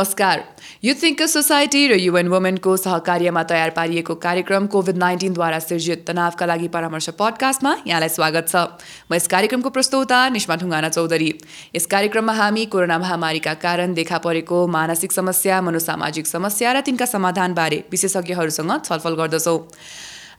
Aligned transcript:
नमस्कार। 0.00 0.40
Youth 0.84 1.02
thinker 1.02 1.26
society 1.28 1.80
र 1.88 1.96
UN 2.00 2.28
वुमेनको 2.32 2.76
सहकार्यमा 2.80 3.42
तयार 3.44 3.70
पारिएको 3.76 4.14
कार्यक्रम 4.16 4.66
कोभिड 4.72 4.96
नाइन्टिनद्वारा 4.96 5.58
सिर्जित 5.60 6.04
तनावका 6.08 6.46
लागि 6.46 6.68
परामर्श 6.72 7.08
पडकास्टमा 7.20 7.72
यहाँलाई 7.84 8.08
स्वागत 8.08 8.48
छ। 8.48 8.56
म 9.12 9.14
यस 9.14 9.26
कार्यक्रमको 9.28 9.70
प्रस्तोता 9.76 10.18
निष्मा 10.32 10.56
ढुङ्गाना 10.56 10.88
चौधरी। 10.88 11.30
यस 11.76 11.86
कार्यक्रममा 11.86 12.32
हामी 12.32 12.64
कोरोना 12.72 12.98
महामारीका 12.98 13.54
कारण 13.60 13.92
देखा 13.92 14.18
परेको 14.24 14.66
मानसिक 14.72 15.12
समस्या 15.12 15.60
मनोसामाजिक 15.68 16.26
समस्या 16.26 16.72
र 16.72 16.80
तिनका 16.80 17.04
समाधानबारे 17.04 17.84
विशेषज्ञहरूसँग 17.92 18.72
छलफल 18.80 19.14
गर्दछौँ। 19.20 19.58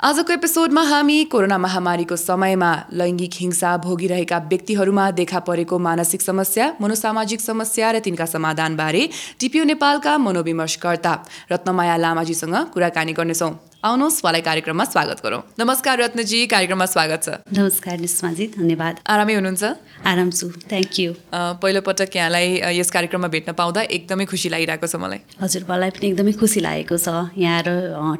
आजको 0.02 0.34
एपिसोडमा 0.34 0.82
हामी 0.82 1.16
कोरोना 1.32 1.58
महामारीको 1.62 2.16
समयमा 2.20 2.70
लैङ्गिक 3.00 3.34
हिंसा 3.40 3.76
भोगिरहेका 3.84 4.38
व्यक्तिहरूमा 4.50 5.06
देखा 5.20 5.40
परेको 5.46 5.80
मानसिक 5.88 6.22
समस्या 6.22 6.74
मनोसामाजिक 6.82 7.42
समस्या 7.42 7.92
र 7.92 8.00
तिनका 8.02 8.26
समाधानबारे 8.26 9.04
टिपिओ 9.40 9.64
नेपालका 9.70 10.18
मनोविमर्शकर्ता 10.18 11.14
रत्नमाया 11.52 11.98
लामाजीसँग 11.98 12.56
कुराकानी 12.74 13.14
गर्नेछौँ। 13.14 13.54
आउनुहोस् 13.82 14.22
उहाँलाई 14.22 14.42
कार्यक्रममा 14.46 14.86
स्वागत 14.86 15.22
गरौँ। 15.26 15.42
नमस्कार 15.58 15.98
रत्नजी 15.98 16.40
कार्यक्रममा 16.54 16.86
स्वागत 16.86 17.22
छ। 17.26 17.30
नमस्कार 17.50 17.98
निस्माजी 17.98 18.46
धन्यवाद। 18.54 19.02
आरामै 19.10 19.34
हुनुहुन्छ? 19.34 19.64
आराम 20.06 20.30
छु 20.30 20.48
थ्याङ्क 20.70 21.00
यू 21.02 21.10
पहिलोपटक 21.34 22.14
यहाँलाई 22.14 22.78
यस 22.78 22.90
कार्यक्रममा 22.94 23.28
भेट्न 23.34 23.58
पाउँदा 23.58 23.82
एकदमै 23.90 24.26
खुसी 24.30 24.50
लागिरहेको 24.54 24.86
छ 24.86 24.96
मलाई। 25.02 25.20
हजुर 25.42 25.66
मलाई 25.66 25.90
पनि 25.98 26.06
एकदमै 26.14 26.34
खुसी 26.38 26.60
लागेको 26.62 26.98
छ 27.02 27.34
यहाँ 27.42 27.62
र 27.66 27.70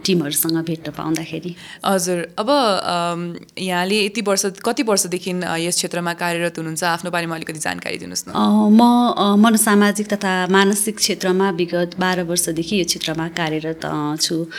टिमहरूसँग 0.02 0.58
भेट्न 0.66 0.98
पाउँदाखेरि। 0.98 1.52
हजुर 1.86 2.18
अब 2.42 2.50
यहाँले 3.62 3.98
यति 4.10 4.22
वर्ष 4.26 4.66
कति 4.66 4.82
वर्षदेखि 4.82 5.32
यस 5.62 5.76
क्षेत्रमा 5.78 6.14
कार्यरत 6.18 6.58
हुनुहुन्छ? 6.58 6.84
आफ्नो 6.90 7.10
बारेमा 7.14 7.38
अलिकति 7.38 7.62
जानकारी 7.62 8.02
दिनुहोस् 8.02 8.34
न। 8.34 8.34
म 8.34 8.82
मनोसामाजिक 9.38 10.10
तथा 10.10 10.34
मानसिक 10.50 10.98
क्षेत्रमा 10.98 11.54
विगत 11.54 12.02
बाह्र 12.02 12.26
वर्षदेखि 12.26 12.82
यो 12.82 12.86
क्षेत्रमा 12.90 13.30
कार्यरत 13.38 13.86
छु। 14.18 14.50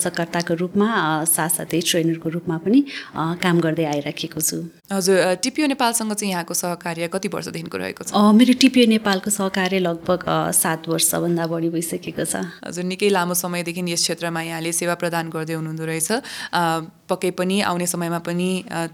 मनोविमर्शकर्ताको 0.00 0.54
रूपमा 0.54 0.88
साथसाथै 1.28 1.80
ट्रेनरको 1.88 2.28
रूपमा 2.36 2.56
पनि 2.64 2.80
काम 3.44 3.56
गर्दै 3.60 3.84
आइराखेको 3.84 4.40
छु। 4.40 4.56
हजुर 4.90 5.34
टिपिओ 5.42 5.66
नेपालसँग 5.70 6.12
चाहिँ 6.12 6.32
यहाँको 6.32 6.54
सहकार्य 6.54 7.08
कति 7.14 7.28
वर्षदेखिको 7.30 7.78
रहेको 7.78 8.04
छ? 8.04 8.10
मेरो 8.10 8.54
टिपिओ 8.58 8.86
नेपालको 8.90 9.30
सहकार्य 9.30 9.78
लगभग 9.78 10.24
सात 10.50 10.88
वर्षभन्दा 10.90 11.46
बढी 11.46 11.68
भइसकेको 11.70 12.24
छ। 12.26 12.42
हजुर 12.66 12.84
निकै 12.90 13.08
लामो 13.08 13.34
समयदेखि 13.38 13.86
यस 13.86 14.02
क्षेत्रमा 14.02 14.42
यहाँले 14.42 14.72
सेवा 14.74 14.94
प्रदान 14.98 15.30
गर्दै 15.30 15.54
हुनुहुँदो 15.54 15.84
रहेछ। 15.86 16.10
पक्कै 17.06 17.30
पनि 17.38 17.60
आउने 17.66 17.86
समयमा 17.86 18.18
पनि 18.26 18.48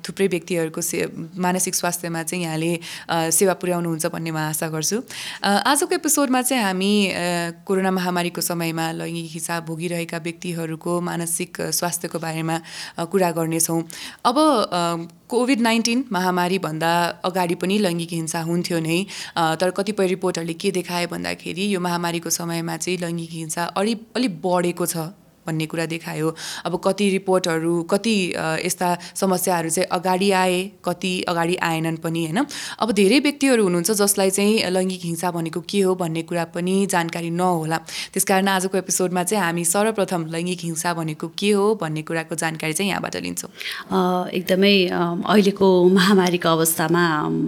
थुप्रै 0.04 0.26
व्यक्तिहरूको 0.32 0.80
से 0.80 0.98
मानसिक 1.36 1.74
स्वास्थ्यमा 1.74 2.22
चाहिँ 2.28 2.44
यहाँले 2.44 3.32
सेवा 3.32 3.54
पुर्याउनुहुन्छ 3.56 4.06
भन्ने 4.12 4.30
म 4.36 4.38
आशा 4.52 4.68
गर्छु। 4.68 5.00
आजको 5.44 5.92
एपिसोडमा 5.96 6.40
चाहिँ 6.44 6.64
हामी 6.64 6.92
कोरोना 7.64 7.90
महामारीको 7.92 8.40
समयमा 8.40 8.84
लैङ्गिक 9.00 9.32
हिसाब 9.32 9.64
भोगिरहेका 9.64 10.18
व्यक्तिहरूको 10.28 10.92
मानसिक 11.00 11.72
स्वास्थ्यको 11.72 12.18
बारेमा 12.20 12.56
कुरा 13.08 13.30
गर्नेछौँ। 13.36 13.80
अब 14.24 14.36
कोभिड 15.28 15.60
नाइन्टिन 15.60 16.04
महामारीभन्दा 16.12 16.90
अगाडि 17.24 17.54
पनि 17.62 17.78
लैङ्गिक 17.78 18.12
हिंसा 18.12 18.40
हुन्थ्यो 18.42 18.78
नै। 18.80 18.98
तर 19.60 19.70
कतिपय 19.76 20.06
रिपोर्टहरूले 20.06 20.54
के 20.54 20.70
देखाए 20.70 21.06
भन्दाखेरि 21.12 21.64
यो 21.74 21.80
महामारीको 21.82 22.30
समयमा 22.30 22.76
चाहिँ 22.76 22.98
लैङ्गिक 23.00 23.30
हिंसा 23.32 23.64
अलि 23.76 23.94
अलिक 24.16 24.40
बढेको 24.42 24.86
छ। 24.86 24.96
भन्ने 25.46 25.66
कुरा 25.66 25.86
देखायो। 25.86 26.34
अब 26.66 26.80
कति 26.84 27.08
रिपोर्टहरू 27.10 27.74
कति 27.90 28.16
यस्ता 28.66 28.88
समस्याहरू 29.14 29.70
चाहिँ 29.70 29.88
अगाडि 29.92 30.30
आए 30.32 30.58
कति 30.84 31.12
अगाडि 31.28 31.56
आएनन् 31.62 31.96
पनि 32.04 32.24
होइन? 32.24 32.46
अब 32.80 32.92
धेरै 32.92 33.18
व्यक्तिहरू 33.20 33.62
हुनुहुन्छ 33.62 33.90
जसलाई 33.92 34.30
चाहिँ 34.30 34.70
लैङ्गिक 34.70 35.02
हिंसा 35.04 35.30
भनेको 35.30 35.60
के 35.70 35.80
हो 35.80 35.94
भन्ने 35.94 36.22
कुरा 36.28 36.44
पनि 36.54 36.74
जानकारी 36.90 37.30
नहोला। 37.30 37.78
त्यस 38.12 38.24
कारण 38.24 38.48
आजको 38.48 38.78
एपिसोडमा 38.78 39.22
चाहिँ 39.22 39.44
हामी 39.44 39.64
सर्वप्रथम 39.66 40.26
लैङ्गिक 40.34 40.60
हिंसा 40.64 40.94
भनेको 40.94 41.28
के 41.38 41.50
हो 41.52 41.74
भन्ने 41.80 42.02
कुराको 42.02 42.34
जानकारी 42.34 42.72
चाहिँ 42.72 42.90
यहाँबाट 42.90 43.16
लिन्छौँ। 43.22 43.50
एकदमै 44.32 44.74
अहिलेको 44.86 45.68
महामारीको 45.88 46.48
अवस्थामा 46.48 47.04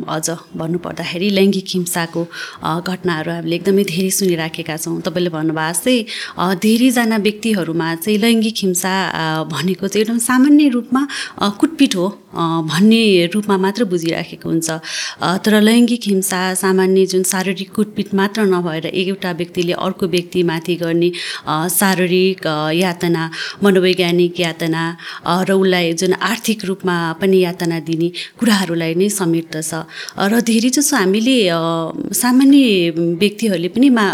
अझ 0.08 0.28
भन्नुपर्दाखेरि 0.56 1.28
लैङ्गिक 1.38 1.68
हिंसाको 1.74 2.22
घटनाहरू 2.64 3.30
हामीले 3.32 3.56
एकदमै 3.56 3.84
धेरै 3.84 4.10
सुनिराखेका 4.18 4.76
छौँ। 4.76 5.00
तपाईँले 5.06 5.30
भन्नुभएको 5.30 5.56
जस्तै 5.68 5.96
धेरैजना 6.64 7.16
व्यक्तिहरूमा 7.26 7.87
चाहिँ 7.94 8.18
लैङ्गिक 8.18 8.56
हिंसा 8.58 8.94
भनेको 9.52 9.88
चाहिँ 9.88 10.02
एकदम 10.04 10.18
सामान्य 10.20 10.68
रूपमा 10.68 11.02
कुटपिट 11.60 11.96
हो 11.96 12.06
भन्ने 12.68 13.02
रूपमा 13.34 13.56
मात्र 13.56 13.84
बुझिराखेको 13.92 14.48
हुन्छ। 14.48 14.70
तर 15.44 15.60
लैङ्गिक 15.60 16.02
हिंसा 16.06 16.40
सामान्य 16.54 17.06
जुन 17.06 17.22
शारीरिक 17.24 17.72
कुटपिट 17.72 18.14
मात्र 18.14 18.42
नभएर 18.46 18.86
एउटा 18.86 19.30
व्यक्तिले 19.40 19.72
अर्को 19.72 20.06
व्यक्तिमाथि 20.06 20.74
गर्ने 20.82 21.10
शारीरिक 21.70 22.46
यातना 22.74 23.30
मनोवैज्ञानिक 23.64 24.40
यातना 24.40 24.82
र 25.48 25.52
उसलाई 25.52 25.92
जुन 25.94 26.12
आर्थिक 26.22 26.64
रूपमा 26.64 26.96
पनि 27.20 27.38
यातना 27.40 27.78
दिने 27.88 28.08
कुराहरूलाई 28.38 28.94
नै 28.94 29.08
समेट्दछ। 29.08 29.72
र 30.30 30.40
धेरै 30.40 30.70
जसो 30.76 30.96
हामीले 30.96 31.38
सामान्य 32.14 32.90
व्यक्तिहरूले 33.22 33.68
पनि 33.74 33.88
मा 33.90 34.04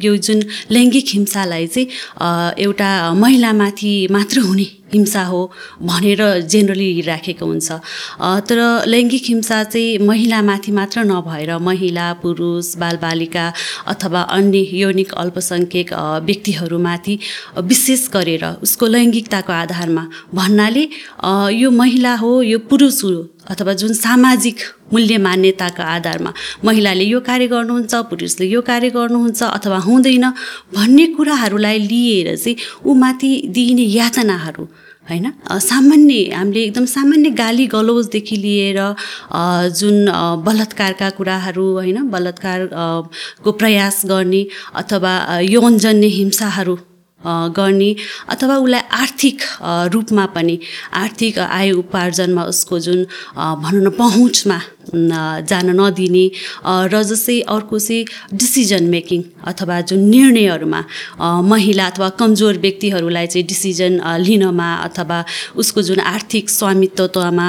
यो 0.00 0.16
जुन 0.16 0.42
लैङ्गिक 0.70 1.06
हिंसालाई 1.08 1.66
चाहिँ 1.66 2.52
एउटा 2.58 2.90
महिलामाथि 3.14 3.92
मात्र 4.10 4.40
हुने 4.40 4.66
हिंसा 4.94 5.22
हो 5.24 5.40
भनेर 5.82 6.22
जेनरली 6.52 7.00
राखेको 7.02 7.46
हुन्छ। 7.46 7.72
तर 8.48 8.58
लैङ्गिक 8.86 9.24
हिंसा 9.26 9.62
चाहिँ 9.64 9.98
महिलामाथि 10.06 10.72
मात्र 10.72 11.04
नभएर 11.04 11.56
महिला 11.58 12.12
पुरुष 12.22 12.76
बालबालिका 12.76 13.46
अथवा 13.88 14.22
अन्य 14.36 14.58
यौनिक 14.82 15.12
अल्पसङ्ख्यक 15.14 15.92
व्यक्तिहरूमाथि 16.28 17.18
विशेष 17.62 18.08
गरेर 18.14 18.44
उसको 18.62 18.86
लैङ्गिकताको 18.86 19.52
आधारमा 19.52 20.04
भन्नाले 20.34 20.84
यो 21.54 21.70
महिला 21.72 22.14
हो 22.16 22.30
यो 22.42 22.58
पुरुष 22.70 23.02
हो 23.04 23.12
अथवा 23.50 23.72
जुन 23.74 23.92
सामाजिक 23.92 24.58
मूल्य 24.92 25.18
मान्यताको 25.18 25.82
आधारमा 25.82 26.32
महिलाले 26.64 27.04
यो 27.04 27.20
कार्य 27.20 27.46
गर्नुहुन्छ 27.48 27.94
पुरुषले 28.10 28.46
यो 28.46 28.60
कार्य 28.62 28.90
गर्नुहुन्छ 28.90 29.42
अथवा 29.42 29.78
हुँदैन 29.88 30.26
भन्ने 30.76 31.06
कुराहरूलाई 31.16 31.78
लिएर 31.90 32.36
चाहिँ 32.36 32.56
ऊमाथि 32.86 33.30
दिइने 33.54 33.86
यातनाहरू 33.98 34.68
होइन? 35.06 35.32
सामान्य 35.60 36.14
हामीले 36.34 36.60
एकदम 36.64 36.84
सामान्य 36.86 37.30
गाली 37.40 37.66
गलौजदेखि 37.66 38.36
लिएर 38.36 38.78
जुन 39.78 39.96
बलात्कारका 40.46 41.08
कुराहरू 41.18 41.66
होइन 41.72 42.08
बलात्कार 42.10 42.68
को 43.44 43.52
प्रयास 43.62 44.02
गर्ने 44.06 44.46
अथवा 44.74 45.12
यौनजन्य 45.42 46.06
हिंसाहरू 46.18 46.76
गर्ने 47.26 47.94
अथवा 48.28 48.56
उसलाई 48.56 48.80
आर्थिक 48.92 49.38
रूपमा 49.92 50.26
पनि 50.34 50.58
आर्थिक 50.94 51.38
आय 51.38 51.70
उपार्जनमा 51.72 52.42
उसको 52.44 52.78
जुन 52.78 53.04
भनौँ 53.36 53.82
न 53.82 53.90
पहुँचमा 53.98 54.60
जान 54.90 55.70
नदिने 55.78 56.24
र 56.90 57.02
जस्तै 57.02 57.40
अर्को 57.46 57.78
चाहिँ 57.78 58.04
डिसिजन 58.34 58.84
मेकिङ 58.90 59.22
अथवा 59.46 59.80
जुन 59.88 60.00
निर्णयहरूमा 60.10 60.80
महिला 61.42 61.86
अथवा 61.86 62.08
कमजोर 62.18 62.58
व्यक्तिहरूलाई 62.58 63.26
चाहिँ 63.26 63.46
डिसिजन 63.46 64.00
लिनमा 64.18 64.68
अथवा 64.88 65.24
उसको 65.56 65.82
जुन 65.82 66.00
आर्थिक 66.00 66.50
स्वामित्वमा 66.50 67.48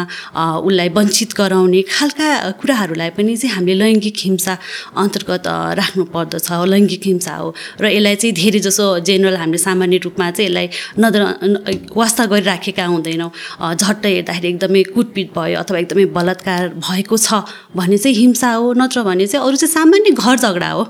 उसलाई 0.61 0.89
वञ्चित 0.89 1.33
गराउने 1.37 1.81
खालका 1.89 2.29
कुराहरूलाई 2.61 3.09
पनि 3.17 3.35
चाहिँ 3.37 3.55
हामीले 3.55 3.75
लैङ्गिक 3.83 4.17
हिंसा 4.19 4.57
अन्तर्गत 4.95 5.47
राख्नु 5.81 6.03
पर्दछ 6.13 6.47
लैङ्गिक 6.69 7.03
हिंसा 7.05 7.35
हो। 7.35 7.53
र 7.81 7.85
यसलाई 7.89 8.15
चाहिँ 8.15 8.33
धेरै 8.35 8.59
जसो 8.59 8.85
जेनरल 9.07 9.37
हामीले 9.37 9.57
सामान्य 9.63 9.97
रूपमा 10.05 10.29
चाहिँ 10.31 10.49
यसलाई 10.49 10.67
नजर 10.99 11.21
वास्ता 11.95 12.25
गरिराखेका 12.25 12.85
हुँदैनौँ। 12.85 13.31
झट्ट 13.73 14.05
हेर्दाखेरि 14.05 14.47
एकदमै 14.49 14.83
कुटपिट 14.95 15.31
भयो 15.37 15.59
अथवा 15.59 15.79
एकदमै 15.79 16.05
बलात्कार 16.17 16.67
भएको 16.81 17.17
छ 17.17 17.43
भने 17.75 17.97
चाहिँ 17.97 18.17
हिंसा 18.17 18.51
हो 18.53 18.73
नत्र 18.77 19.03
भने 19.03 19.27
चाहिँ 19.27 19.45
अरू 19.47 19.55
चाहिँ 19.55 19.73
सामान्य 19.73 20.11
घर 20.11 20.35
झगडा 20.37 20.69
हो। 20.69 20.83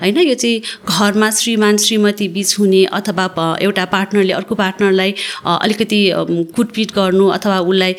होइन 0.00 0.18
यो 0.18 0.34
चाहिँ 0.34 0.60
घरमा 0.88 1.30
श्रीमान 1.30 1.76
श्रीमती 1.76 2.28
बिच 2.28 2.58
हुने 2.58 2.84
अथवा 2.98 3.24
एउटा 3.62 3.84
पार्टनरले 3.94 4.32
अर्को 4.32 4.54
पार्टनरलाई 4.54 5.14
अलिकति 5.46 6.00
कुटपिट 6.56 6.92
गर्नु 6.94 7.26
अथवा 7.36 7.58
उसलाई 7.60 7.94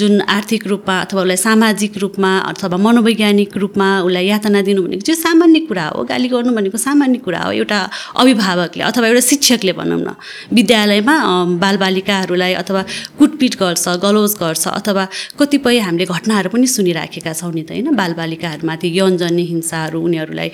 जुन 0.00 0.20
आर्थिक 0.36 0.66
रूपमा 0.66 1.00
अथवा 1.00 1.20
उसलाई 1.22 1.36
सामाजिक 1.36 1.98
रूपमा 1.98 2.30
अथवा 2.50 2.76
मनोवैज्ञानिक 2.76 3.56
रूपमा 3.56 3.88
उसलाई 4.02 4.26
यातना 4.26 4.62
दिनु 4.62 4.82
भनेको 4.82 5.04
चाहिँ 5.06 5.20
सामान्य 5.20 5.60
कुरा 5.68 5.86
हो। 5.88 6.04
गाली 6.04 6.28
गर्नु 6.28 6.54
भनेको 6.56 6.78
सामान्य 6.78 7.18
कुरा 7.26 7.42
हो 7.44 7.52
एउटा 7.52 7.78
अभिभावकले 8.16 8.82
अथवा 8.82 9.06
एउटा 9.08 9.20
शिक्षकले 9.28 9.72
भनौँ 9.72 10.00
न। 10.00 10.14
विद्यालयमा 10.52 11.16
बालबालिकाहरूलाई 11.62 12.54
अथवा 12.62 12.82
कुटपिट 13.18 13.54
गर्छ 13.60 13.88
गलोज 14.02 14.34
गर्छ 14.40 14.66
अथवा 14.68 15.04
कतिपय 15.38 15.78
हामीले 15.84 16.06
घटनाहरू 16.06 16.48
पनि 16.50 16.66
सुनिराखेका 16.66 17.32
छौँ 17.32 17.52
नि 17.52 17.62
त 17.62 17.70
होइन? 17.76 17.92
बालबालिकाहरूमाथि 17.94 18.88
यौनजन्य 18.98 19.42
हिंसाहरू 19.52 20.00
उनीहरूलाई 20.00 20.50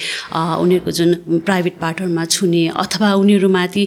उनीहरूको 0.56 0.91
जुन 0.99 1.41
प्राइभेट 1.47 1.76
पार्टहरूमा 1.81 2.25
छुने 2.35 2.62
अथवा 2.85 3.08
उनीहरूमाथि 3.23 3.85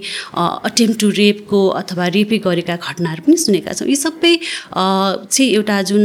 अटेम्प 0.70 1.00
टु 1.00 1.10
रेपको 1.22 1.60
अथवा 1.82 2.08
रेपै 2.18 2.38
गरेका 2.48 2.76
घटनाहरू 2.78 3.22
पनि 3.26 3.38
सुनेका 3.38 3.72
छौँ। 3.74 3.88
यी 3.90 3.96
सबै 3.96 4.34
चाहिँ 4.74 5.50
एउटा 5.52 5.82
जुन 5.90 6.04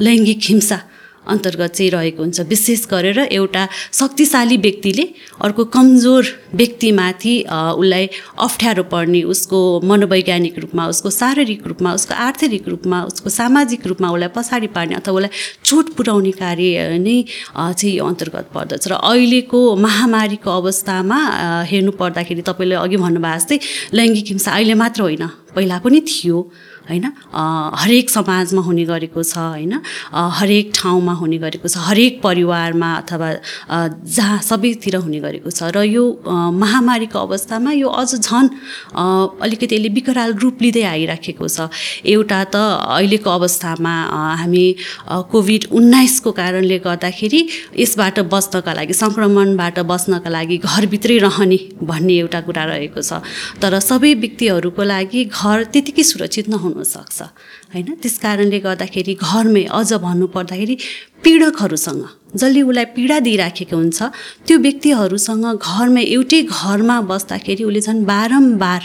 लैङ्गिक 0.00 0.40
हिंसा 0.44 0.78
अन्तर्गत 1.26 1.72
चाहिँ 1.72 1.90
रहेको 1.90 2.22
हुन्छ। 2.22 2.40
विशेष 2.48 2.86
गरेर 2.86 3.18
एउटा 3.30 3.62
शक्तिशाली 3.92 4.56
व्यक्तिले 4.66 5.04
अर्को 5.42 5.64
कमजोर 5.74 6.24
व्यक्तिमाथि 6.54 7.34
उसलाई 7.48 8.08
अप्ठ्यारो 8.38 8.82
पर्ने 8.92 9.22
उसको 9.32 9.58
मनोवैज्ञानिक 9.84 10.58
रूपमा 10.58 10.86
उसको 10.88 11.10
शारीरिक 11.10 11.66
रूपमा 11.66 11.92
उसको 11.94 12.14
आर्थिक 12.14 12.68
रूपमा 12.68 13.02
उसको 13.04 13.30
सामाजिक 13.30 13.86
रूपमा 13.86 14.08
उसलाई 14.10 14.28
पछाडि 14.36 14.66
पार्ने 14.76 14.94
अथवा 14.94 15.14
उसलाई 15.14 15.32
चोट 15.64 15.86
पुर्याउने 15.96 16.32
कार्य 16.40 16.98
नै 16.98 17.16
चाहिँ 17.54 17.94
यो 17.96 18.04
अन्तर्गत 18.04 18.46
पर्दछ। 18.54 18.88
र 18.88 18.92
अहिलेको 18.94 19.60
महामारीको 19.76 20.50
अवस्थामा 20.50 21.18
हेर्नु 21.70 21.92
पर्दाखेरि 22.00 22.42
तपाईँले 22.42 22.74
अघि 22.84 22.96
भन्नुभएको 22.96 23.38
जस्तै 23.38 23.58
लैङ्गिक 23.96 24.26
हिंसा 24.28 24.50
अहिले 24.52 24.74
मात्र 24.74 25.02
होइन 25.02 25.24
पहिला 25.54 25.78
पनि 25.78 26.00
थियो। 26.02 26.38
होइन? 26.88 27.06
हरेक 27.82 28.10
समाजमा 28.10 28.62
हुने 28.62 28.84
गरेको 28.84 29.22
छ 29.22 29.38
होइन? 29.38 29.74
हरेक 30.12 30.72
ठाउँमा 30.74 31.12
हुने 31.20 31.38
गरेको 31.44 31.68
छ 31.68 31.76
हरेक 31.88 32.20
परिवारमा 32.22 32.90
अथवा 33.02 33.28
जहाँ 34.16 34.38
सबैतिर 34.42 34.96
हुने 35.04 35.20
गरेको 35.20 35.50
छ। 35.50 35.72
र 35.74 35.82
यो 35.88 36.04
महामारीको 36.54 37.18
अवस्थामा 37.18 37.72
यो 37.72 37.88
अझ 37.88 38.20
झन् 38.20 38.48
अलिकति 38.94 39.74
यसले 39.74 39.88
विकराल 39.96 40.32
रूप 40.42 40.62
लिँदै 40.62 40.82
आइराखेको 40.94 41.48
छ। 41.48 41.68
एउटा 42.04 42.40
त 42.52 42.56
अहिलेको 43.00 43.30
अवस्थामा 43.30 43.94
हामी 44.42 44.66
कोभिड 45.32 45.62
उन्नाइसको 45.72 46.30
कारणले 46.32 46.78
गर्दाखेरि 46.84 47.40
यसबाट 47.80 48.18
बच्नका 48.28 48.72
लागि 48.72 48.94
सङ्क्रमणबाट 48.94 49.78
बच्नका 49.88 50.30
लागि 50.30 50.56
घरभित्रै 50.68 51.18
रहने 51.26 51.58
भन्ने 51.82 52.14
एउटा 52.22 52.40
कुरा 52.46 52.64
रहेको 52.70 53.00
छ। 53.00 53.24
तर 53.62 53.78
सबै 53.80 54.12
व्यक्तिहरूको 54.22 54.82
लागि 54.84 55.20
घर 55.32 55.58
त्यतिकै 55.72 56.04
सुरक्षित 56.04 56.48
नहुनसक्छ 56.74 57.22
होइन? 57.74 57.88
त्यस 58.02 58.18
कारणले 58.24 58.58
गर्दाखेरि 58.66 59.14
घरमै 59.22 59.64
अझ 59.78 59.90
भन्नुपर्दाखेरि 60.06 60.76
पीडकहरूसँग 61.24 62.02
जसले 62.34 62.62
उसलाई 62.62 62.84
पीडा 62.96 63.18
दिइराखेको 63.26 63.76
हुन्छ 63.76 63.98
त्यो 64.46 64.56
व्यक्तिहरूसँग 64.66 65.46
घरमा 65.54 66.02
एउटै 66.16 66.40
घरमा 66.50 66.96
बस्दाखेरि 67.10 67.62
उसले 67.64 67.80
झन् 67.86 68.04
बारम्बार 68.12 68.82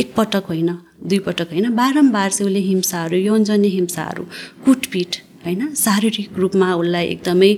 एकपटक 0.00 0.44
होइन 0.50 0.70
दुईपटक 1.10 1.48
होइन 1.52 1.66
बारम्बार 1.74 2.30
चाहिँ 2.30 2.46
उसले 2.48 2.60
हिंसाहरू 2.70 3.16
यौनजन्य 3.28 3.68
हिंसाहरू 3.78 4.22
कुटपिट 4.64 5.12
होइन? 5.46 5.74
शारीरिक 5.78 6.38
रूपमा 6.42 6.68
उसलाई 6.74 7.06
एकदमै 7.06 7.52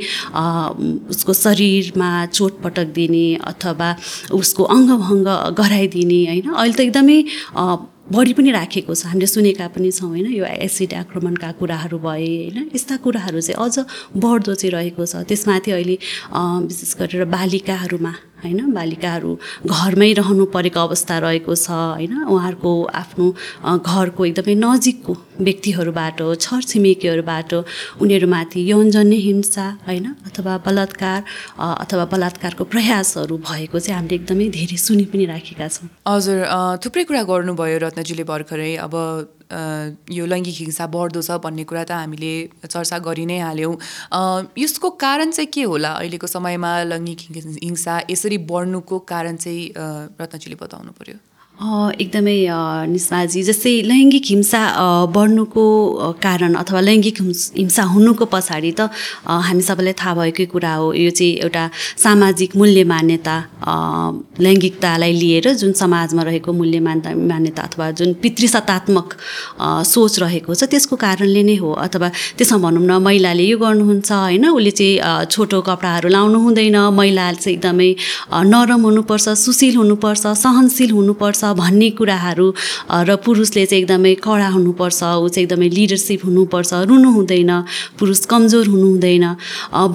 उसको 1.13 1.33
शरीरमा 1.33 2.09
चोटपटक 2.37 2.89
दिने 2.99 3.27
अथवा 3.51 3.89
उसको 4.41 4.63
अङ्गभङ्ग 4.77 5.29
गराइदिने 5.61 6.21
होइन? 6.27 6.47
अहिले 6.53 6.75
त 6.77 6.81
एकदमै 6.81 7.19
बढी 8.13 8.33
पनि 8.33 8.51
राखेको 8.51 8.95
छ। 8.95 9.07
हामीले 9.13 9.27
सुनेका 9.27 9.67
पनि 9.77 9.91
छौँ 9.93 10.09
होइन? 10.09 10.27
यो 10.33 10.45
एसिड 10.65 10.95
आक्रमणका 11.05 11.51
कुराहरू 11.61 11.99
भए 12.01 12.25
होइन? 12.55 12.71
यस्ता 12.75 12.97
कुराहरू 13.05 13.41
चाहिँ 13.41 13.61
अझ 13.61 13.85
बढ्दो 14.17 14.55
चाहिँ 14.55 14.73
रहेको 14.73 15.05
छ। 15.05 15.29
त्यसमाथि 15.29 15.71
अहिले 15.77 15.97
विशेष 16.33 16.93
गरेर 16.97 17.25
बालिकाहरूमा 17.29 18.15
होइन? 18.39 18.61
बालिकाहरू 18.73 19.31
घरमै 19.67 20.13
रहनु 20.21 20.45
परेको 20.55 20.81
अवस्था 20.81 21.15
रहेको 21.21 21.53
छ 21.55 21.69
होइन? 21.69 22.15
उहाँहरूको 22.33 22.73
आफ्नो 22.97 23.27
घरको 23.77 24.21
एकदमै 24.25 24.55
नजिकको 24.57 25.13
व्यक्तिहरूबाट 25.39 26.19
छरछिमेकीहरूबाट 26.41 27.51
उनीहरूमाथि 28.01 28.61
यौनजन्य 28.71 29.17
हिंसा 29.27 29.67
होइन? 29.87 30.07
अथवा 30.27 30.53
बलात्कार 30.65 31.21
अथवा 31.61 32.05
बलात्कारको 32.15 32.65
प्रयासहरू 32.73 33.37
भएको 33.45 33.79
चाहिँ 33.79 33.97
हामीले 34.01 34.15
एकदमै 34.23 34.49
धेरै 34.57 34.79
सुनि 34.87 35.05
पनि 35.13 35.25
राखेका 35.29 35.69
छौँ। 35.69 35.89
हजुर 36.09 36.39
थुप्रै 36.81 37.05
कुरा 37.05 37.23
गर्नुभयो 37.29 37.79
रत्नजीले 37.99 38.25
भर्खरै 38.25 38.75
अब 38.79 38.95
यो 40.13 40.25
लैङ्गिक 40.27 40.57
हिंसा 40.63 40.87
बढ्दो 40.87 41.21
छ 41.23 41.39
भन्ने 41.43 41.65
कुरा 41.67 41.83
त 41.85 41.91
हामीले 41.99 42.33
चर्चा 42.63 42.99
गरि 43.07 43.25
नै 43.27 43.39
हाल्यौँ। 43.43 43.75
यसको 44.59 44.91
कारण 45.03 45.31
चाहिँ 45.35 45.51
के 45.51 45.63
होला 45.67 45.91
अहिलेको 45.99 46.27
समयमा 46.31 46.73
लैङ्गिक 46.95 47.21
हिंसा 47.67 47.95
यसरी 48.11 48.39
बढ्नुको 48.47 48.99
कारण 49.11 49.37
चाहिँ 49.43 49.65
रत्नजीले 50.21 50.57
बताउनु 50.63 50.93
पर्यो। 50.95 51.17
एकदमै 51.59 52.39
निस्माजी 52.87 53.41
जस्तै 53.43 53.71
लैङ्गिक 53.91 54.27
हिंसा 54.31 54.61
बढ्नुको 55.15 55.65
कारण 56.23 56.55
अथवा 56.55 56.81
लैङ्गिक 56.89 57.17
हिंस- 57.23 57.87
हुनुको 57.95 58.25
पछाडि 58.35 58.71
त 58.79 58.87
हामी 59.27 59.63
सबैलाई 59.69 59.95
थाहा 59.99 60.15
भएकै 60.19 60.47
कुरा 60.55 60.75
हो। 60.79 60.87
यो 60.95 61.11
चाहिँ 61.19 61.35
एउटा 61.43 61.65
सामाजिक 62.05 62.51
मूल्य 62.57 62.85
मान्यता 62.93 63.37
लैङ्गिकतालाई 64.39 65.13
लिएर 65.23 65.47
जुन 65.59 65.73
समाजमा 65.83 66.23
रहेको 66.31 66.51
मूल्य 66.61 66.79
मान्यता 66.87 67.11
मान्यता 67.33 67.63
अथवा 67.69 67.91
जुन 67.99 68.15
पितृसत्तात्मक 68.23 69.09
सोच 69.93 70.13
रहेको 70.23 70.55
छ 70.55 70.63
त्यसको 70.71 70.95
कारणले 70.95 71.43
नै 71.43 71.57
हो। 71.59 71.71
अथवा 71.87 72.09
त्यसमा 72.39 72.59
भनौँ 72.65 72.87
न 72.87 73.03
महिलाले 73.03 73.45
यो 73.51 73.59
गर्नुहुन्छ 73.59 74.11
होइन? 74.13 74.45
उसले 74.55 74.73
चाहिँ 74.79 75.27
छोटो 75.27 75.59
कपडाहरू 75.67 76.09
लाउनु 76.15 76.39
हुँदैन। 76.39 76.79
महिला 76.99 77.27
चाहिँ 77.43 77.57
एकदमै 77.59 77.91
नरम 78.55 78.81
हुनुपर्छ 78.87 79.27
सुशील 79.45 79.75
हुनुपर्छ 79.83 80.25
सहनशील 80.47 80.91
हुनुपर्छ। 81.01 81.47
भन्ने 81.55 81.91
कुराहरू 81.99 82.47
र 83.09 83.17
पुरुषले 83.25 83.65
चाहिँ 83.67 83.83
एकदमै 83.83 84.15
कडा 84.21 84.49
हुनुपर्छ 84.57 85.01
ऊ 85.23 85.29
चाहिँ 85.29 85.45
एकदमै 85.47 85.69
लिडरसिप 85.69 86.21
हुनुपर्छ 86.25 86.71
रुनु 86.89 87.11
हुँदैन 87.17 87.53
पुरुष 87.99 88.21
कमजोर 88.27 88.67
हुनु 88.69 88.89
हुँदैन। 88.89 89.27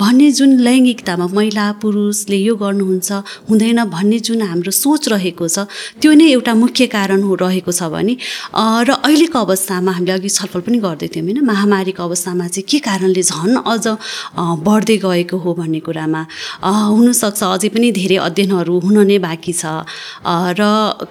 भन्ने 0.01 0.31
जुन 0.31 0.51
लैङ्गिकतामा 0.65 1.27
महिला 1.37 1.65
पुरुषले 1.81 2.37
यो 2.37 2.55
गर्नुहुन्छ 2.55 3.09
हुँदैन 3.49 3.79
भन्ने 3.95 4.19
जुन 4.19 4.41
हाम्रो 4.41 4.71
सोच 4.73 5.03
रहेको 5.13 5.47
छ 5.47 5.67
त्यो 6.01 6.11
नै 6.13 6.25
एउटा 6.31 6.53
मुख्य 6.53 6.87
कारण 6.95 7.21
हो 7.27 7.33
रहेको 7.43 7.71
छ 7.71 7.89
भने 7.93 8.13
र 8.87 8.89
अहिलेको 9.03 9.37
अवस्थामा 9.39 9.91
हामीले 9.91 10.13
अघि 10.13 10.29
छलफल 10.29 10.61
पनि 10.65 10.77
गर्दै 10.85 11.07
थियौँ 11.13 11.25
होइन 11.25 11.39
महामारीको 11.45 12.01
अवस्थामा 12.03 12.47
चाहिँ 12.47 12.65
के 12.69 12.79
कारणले 12.87 13.23
झन् 13.23 13.55
अझ 13.73 13.85
बढ्दै 14.65 14.97
गएको 15.05 15.37
हो 15.43 15.49
भन्ने 15.59 15.79
कुरामा 15.85 16.21
हुनसक्छ 16.63 17.41
अझै 17.43 17.69
पनि 17.73 17.91
धेरै 17.91 18.17
अध्ययनहरू 18.27 18.73
हुन 18.85 18.97
नै 19.07 19.17
बाँकी 19.19 19.53
छ। 19.53 19.63
र 20.59 20.61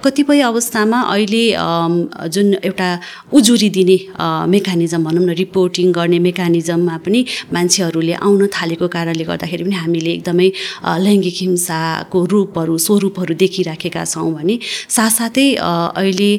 कतिपय 0.04 0.31
अवस्थामा 0.42 1.00
अहिले 1.04 1.44
जुन 2.28 2.54
एउटा 2.62 2.88
उजुरी 3.32 3.68
दिने 3.70 3.96
मेकानिजम 4.48 5.04
भनौँ 5.04 5.24
न 5.24 5.30
रिपोर्टिङ 5.34 5.92
गर्ने 5.92 6.18
मेकानिजममा 6.20 6.96
पनि 6.98 7.20
मान्छेहरूले 7.52 8.14
आउन 8.20 8.46
थालेको 8.52 8.88
कारणले 8.88 9.24
गर्दाखेरि 9.24 9.64
पनि 9.64 9.76
हामीले 9.76 10.10
एकदमै 10.12 10.48
लैङ्गिक 10.98 11.36
हिंसाको 11.42 12.24
रूपहरू 12.32 12.78
स्वरूपहरू 12.78 13.34
देखिराखेका 13.36 14.04
छौँ 14.06 14.30
भने 14.32 14.58
साथसाथै 14.88 15.46
अहिले 15.94 16.30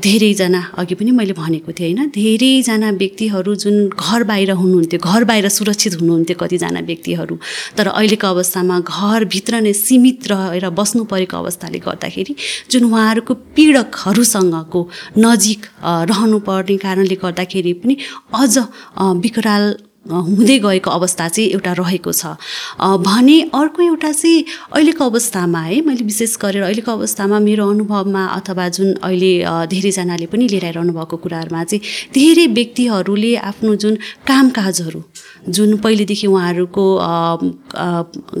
धेरैजना 0.00 0.60
अघि 0.76 0.94
पनि 0.94 1.10
मैले 1.12 1.34
भनेको 1.34 1.72
थिएँ 1.72 1.92
होइन 1.92 2.10
धेरैजना 2.12 2.90
व्यक्तिहरू 3.00 3.54
जुन 3.56 3.76
घर 3.90 4.22
बाहिर 4.24 4.50
हुनुहुन्थ्यो 4.54 5.00
घर 5.02 5.24
बाहिर 5.24 5.48
सुरक्षित 5.50 5.94
हुनुहुन्थ्यो 6.00 6.36
कतिजना 6.40 6.80
व्यक्तिहरू 6.86 7.36
तर 7.76 7.86
अहिलेको 7.90 8.26
अवस्थामा 8.28 8.78
घरभित्र 8.80 9.60
नै 9.60 9.72
सीमित 9.74 10.28
रहेर 10.30 10.68
बस्नु 10.72 11.04
परेको 11.06 11.36
अवस्थाले 11.38 11.78
गर्दाखेरि 11.80 12.34
जुन 12.70 12.84
उहाँहरूको 12.84 13.29
पीडकहरूसँगको 13.34 14.88
नजिक 15.18 15.66
रहनुपर्ने 15.84 16.76
कारणले 16.76 17.14
गर्दाखेरि 17.14 17.72
पनि 17.72 17.96
अझ 18.34 18.58
विकराल 18.98 19.74
हुँदै 20.10 20.58
गएको 20.58 20.90
अवस्था 20.90 21.28
चाहिँ 21.28 21.50
एउटा 21.50 21.72
रहेको 21.72 22.12
छ। 22.12 22.26
भने 23.04 23.40
अर्को 23.54 23.82
एउटा 23.82 24.12
चाहिँ 24.12 24.44
अहिलेको 24.72 25.04
अवस्थामा 25.04 25.60
है 25.60 25.80
मैले 25.86 26.04
विशेष 26.04 26.36
गरेर 26.40 26.62
अहिलेको 26.62 26.92
अवस्थामा 26.92 27.38
मेरो 27.38 27.68
अनुभवमा 27.70 28.24
अथवा 28.26 28.68
जुन 28.68 28.94
अहिले 29.04 29.32
धेरैजनाले 29.68 30.26
पनि 30.26 30.48
लिएर 30.48 30.64
आइरहनु 30.64 30.92
भएको 30.92 31.16
कुराहरूमा 31.16 31.64
चाहिँ 31.64 31.82
धेरै 32.14 32.46
व्यक्तिहरूले 32.46 33.36
आफ्नो 33.36 33.74
जुन 33.76 33.94
कामकाजहरू 34.26 35.00
जुन 35.48 35.76
पहिलेदेखि 35.76 36.26
उहाँहरूको 36.26 36.84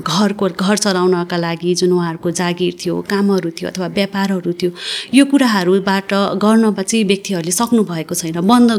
घरको 0.00 0.48
घर 0.48 0.76
चलाउनका 0.76 1.36
लागि 1.36 1.74
जुन 1.74 1.92
उहाँहरूको 1.92 2.30
जागिर 2.30 2.74
थियो 2.80 3.00
कामहरू 3.10 3.50
थियो 3.50 3.70
अथवा 3.70 3.86
व्यापारहरू 3.86 4.52
थियो 4.52 4.70
यो 5.14 5.24
कुराहरूबाट 5.24 6.12
गर्नमा 6.42 6.82
चाहिँ 6.82 7.04
व्यक्तिहरूले 7.04 7.50
सक्नु 7.50 7.82
भएको 7.84 8.14
छैन। 8.14 8.40
बन्द 8.40 8.70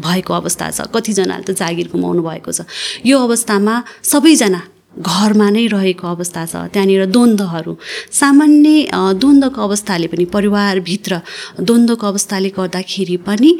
भएको 0.00 0.32
अवस्था 0.34 0.70
छ। 0.70 0.88
कतिजनाले 0.94 1.44
त 1.44 1.50
जागिर 1.56 1.88
गुमाउनु 1.92 2.22
भएको 2.22 2.52
छ। 2.52 2.64
यो 3.04 3.18
अवस्थामा 3.18 3.74
सबैजना 4.02 4.60
घरमा 4.98 5.48
नै 5.50 5.66
रहेको 5.66 6.06
अवस्था 6.08 6.44
छ 6.46 6.54
त्यहाँनिर 6.72 7.04
द्वन्द्वहरू। 7.12 7.72
सामान्य 8.12 8.88
द्वन्द्वको 9.20 9.60
अवस्थाले 9.62 10.06
पनि 10.12 10.24
परिवारभित्र 10.32 11.20
द्वन्द्वको 11.60 12.06
अवस्थाले 12.06 12.48
गर्दाखेरि 12.56 13.16
पनि 13.28 13.50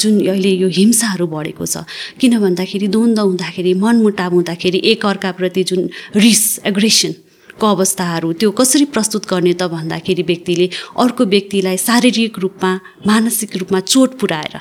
जुन 0.00 0.14
अहिले 0.26 0.52
यो 0.62 0.68
हिंसाहरू 0.78 1.26
बढेको 1.26 1.66
छ 1.66 1.84
किन 2.20 2.38
भन्दाखेरि 2.40 2.88
द्वन्द्व 2.88 3.22
हुँदाखेरि 3.22 3.74
मनमुटाव 3.84 4.32
हुँदाखेरि 4.32 4.80
एकअर्काप्रति 4.92 5.62
जुन 5.70 5.88
रिस 6.16 6.42
एग्रेसन 6.72 7.12
को 7.60 7.66
अवस्थाहरू 7.68 8.32
त्यो 8.40 8.50
कसरी 8.50 8.84
प्रस्तुत 8.96 9.28
गर्ने 9.28 9.52
त 9.52 9.68
भन्दाखेरि 9.68 10.22
व्यक्तिले 10.24 10.66
अर्को 10.98 11.24
व्यक्तिलाई 11.36 11.76
शारीरिक 11.76 12.38
रूपमा 12.38 12.72
मानसिक 13.06 13.56
रूपमा 13.56 13.80
चोट 13.92 14.18
पुर्याएर 14.20 14.56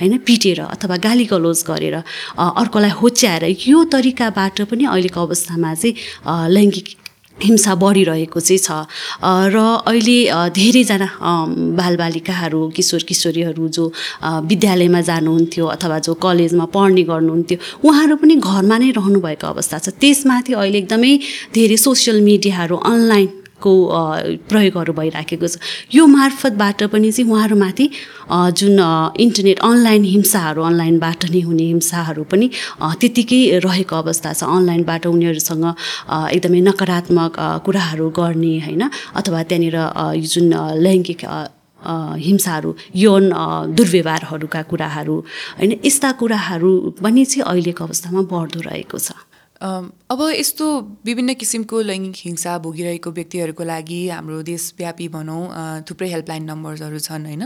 होइन 0.00 0.16
पिटेर 0.26 0.60
अथवा 0.66 0.96
गाली 1.06 1.24
गलोज 1.32 1.64
गरेर 1.68 1.96
अर्कोलाई 2.38 2.90
होच्याएर 3.00 3.44
यो 3.68 3.84
तरिकाबाट 3.92 4.56
पनि 4.70 4.84
अहिलेको 4.84 5.20
अवस्थामा 5.20 5.74
चाहिँ 5.74 5.94
लैङ्गिक 6.56 6.88
हिंसा 7.40 7.74
बढिरहेको 7.74 8.40
चाहिँ 8.40 8.60
छ। 8.60 8.68
र 9.24 9.56
अहिले 9.88 10.18
धेरैजना 10.52 11.08
बालबालिकाहरू 11.72 12.60
किशोर 12.76 13.02
किशोरीहरू 13.08 13.68
जो 13.76 13.84
विद्यालयमा 14.44 15.00
जानुहुन्थ्यो 15.08 15.64
अथवा 15.66 15.98
जो 16.04 16.14
कलेजमा 16.20 16.64
पढ्ने 16.68 17.02
गर्नुहुन्थ्यो 17.08 17.58
उहाँहरू 17.80 18.16
पनि 18.20 18.34
घरमा 18.44 18.76
नै 18.76 18.90
रहनुभएको 18.92 19.46
अवस्था 19.56 19.78
छ। 19.78 19.96
त्यसमाथि 19.96 20.52
अहिले 20.52 20.78
एकदमै 20.84 21.12
धेरै 21.56 21.76
सोसियल 21.80 22.20
मिडियाहरू 22.20 22.76
अनलाइन 22.76 23.39
को 23.64 23.72
प्रयोगहरू 24.50 24.92
भइराखेको 24.92 25.46
छ। 25.46 25.56
यो 25.94 26.06
मार्फतबाट 26.06 26.82
पनि 26.92 27.12
चाहिँ 27.12 27.30
उहाँहरूमाथि 27.30 27.86
जुन 28.58 28.78
इन्टरनेट 29.20 29.58
अनलाइन 29.60 30.04
हिंसाहरू 30.04 30.60
अनलाइनबाट 30.62 31.20
नै 31.30 31.40
हुने 31.48 31.66
हिंसाहरू 31.74 32.22
पनि 32.32 32.46
अ, 32.80 32.86
त्यत्तिकै 33.00 33.40
रहेको 33.66 33.94
अवस्था 33.96 34.32
छ। 34.32 34.42
अनलाइनबाट 34.48 35.06
उनीहरूसँग 35.06 35.64
एकदमै 36.34 36.60
नकारात्मक 36.70 37.34
कुराहरू 37.64 38.06
गर्ने 38.18 38.54
होइन? 38.66 38.82
अथवा 39.18 39.40
त्यहाँनिर 39.48 39.76
जुन 40.32 40.52
लैङ्गिक 40.84 41.22
हिंसाहरू 42.26 42.70
यौन 42.96 43.24
दुर्व्यवहारहरूका 43.76 44.60
कुराहरू 44.70 45.16
होइन? 45.58 45.70
यस्ता 45.84 46.10
कुराहरू 46.20 46.70
पनि 47.02 47.24
चाहिँ 47.24 47.44
अहिलेको 47.50 47.82
अवस्थामा 47.84 48.20
बढ्दो 48.32 48.60
रहेको 48.68 48.98
छ। 48.98 49.16
अब 49.60 50.20
यस्तो 50.32 50.66
विभिन्न 51.04 51.34
किसिमको 51.36 51.80
लैङ्गिक 51.80 52.16
हिंसा 52.16 52.56
भोगिरहेको 52.64 53.10
व्यक्तिहरूको 53.12 53.64
लागि 53.64 53.98
हाम्रो 54.08 54.40
देशव्यापी 54.42 55.08
भनौँ 55.12 55.84
थुप्रै 55.84 56.08
हेल्पलाइन 56.08 56.44
नम्बर्सहरू 56.50 56.98
छन् 56.98 57.26
होइन? 57.26 57.44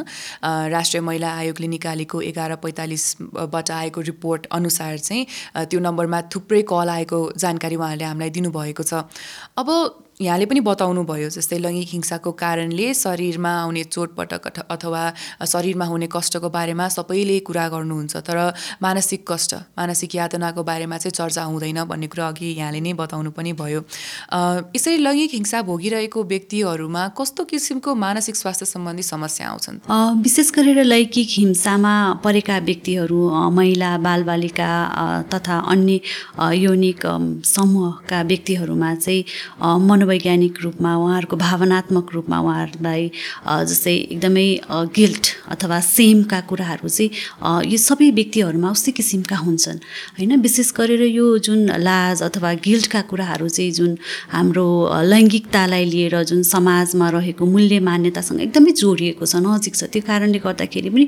राष्ट्रिय 0.71 1.03
महिला 1.03 1.31
आयोगले 1.35 1.69
निकालेको 1.75 2.21
एघार 2.23 2.55
पैँतालिसबाट 2.63 3.71
आएको 3.71 4.01
रिपोर्ट 4.15 4.47
अनुसार 4.47 4.99
चाहिँ 4.99 5.27
त्यो 5.67 5.81
नम्बरमा 5.81 6.23
थुप्रै 6.31 6.63
कल 6.71 6.89
आएको 6.89 7.19
जानकारी 7.35 7.77
उहाँहरूले 7.77 8.05
हामीलाई 8.05 8.31
दिनुभएको 8.31 8.83
छ। 8.83 9.03
अब 9.59 9.69
यहाँले 10.21 10.47
पनि 10.47 10.61
बताउनु 10.63 11.03
भयो 11.11 11.29
जस्तै 11.35 11.59
लैङ्गिक 11.59 11.89
हिंसाको 11.91 12.31
कारणले 12.39 12.87
शरीरमा 12.95 13.51
आउने 13.63 13.83
चोटपटक 13.95 14.47
अथ- 14.47 14.67
अथवा 14.71 15.03
शरीरमा 15.53 15.85
हुने 15.91 16.07
कष्टको 16.15 16.49
बारेमा 16.55 16.87
सबैले 16.97 17.39
कुरा 17.49 17.65
गर्नुहुन्छ 17.75 18.15
तर 18.29 18.39
मानसिक 18.83 19.25
कष्ट 19.31 19.55
मानसिक 19.79 20.15
यातनाको 20.15 20.63
बारेमा 20.71 20.97
चाहिँ 21.03 21.15
चर्चा 21.19 21.43
हुँदैन 21.51 21.83
भन्ने 21.91 22.07
कुरा 22.15 22.29
अघि 22.31 22.47
यहाँले 22.63 22.81
नै 22.87 22.93
बताउनु 22.95 23.31
पनि 23.35 23.53
भयो। 23.59 23.81
यसरी 24.77 24.97
लैङ्गिक 25.03 25.31
हिंसा 25.35 25.63
भोगिरहेको 25.67 26.21
व्यक्तिहरूमा 26.31 27.03
कस्तो 27.19 27.43
किसिमको 27.51 27.91
मानसिक 28.05 28.37
स्वास्थ्य 28.39 28.67
सम्बन्धी 28.71 29.03
समस्या 29.11 29.45
आउँछन्? 29.51 29.77
विशेष 30.23 30.49
गरेर 30.55 30.79
लैङ्गिक 30.95 31.29
हिंसामा 31.43 31.95
परेका 32.25 32.59
व्यक्तिहरू 32.71 33.21
महिला 33.59 33.91
बालबालिका 34.07 34.71
तथा 35.35 35.57
अन्य 35.75 36.01
यौनिक 36.63 37.03
समूहका 37.55 38.23
व्यक्तिहरूमा 38.31 38.95
चाहिँ 38.95 39.23
अ, 39.61 39.69
मनोवैज्ञानिक 40.15 40.55
रूपमा 40.63 40.91
उहाँहरूको 40.97 41.37
भावनात्मक 41.37 42.07
रूपमा 42.15 42.39
उहाँहरूलाई 42.39 43.03
जस्तै 43.67 43.95
एकदमै 44.15 44.47
गिल्ट 44.95 45.25
अथवा 45.51 45.79
सेमका 45.81 46.41
कुराहरू 46.47 46.89
चाहिँ 46.89 47.11
यो 47.67 47.79
सबै 47.79 48.11
व्यक्तिहरूमा 48.15 48.71
उस्तै 48.71 48.93
किसिमका 48.95 49.37
हुन्छन्। 49.37 49.79
होइन 50.19 50.33
विशेष 50.41 50.71
गरेर 50.79 51.03
यो 51.11 51.27
जुन 51.39 51.61
लाज 51.83 52.23
अथवा 52.23 52.53
गिल्टका 52.63 53.01
कुराहरू 53.11 53.49
चाहिँ 53.49 53.73
जुन 53.75 53.91
हाम्रो 54.31 54.67
लैङ्गिकतालाई 55.11 55.85
लिएर 55.85 56.23
जुन 56.31 56.43
समाजमा 56.47 57.09
रहेको 57.11 57.45
मूल्य 57.45 57.81
मान्यतासँग 57.83 58.41
एकदमै 58.47 58.73
जोडिएको 58.73 59.25
छ 59.27 59.43
नजिक 59.43 59.75
छ 59.75 59.83
त्यो 59.91 60.03
कारणले 60.07 60.39
गर्दाखेरि 60.47 60.91
पनि 60.95 61.07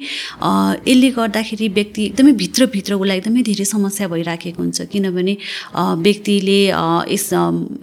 यसले 0.91 1.09
गर्दाखेरि 1.15 1.67
व्यक्ति 1.79 2.03
एकदमै 2.11 2.33
भित्रभित्र 2.43 2.93
उसलाई 2.99 3.17
एकदमै 3.23 3.43
धेरै 3.47 3.67
समस्या 3.71 4.07
भइराखेको 4.11 4.59
हुन्छ। 4.63 4.79
किनभने 4.91 5.35
व्यक्तिले 6.07 6.61
यस 7.15 7.29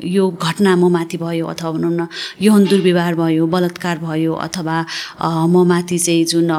यो 0.03 0.23
घटना 0.35 0.71
म 0.75 0.83
माथि 1.03 1.17
भयो 1.17 1.45
अथवा 1.47 1.71
भनौँ 1.73 1.91
न 1.91 2.07
यौन 2.41 2.65
दुर्व्यवहार 2.65 3.15
भयो 3.15 3.45
बलात्कार 3.47 3.97
भयो 3.99 4.33
अथवा 4.37 4.75
म 5.47 5.63
माथि 5.67 5.97
चाहिँ 5.99 6.25
जुन 6.25 6.51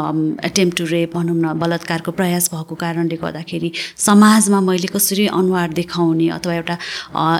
एटेम्प 0.44 0.74
टु 0.76 0.84
रेप 0.84 1.16
भनौँ 1.16 1.36
न 1.36 1.52
बलात्कारको 1.58 2.12
प्रयास 2.12 2.50
भएको 2.52 2.74
कारणले 2.74 3.16
गर्दाखेरि 3.16 3.72
समाजमा 3.98 4.60
मैले 4.60 4.88
कसरी 4.92 5.26
अनुहार 5.32 5.72
देखाउने 5.72 6.28
अथवा 6.30 6.54
एउटा 6.54 6.76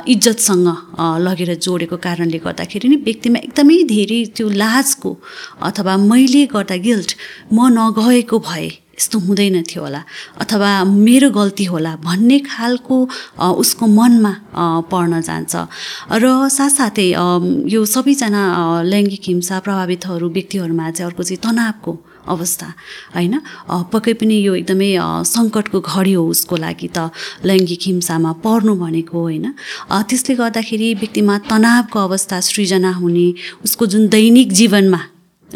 इज्जतसँग 0.09 0.69
लगेर 1.21 1.55
जोडेको 1.57 1.97
कारणले 2.07 2.39
गर्दाखेरि 2.39 2.89
नि 2.89 2.97
व्यक्तिमा 3.05 3.39
एकदमै 3.45 3.83
धेरै 3.91 4.21
त्यो 4.37 4.49
लाजको 4.55 5.17
अथवा 5.63 5.97
मैले 6.09 6.47
गर्दा 6.55 6.77
गिल्ट 6.89 7.17
म 7.53 7.69
नगएको 7.79 8.39
भए 8.49 8.84
यस्तो 8.95 9.19
हुँदैन 9.27 9.63
थियो 9.67 9.83
होला। 9.83 10.03
अथवा 10.43 10.71
मेरो 10.85 11.31
गल्ती 11.31 11.65
होला 11.73 11.93
भन्ने 12.07 12.39
खालको 12.47 12.97
उसको 13.63 13.85
मनमा 13.87 14.33
पर्न 14.91 15.21
जान्छ। 15.21 15.55
र 16.23 16.25
साथसाथै 16.49 17.09
यो 17.75 17.81
सबैजना 17.85 18.43
लैङ्गिक 18.87 19.25
हिंसा 19.29 19.59
प्रभावितहरू 19.67 20.27
व्यक्तिहरूमा 20.31 20.91
चाहिँ 20.91 21.11
अर्को 21.11 21.23
चाहिँ 21.23 21.43
तनावको 21.43 21.93
अवस्था 22.25 22.67
होइन? 23.15 23.35
पक्कै 23.93 24.13
पनि 24.17 24.37
यो 24.41 24.55
एकदमै 24.57 24.91
सङ्कटको 25.29 25.79
घडी 25.81 26.13
हो 26.17 26.23
उसको 26.25 26.57
लागि 26.57 26.89
त 26.97 27.13
लैङ्गिक 27.45 27.83
हिंसामा 27.91 28.33
पर्नु 28.41 28.73
भनेको 28.81 29.19
होइन? 29.21 29.47
त्यसले 29.93 30.35
गर्दाखेरि 30.41 30.89
व्यक्तिमा 31.05 31.35
तनावको 31.51 31.99
अवस्था 32.01 32.41
सृजना 32.49 32.93
हुने 32.97 33.29
उसको 33.65 33.85
जुन 33.93 34.09
दैनिक 34.09 34.53
जीवनमा 34.53 35.01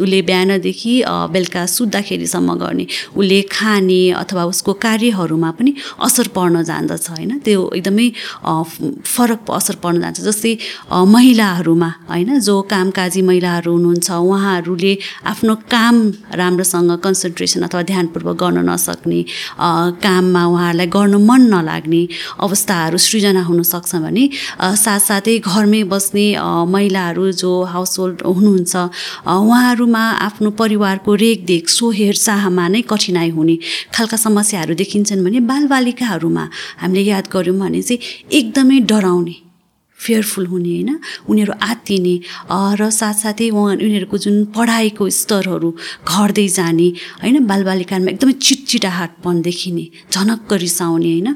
उसले 0.03 0.21
बिहानदेखि 0.31 0.95
बेलुका 1.35 1.63
सुत्दाखेरिसम्म 1.77 2.49
गर्ने 2.63 2.85
उसले 3.19 3.41
खाने 3.55 4.01
अथवा 4.23 4.43
उसको 4.53 4.73
कार्यहरूमा 4.87 5.51
पनि 5.59 5.71
असर 6.07 6.27
पर्न 6.37 6.63
जान्दछ 6.71 7.05
होइन? 7.11 7.31
त्यो 7.45 7.61
एकदमै 7.79 8.07
फरक 9.15 9.51
असर 9.59 9.75
पर्न 9.83 9.97
जान्छ। 10.03 10.19
जस्तै 10.29 10.53
महिलाहरूमा 11.15 11.91
होइन? 12.11 12.31
जो 12.47 12.55
कामकाजी 12.73 13.21
महिलाहरू 13.31 13.71
हुनुहुन्छ 13.77 14.09
उहाँहरूले 14.29 14.93
आफ्नो 15.33 15.55
काम 15.75 15.95
राम्रोसँग 16.41 16.91
कन्सन्ट्रेसन 17.05 17.61
अथवा 17.69 17.83
ध्यानपूर्वक 17.93 18.37
गर्न 18.43 18.59
नसक्ने 18.71 19.21
काममा 20.05 20.43
उहाँहरूलाई 20.53 20.89
गर्न 20.97 21.15
मन 21.29 21.41
नलाग्ने 21.55 22.03
अवस्थाहरू 22.47 22.99
सृजना 23.07 23.43
हुनसक्छ 23.49 23.93
भने 24.05 24.25
साथसाथै 24.85 25.35
घरमै 25.51 25.83
बस्ने 25.93 26.27
महिलाहरू 26.75 27.25
जो 27.43 27.51
हाउस 27.73 27.93
होल्ड 27.99 28.19
हुनुहुन्छ 28.37 28.75
अ, 28.77 29.33
उहाँहरूमा 29.89 30.11
आफ्नो 30.19 30.51
परिवारको 30.53 31.15
रेखदेख 31.15 31.69
सो 31.69 31.91
हेरचाहमा 31.91 32.69
नै 32.69 32.83
कठिनाइ 32.83 33.29
हुने 33.31 33.57
खालका 33.95 34.17
समस्याहरू 34.19 34.75
देखिन्छन् 34.75 35.25
भने 35.25 35.41
बालबालिकाहरूमा 35.43 36.45
हामीले 36.79 37.03
याद 37.03 37.29
गऱ्यौँ 37.33 37.59
भने 37.59 37.83
चाहिँ 37.83 38.01
एकदमै 38.31 38.81
डराउने 38.85 39.48
फियरफुल 39.99 40.47
हुने 40.47 40.69
होइन? 40.71 40.91
उनीहरू 41.29 41.53
आत्तिने 41.63 42.15
र 42.79 42.91
साथसाथै 42.91 43.49
उहाँ 43.51 43.75
उनीहरूको 43.77 44.17
जुन 44.19 44.37
पढाइको 44.57 45.09
स्तरहरू 45.11 45.71
घट्दै 46.07 46.47
जाने 46.49 46.89
होइन? 47.23 47.37
बालबालिकामा 47.47 48.11
एकदमै 48.13 48.35
चिटचिटाहाटपन 48.39 49.35
देखिने 49.43 49.85
झनक्क 50.13 50.53
रिसाउने 50.65 51.11
होइन? 51.13 51.29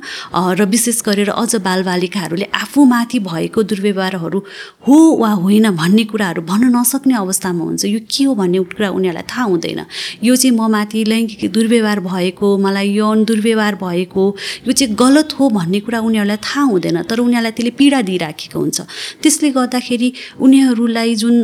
र 0.58 0.60
विशेष 0.72 1.02
गरेर 1.02 1.30
अझ 1.32 1.52
बालबालिकाहरूले 1.68 2.46
आफूमाथि 2.54 3.18
भएको 3.28 3.62
दुर्व्यवहारहरू 3.70 4.38
हो 4.86 4.96
वा 5.20 5.30
होइन 5.42 5.70
भन्ने 5.76 6.04
कुराहरू 6.12 6.42
भन्न 6.42 6.64
नसक्ने 6.76 7.14
अवस्थामा 7.16 7.62
हुन्छ। 7.64 7.84
यो 7.84 8.00
के 8.06 8.24
हो 8.24 8.34
भन्ने 8.34 8.58
कुरा 8.70 8.88
उनीहरूलाई 8.90 9.26
थाहा 9.26 9.44
हुँदैन। 9.50 9.80
यो 10.22 10.36
चाहिँ 10.36 10.54
म 10.56 10.70
माथि 10.70 11.04
लैङ्गिक 11.04 11.42
दुर्व्यवहार 11.52 12.00
भएको 12.00 12.46
मलाई 12.58 12.88
यौन 12.94 13.24
दुर्व्यवहार 13.24 13.74
भएको 13.82 14.24
यो 14.66 14.72
चाहिँ 14.72 14.94
गलत 14.94 15.28
हो 15.38 15.44
भन्ने 15.50 15.80
कुरा 15.82 15.98
उनीहरूलाई 16.00 16.38
थाहा 16.46 16.62
हुँदैन। 16.72 17.02
तर 17.10 17.18
उनीहरूलाई 17.20 17.52
त्यसले 17.52 17.72
पीडा 17.74 18.00
दिइराखेको 18.02 18.51
हुन्छ। 18.54 18.80
त्यसले 19.22 19.48
गर्दाखेरि 19.58 20.08
उनीहरूलाई 20.44 21.14
जुन 21.22 21.36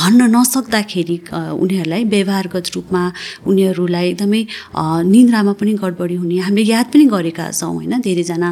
भन्न 0.00 0.20
नसक्दाखेरि 0.36 1.16
उनीहरूलाई 1.62 2.02
व्यवहारगत 2.14 2.66
रूपमा 2.74 3.02
उनीहरूलाई 3.46 4.06
एकदमै 4.10 4.42
निन्द्रामा 5.12 5.52
पनि 5.60 5.72
गडबडी 5.82 6.16
हुने 6.22 6.36
हामीले 6.46 6.64
याद 6.72 6.86
पनि 6.92 7.04
गरेका 7.14 7.44
छौँ 7.52 7.72
होइन? 7.74 7.94
धेरैजना 8.06 8.50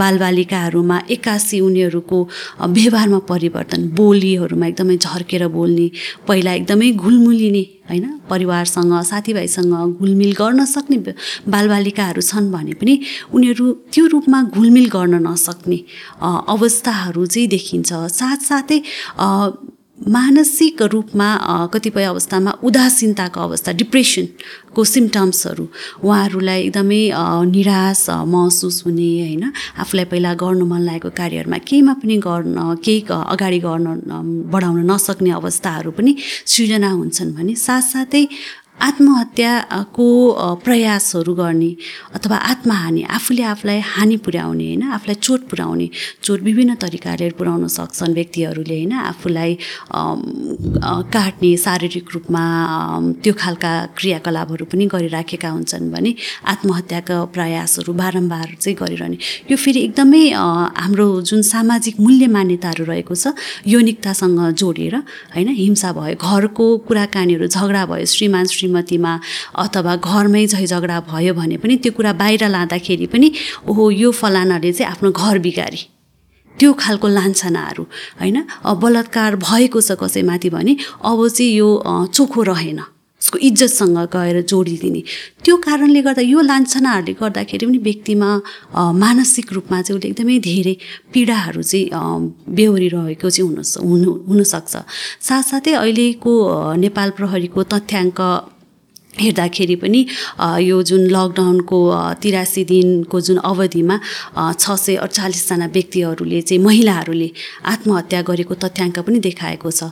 बालबालिकाहरूमा 0.00 0.96
एक्कासी 1.14 1.58
उनीहरूको 1.60 2.18
व्यवहारमा 2.76 3.18
परिवर्तन 3.30 3.80
बोलीहरूमा 3.98 4.66
एकदमै 4.66 4.96
झर्केर 4.96 5.46
बोल्ने 5.56 5.86
पहिला 6.28 6.52
एकदमै 6.60 6.90
घुलमुलिने 6.92 7.64
होइन? 7.88 8.04
परिवारसँग 8.30 8.92
साथीभाइसँग 9.02 9.74
घुलमिल 9.98 10.32
गर्न 10.40 10.64
सक्ने 10.64 10.98
बालबालिकाहरू 11.48 12.22
छन् 12.22 12.50
भने 12.52 12.72
पनि 12.80 12.94
उनीहरू 13.34 13.66
त्यो 13.92 14.04
रूपमा 14.06 14.42
घुलमिल 14.56 14.86
गर्न 14.88 15.14
नसक्ने 15.26 15.78
अवस्थाहरू 16.54 17.26
चाहिँ 17.26 17.48
देखिन्छ। 17.48 17.90
साथसाथै 18.20 18.78
मानसिक 20.06 20.82
रूपमा 20.82 21.28
कतिपय 21.74 22.04
अवस्थामा 22.04 22.50
उदासीनताको 22.62 23.40
अवस्था 23.40 23.72
डिप्रेसनको 23.72 24.84
सिम्टम्सहरू 24.84 25.64
उहाँहरूलाई 26.04 26.60
एकदमै 26.62 27.02
निराश 27.50 28.06
महसुस 28.10 28.82
हुने 28.86 29.10
होइन। 29.20 29.44
आफूलाई 29.82 30.04
पहिला 30.06 30.34
गर्नु 30.38 30.64
मन 30.64 30.80
लागेको 30.88 31.10
कार्यहरूमा 31.18 31.58
केहीमा 31.68 31.92
पनि 31.98 32.16
गर्न 32.22 32.78
केही 32.84 33.00
अगाडि 33.10 33.58
गर्न 33.58 33.86
बढाउन 34.52 34.78
नसक्ने 34.90 35.30
अवस्थाहरू 35.34 35.90
पनि 35.98 36.12
सृजना 36.46 36.90
हुन्छन् 36.90 37.34
भने 37.34 37.54
साथसाथै 37.58 38.24
आत्महत्याको 38.80 40.06
प्रयासहरू 40.64 41.34
गर्ने 41.34 41.70
अथवा 42.14 42.36
आत्महानि 42.50 43.02
आफूले 43.16 43.42
आफूलाई 43.42 43.78
हानि 43.92 44.16
पुर्याउने 44.24 44.66
होइन? 44.66 44.82
आफूलाई 44.96 45.16
चोट 45.26 45.40
पुर्याउने 45.50 45.88
चोट 46.22 46.40
विभिन्न 46.42 46.74
तरिकाले 46.82 47.30
पुर्याउन 47.38 47.66
सक्छन् 47.68 48.14
व्यक्तिहरूले 48.14 48.78
होइन? 48.78 48.92
आफूलाई 49.12 49.52
काट्ने 51.14 51.50
शारीरिक 51.56 52.06
रूपमा 52.14 52.42
त्यो 53.22 53.32
खालका 53.34 53.72
क्रियाकलापहरू 53.98 54.64
पनि 54.70 54.84
गरिराखेका 54.94 55.48
हुन्छन् 55.48 55.90
भने 55.92 56.14
आत्महत्याका 56.46 57.16
प्रयासहरू 57.34 57.92
बारम्बार 57.92 58.48
चाहिँ 58.62 58.76
गरिरहने। 58.78 59.18
यो 59.50 59.56
फेरि 59.56 59.80
एकदमै 59.88 60.22
हाम्रो 60.78 61.06
जुन 61.28 61.42
सामाजिक 61.42 61.94
मूल्य 62.00 62.26
मान्यताहरू 62.36 62.84
रहेको 62.84 63.14
छ 63.14 63.34
यौनिकतासँग 63.66 64.40
जोडेर 64.60 64.94
होइन? 65.34 65.48
हिंसा 65.62 65.92
भयो 65.92 66.14
घरको 66.14 66.66
कुराकानीहरू 66.86 67.46
झगडा 67.48 67.82
भयो 67.90 68.06
श्रीमान 68.14 68.46
श्रीमतीमा 68.68 69.12
अथवा 69.64 69.96
घरमै 69.96 70.46
झै 70.46 70.66
झगडा 70.66 71.00
भयो 71.08 71.32
भने 71.34 71.56
पनि 71.56 71.76
त्यो 71.82 71.92
कुरा 71.96 72.12
बाहिर 72.20 72.48
लाँदाखेरि 72.48 73.06
पनि 73.08 73.28
ओहो 73.64 73.90
यो 73.90 74.10
फलानाले 74.12 74.72
चाहिँ 74.72 74.92
आफ्नो 74.92 75.10
घर 75.10 75.38
बिगारी। 75.40 75.80
त्यो 76.56 76.72
खालको 76.74 77.08
लान्छनाहरू 77.08 77.82
होइन? 78.20 78.36
बलात्कार 78.82 79.36
भएको 79.40 79.80
छ 79.80 79.96
कसैमाथि 79.96 80.48
भने 80.50 80.72
अब 81.00 81.18
चाहिँ 81.28 81.52
यो 81.56 81.68
चोखो 82.12 82.42
रहेन। 82.42 82.80
उसको 83.22 83.38
इज्जतसँग 83.38 83.98
गएर 84.14 84.36
जोडिदिने। 84.50 85.02
त्यो 85.44 85.54
कारणले 85.66 86.00
गर्दा 86.02 86.22
यो 86.22 86.40
लान्छनाहरूले 86.40 87.12
गर्दाखेरि 87.20 87.66
पनि 87.66 87.78
व्यक्तिमा 87.78 88.30
मानसिक 88.74 89.52
रूपमा 89.52 89.78
चाहिँ 89.82 89.98
उसले 89.98 90.08
एकदमै 90.10 90.38
धेरै 90.42 90.74
पीडाहरू 91.14 91.62
चाहिँ 91.62 91.86
बेहोरिरहेको 92.58 93.28
चाहिँ 93.30 93.46
हुन 93.46 93.58
हुनु 93.86 94.10
हुनसक्छ। 94.28 94.74
साथसाथै 95.28 95.72
अहिलेको 95.82 96.32
नेपाल 96.84 97.08
प्रहरीको 97.18 97.60
तथ्याङ्क 97.72 98.18
हेर्दाखेरि 99.20 99.76
पनि 99.82 100.00
यो 100.62 100.82
जुन 100.82 101.02
लकडाउनको 101.10 101.78
तिरासी 102.22 102.64
दिनको 102.64 103.20
जुन 103.20 103.38
अवधिमा 103.50 103.96
छ 104.54 104.64
सय 104.84 104.94
अडचालिसजना 105.04 105.66
व्यक्तिहरूले 105.76 106.40
चाहिँ 106.42 106.62
महिलाहरूले 106.64 107.28
आत्महत्या 107.72 108.20
गरेको 108.28 108.54
तथ्याङ्क 108.64 108.98
पनि 109.06 109.18
देखाएको 109.28 109.70
छ। 109.70 109.90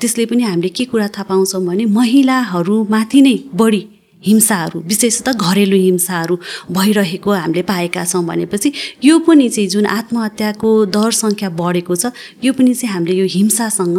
त्यसले 0.00 0.24
पनि 0.26 0.42
हामीले 0.42 0.68
के 0.76 0.84
कुरा 0.90 1.08
थाहा 1.14 1.28
पाउँछौँ 1.28 1.64
भने 1.66 1.84
महिलाहरूमाथि 1.98 3.20
नै 3.20 3.36
बढी 3.54 3.82
हिंसाहरू 4.22 4.80
विशेषतः 4.90 5.32
घरेलु 5.38 5.76
हिंसाहरू 5.76 6.34
भइरहेको 6.72 7.30
हामीले 7.32 7.62
पाएका 7.62 8.04
छौँ 8.04 8.24
भनेपछि 8.26 8.72
यो 9.04 9.18
पनि 9.22 9.48
चाहिँ 9.48 9.68
जुन 9.70 9.86
आत्महत्याको 9.86 10.70
दर 10.90 11.10
सङ्ख्या 11.22 11.48
बढेको 11.60 11.94
छ 11.96 12.10
यो 12.44 12.52
पनि 12.52 12.74
चाहिँ 12.74 12.92
हामीले 12.94 13.14
यो 13.22 13.26
हिंसासँग 13.30 13.98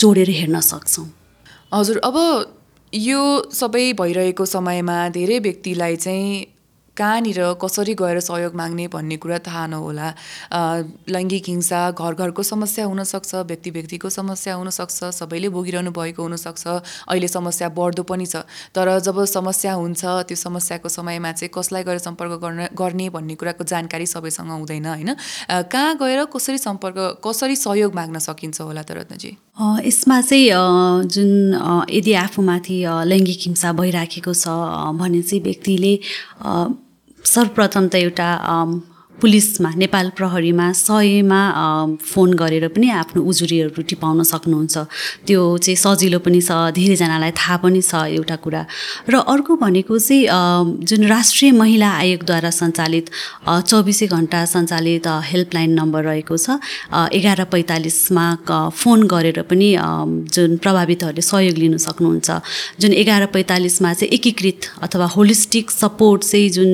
जोडेर 0.00 0.30
हेर्न 0.38 0.60
सक्छौँ। 0.60 1.06
हजुर 1.74 1.96
अब 2.08 2.16
यो 2.94 3.22
सबै 3.52 3.92
भइरहेको 3.92 4.44
समयमा 4.46 5.08
धेरै 5.08 5.38
व्यक्तिलाई 5.38 5.96
चाहिँ 5.96 6.36
कहाँनिर 6.98 7.40
कसरी 7.62 7.94
गएर 7.94 8.20
सहयोग 8.20 8.54
माग्ने 8.58 8.86
भन्ने 8.90 9.16
कुरा 9.22 9.38
थाहा 9.46 9.66
नहोला। 9.66 10.08
लैङ्गिक 11.08 11.44
हिंसा 11.48 11.80
घर 11.90 12.14
घरको 12.14 12.42
समस्या 12.42 12.84
हुनसक्छ 12.84 13.34
व्यक्ति 13.46 13.70
व्यक्तिको 13.70 14.10
समस्या 14.10 14.54
हुनसक्छ 14.54 15.04
सबैले 15.14 15.48
भोगिरहनु 15.54 15.90
भएको 15.94 16.22
हुनसक्छ 16.22 16.66
अहिले 16.66 17.28
समस्या 17.28 17.68
बढ्दो 17.78 18.02
पनि 18.02 18.26
छ। 18.26 18.42
तर 18.74 18.98
जब 18.98 19.24
समस्या 19.24 19.72
हुन्छ 19.72 20.04
त्यो 20.28 20.36
समस्याको 20.36 20.88
समयमा 20.88 21.32
चाहिँ 21.32 21.50
कसलाई 21.54 21.82
गएर 21.84 21.98
सम्पर्क 21.98 22.32
गर्न 22.42 22.68
गर्ने 22.74 23.08
भन्ने 23.14 23.34
कुराको 23.38 23.64
जानकारी 23.64 24.06
सबैसँग 24.06 24.50
हुँदैन 24.50 24.86
होइन? 24.86 25.14
कहाँ 25.70 25.94
गएर 26.02 26.24
कसरी 26.34 26.58
सम्पर्क 26.58 27.22
कसरी 27.26 27.56
सहयोग 27.56 27.94
माग्न 27.94 28.18
सकिन्छ 28.18 28.60
होला 28.60 28.82
त 28.82 28.90
रत्नजी? 28.98 29.30
यसमा 29.86 30.20
चाहिँ 30.20 31.06
जुन 31.06 31.30
यदि 31.90 32.12
आफूमाथि 32.26 32.76
लैङ्गिक 33.06 33.40
हिंसा 33.46 33.72
भइराखेको 33.72 34.32
छ 34.34 34.48
भने 34.98 35.22
चाहिँ 35.22 35.42
व्यक्तिले 35.42 35.92
सर्वप्रथम 37.24 37.88
त 37.88 37.94
एउटा 37.94 38.28
पुलिसमा 39.20 39.70
नेपाल 39.76 40.10
प्रहरीमा 40.18 40.66
सयमा 40.78 41.40
फोन 42.00 42.32
गरेर 42.40 42.68
पनि 42.70 42.88
आफ्नो 43.02 43.22
उजुरीहरू 43.22 43.82
टिपाउन 43.82 44.22
सक्नुहुन्छ। 44.22 44.76
त्यो 45.26 45.42
चाहिँ 45.58 45.76
सजिलो 45.76 46.18
पनि 46.22 46.40
छ 46.40 46.70
धेरैजनालाई 46.70 47.32
थाहा 47.34 47.56
पनि 47.62 47.80
छ 47.82 47.94
एउटा 48.14 48.36
कुरा। 48.38 48.62
र 49.10 49.14
अर्को 49.26 49.52
भनेको 49.58 49.98
चाहिँ 49.98 50.86
जुन 50.86 51.02
राष्ट्रिय 51.06 51.50
महिला 51.52 51.90
आयोगद्वारा 52.02 52.50
सञ्चालित 52.50 53.06
चौबिसै 53.66 54.06
घन्टा 54.06 54.44
सञ्चालित 54.54 55.06
हेल्पलाइन 55.30 55.70
नम्बर 55.80 56.02
रहेको 56.04 56.36
छ 56.36 56.62
एघार 57.18 57.44
पैँतालिसमा 57.52 58.26
फोन 58.70 59.06
गरेर 59.10 59.42
पनि 59.50 59.68
जुन 60.30 60.56
प्रभावितहरूले 60.62 61.22
सहयोग 61.22 61.56
लिन 61.58 61.76
सक्नुहुन्छ। 61.76 62.28
जुन 62.80 62.92
एघार 62.92 63.26
पैँतालिसमा 63.34 63.92
चाहिँ 63.94 64.12
एकीकृत 64.14 64.60
अथवा 64.86 65.06
होलिस्टिक 65.16 65.70
सपोर्ट 65.70 66.22
चाहिँ 66.22 66.48
जुन 66.50 66.70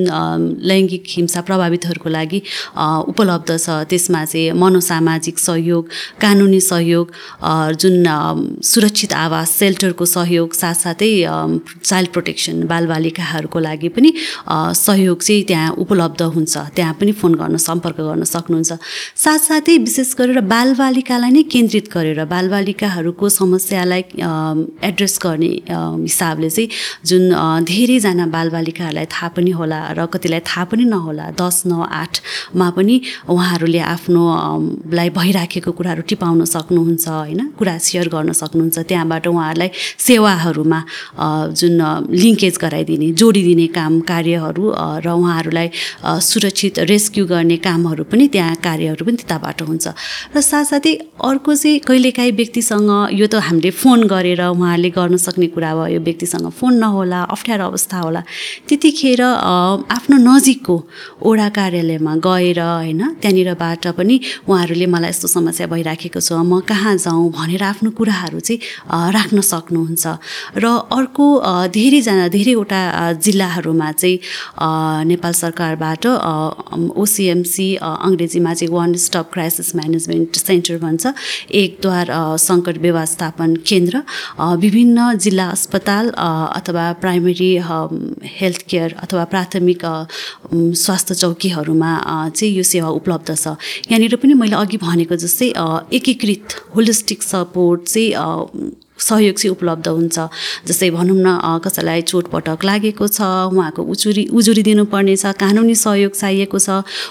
लैङ्गिक 0.61 1.03
हिंसा 1.09 1.41
प्रभावितहरूको 1.41 2.09
लागि 2.09 2.34
अ, 2.75 2.85
उपलब्ध 3.11 3.49
छ। 3.57 3.69
त्यसमा 3.89 4.23
चाहिँ 4.25 4.51
मनोसामाजिक 4.61 5.37
सहयोग 5.39 5.83
कानुनी 6.21 6.59
सहयोग 6.71 7.07
जुन 7.81 7.95
सुरक्षित 8.71 9.13
आवास 9.13 9.49
सेल्टरको 9.59 10.05
सहयोग 10.05 10.53
साथसाथै 10.61 11.11
चाइल्ड 11.89 12.09
प्रोटेक्सन 12.15 12.63
बालबालिकाहरूको 12.71 13.59
लागि 13.67 13.89
पनि 13.95 14.09
सहयोग 14.85 15.19
चाहिँ 15.27 15.43
त्यहाँ 15.49 15.71
उपलब्ध 15.83 16.21
हुन्छ। 16.35 16.53
त्यहाँ 16.75 16.93
पनि 16.99 17.11
फोन 17.21 17.33
गर्न 17.41 17.57
सम्पर्क 17.67 17.99
गर्न 18.07 18.23
सक्नुहुन्छ। 18.23 18.71
साथसाथै 19.23 19.77
विशेष 19.87 20.13
गरेर 20.19 20.39
बालबालिकालाई 20.53 21.31
नै 21.31 21.43
केन्द्रित 21.53 21.87
गरेर 21.93 22.19
बालबालिकाहरूको 22.33 23.25
समस्यालाई 23.39 24.01
एड्रेस 24.89 25.15
गर्ने 25.23 25.51
हिसाबले 26.09 26.49
चाहिँ 26.49 26.69
जुन 27.09 27.23
धेरैजना 27.69 28.25
बालबालिकाहरूलाई 28.35 29.05
थाहा 29.13 29.27
पनि 29.35 29.51
होला 29.59 29.79
र 29.97 30.05
कतिलाई 30.13 30.41
थाहा 30.49 30.63
पनि 30.71 30.83
नहोला 30.93 31.25
दस 31.41 31.63
नौ 31.69 31.79
आठमा 32.25 32.69
पनि 32.75 32.95
उहाँहरूले 33.29 33.79
आफ्नो 33.79 34.23
लाई 34.91 35.09
भइराखेको 35.09 35.71
कुराहरू 35.71 36.01
टिपाउन 36.09 36.45
सक्नुहुन्छ 36.45 37.05
होइन? 37.07 37.41
कुरा 37.59 37.77
सेयर 37.77 38.07
गर्न 38.09 38.31
सक्नुहुन्छ। 38.31 38.77
त्यहाँबाट 38.89 39.27
उहाँहरूलाई 39.27 39.69
सेवाहरूमा 39.99 40.79
जुन 41.51 41.79
लिङ्केज 42.11 42.55
गराइदिने 42.63 43.07
जोडिदिने 43.19 43.67
काम 43.77 43.93
कार्यहरू 44.09 44.63
र 45.05 45.07
उहाँहरूलाई 45.07 45.67
सुरक्षित 46.01 46.79
रेस्क्यु 46.91 47.25
गर्ने 47.25 47.57
कामहरू 47.57 48.03
पनि 48.11 48.27
त्यहाँ 48.33 48.55
कार्यहरू 48.63 49.05
पनि 49.05 49.17
त्यताबाट 49.21 49.61
हुन्छ। 49.69 49.85
र 50.35 50.41
साथसाथै 50.41 50.93
अर्को 51.21 51.51
चाहिँ 51.55 51.79
कहिलेकाहीँ 51.87 52.33
व्यक्तिसँग 52.39 52.89
यो 53.13 53.27
त 53.27 53.35
हामीले 53.47 53.71
फोन 53.71 54.07
गरेर 54.07 54.41
उहाँहरूले 54.41 54.89
गर्न 54.89 55.17
सक्ने 55.17 55.47
कुरा 55.55 55.71
भयो 55.75 55.99
व्यक्तिसँग 55.99 56.49
फोन 56.49 56.73
नहोला 56.79 57.21
अप्ठ्यारो 57.35 57.65
अवस्था 57.65 57.97
होला। 57.99 58.21
त्यतिखेर 58.67 59.21
आफ्नो 59.21 60.17
नजिकको 60.17 60.75
ओडा 61.25 61.47
कार्यालयमा 61.57 62.14
गएर 62.19 62.59
होइन 62.59 63.01
त्यहाँनिरबाट 63.21 63.87
पनि 63.97 64.15
उहाँहरूले 64.47 64.85
मलाई 64.85 65.09
यस्तो 65.09 65.27
समस्या 65.27 65.67
भइराखेको 65.67 66.19
छ 66.19 66.33
म 66.33 66.59
कहाँ 66.63 66.95
जाउँ 66.97 67.31
भनेर 67.31 67.63
आफ्नो 67.63 67.89
कुराहरू 67.91 68.39
चाहिँ 68.39 68.59
राख्न 69.15 69.41
सक्नुहुन्छ। 69.41 70.05
र 70.57 70.65
अर्को 70.91 71.25
धेरैजना 71.75 72.27
धेरैवटा 72.27 72.81
जिल्लाहरूमा 73.25 73.91
चाहिँ 73.91 74.19
नेपाल 75.09 75.33
सरकारबाट 75.33 76.05
ओसिएमसी 76.05 77.67
अङ्ग्रेजीमा 77.75 78.53
चाहिँ 78.53 78.71
one 78.73 78.93
stop 79.05 79.29
crisis 79.33 79.75
management 79.75 80.35
centre 80.37 80.77
भन्छ। 80.77 81.03
एकद्वार 81.51 82.07
सङ्कट 82.39 82.77
व्यवस्थापन 82.81 83.55
केन्द्र 83.67 84.03
विभिन्न 84.63 85.17
जिल्ला 85.17 85.47
अस्पताल 85.49 86.09
अथवा 86.59 86.85
प्राइमेरी 87.01 87.51
हेल्थ 88.39 88.61
केयर 88.69 88.95
अथवा 89.03 89.23
प्राथमिक 89.33 89.83
स्वास्थ्य 90.53 91.13
चौकीहरूमा 91.15 91.91
चाहिँ 92.05 92.53
यो 92.53 92.63
सेवा 92.63 92.89
उपलब्ध 92.89 93.35
छ। 93.35 93.57
यहाँनिर 93.89 94.15
पनि 94.21 94.33
मैले 94.33 94.55
अघि 94.55 94.77
भनेको 94.77 95.15
जस्तै 95.15 95.51
एकीकृत 95.93 96.55
होलिस्टिक 96.75 97.23
सपोर्ट 97.23 97.81
चाहिँ 97.89 98.13
सहयोग 98.97 99.35
चाहिँ 99.35 99.51
उपलब्ध 99.51 99.87
हुन्छ। 99.87 100.17
जस्तै 100.67 100.89
भनौँ 100.91 101.17
न 101.17 101.59
कसैलाई 101.65 102.01
चोटपटक 102.01 102.63
लागेको 102.65 103.07
छ 103.07 103.21
उहाँको 103.51 103.81
उजुरी 103.83 104.23
उजुरी 104.31 104.63
दिनुपर्ने 104.63 105.15
छ 105.15 105.35
कानुनी 105.35 105.75
सहयोग 105.75 106.13
चाहिएको 106.13 106.59
छ 106.59 106.69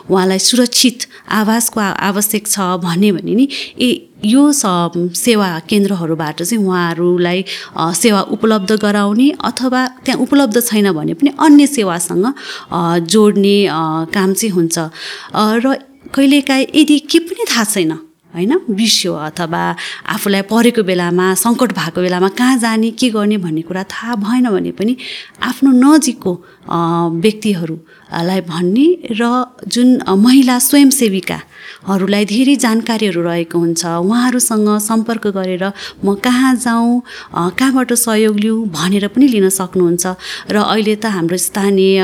उहाँलाई 0.09 0.39
सुरक्षित 0.39 0.99
आवासको 1.31 1.81
आवश्यक 1.81 2.45
छ 2.47 2.59
भन्यो 2.81 3.15
भने 3.15 3.35
नि 3.35 3.49
ए 3.79 3.89
यो 4.25 4.43
सेवा 4.53 5.49
केन्द्रहरूबाट 5.69 6.43
चाहिँ 6.43 6.65
उहाँहरूलाई 6.65 7.45
सेवा 8.01 8.21
उपलब्ध 8.37 8.73
गराउने 8.81 9.29
अथवा 9.45 9.87
त्यहाँ 10.05 10.21
उपलब्ध 10.25 10.61
छैन 10.65 10.93
भने 10.93 11.15
पनि 11.21 11.31
अन्य 11.37 11.67
सेवासँग 11.67 12.27
जोड्ने 13.13 13.57
काम 14.15 14.33
चाहिँ 14.33 14.53
हुन्छ। 14.57 14.79
र 15.65 15.77
कहिलेकाहीँ 16.15 16.67
यदि 16.75 16.99
के 17.11 17.19
पनि 17.29 17.45
थाहा 17.51 17.65
छैन 17.65 17.93
होइन? 18.35 18.53
बिर्स्यो 18.71 19.13
अथवा 19.29 19.63
आफूलाई 20.15 20.43
परेको 20.51 20.83
बेलामा 20.83 21.27
सङ्कट 21.35 21.73
भएको 21.73 22.01
बेलामा 22.01 22.29
कहाँ 22.39 22.59
जाने 22.59 22.91
के 22.99 23.11
गर्ने 23.11 23.37
भन्ने 23.39 23.63
कुरा 23.63 23.83
थाहा 23.93 24.15
भएन 24.25 24.51
भने 24.51 24.73
पनि 24.79 24.97
आफ्नो 25.43 25.71
नजिकको 25.71 26.33
व्यक्तिहरूलाई 26.67 28.41
भन्ने 28.49 28.87
र 29.21 29.23
जुन 29.67 29.89
महिला 30.17 30.59
स्वयंसेविकाहरूलाई 30.59 32.25
धेरै 32.25 32.57
जानकारीहरू 32.57 33.21
रहेको 33.23 33.59
हुन्छ 33.59 33.83
उहाँहरूसँग 33.85 34.69
सम्पर्क 34.81 35.27
गरेर 35.37 35.65
म 36.05 36.15
कहाँ 36.25 36.55
जाउँ 36.57 37.03
कहाँबाट 37.59 37.93
सहयोग 37.93 38.37
लिउँ 38.41 38.69
भनेर 38.71 39.09
पनि 39.13 39.27
लिन 39.29 39.49
सक्नुहुन्छ। 39.51 40.05
र 40.51 40.57
अहिले 40.57 40.97
त 40.97 41.07
हाम्रो 41.13 41.37
स्थानीय 41.37 42.01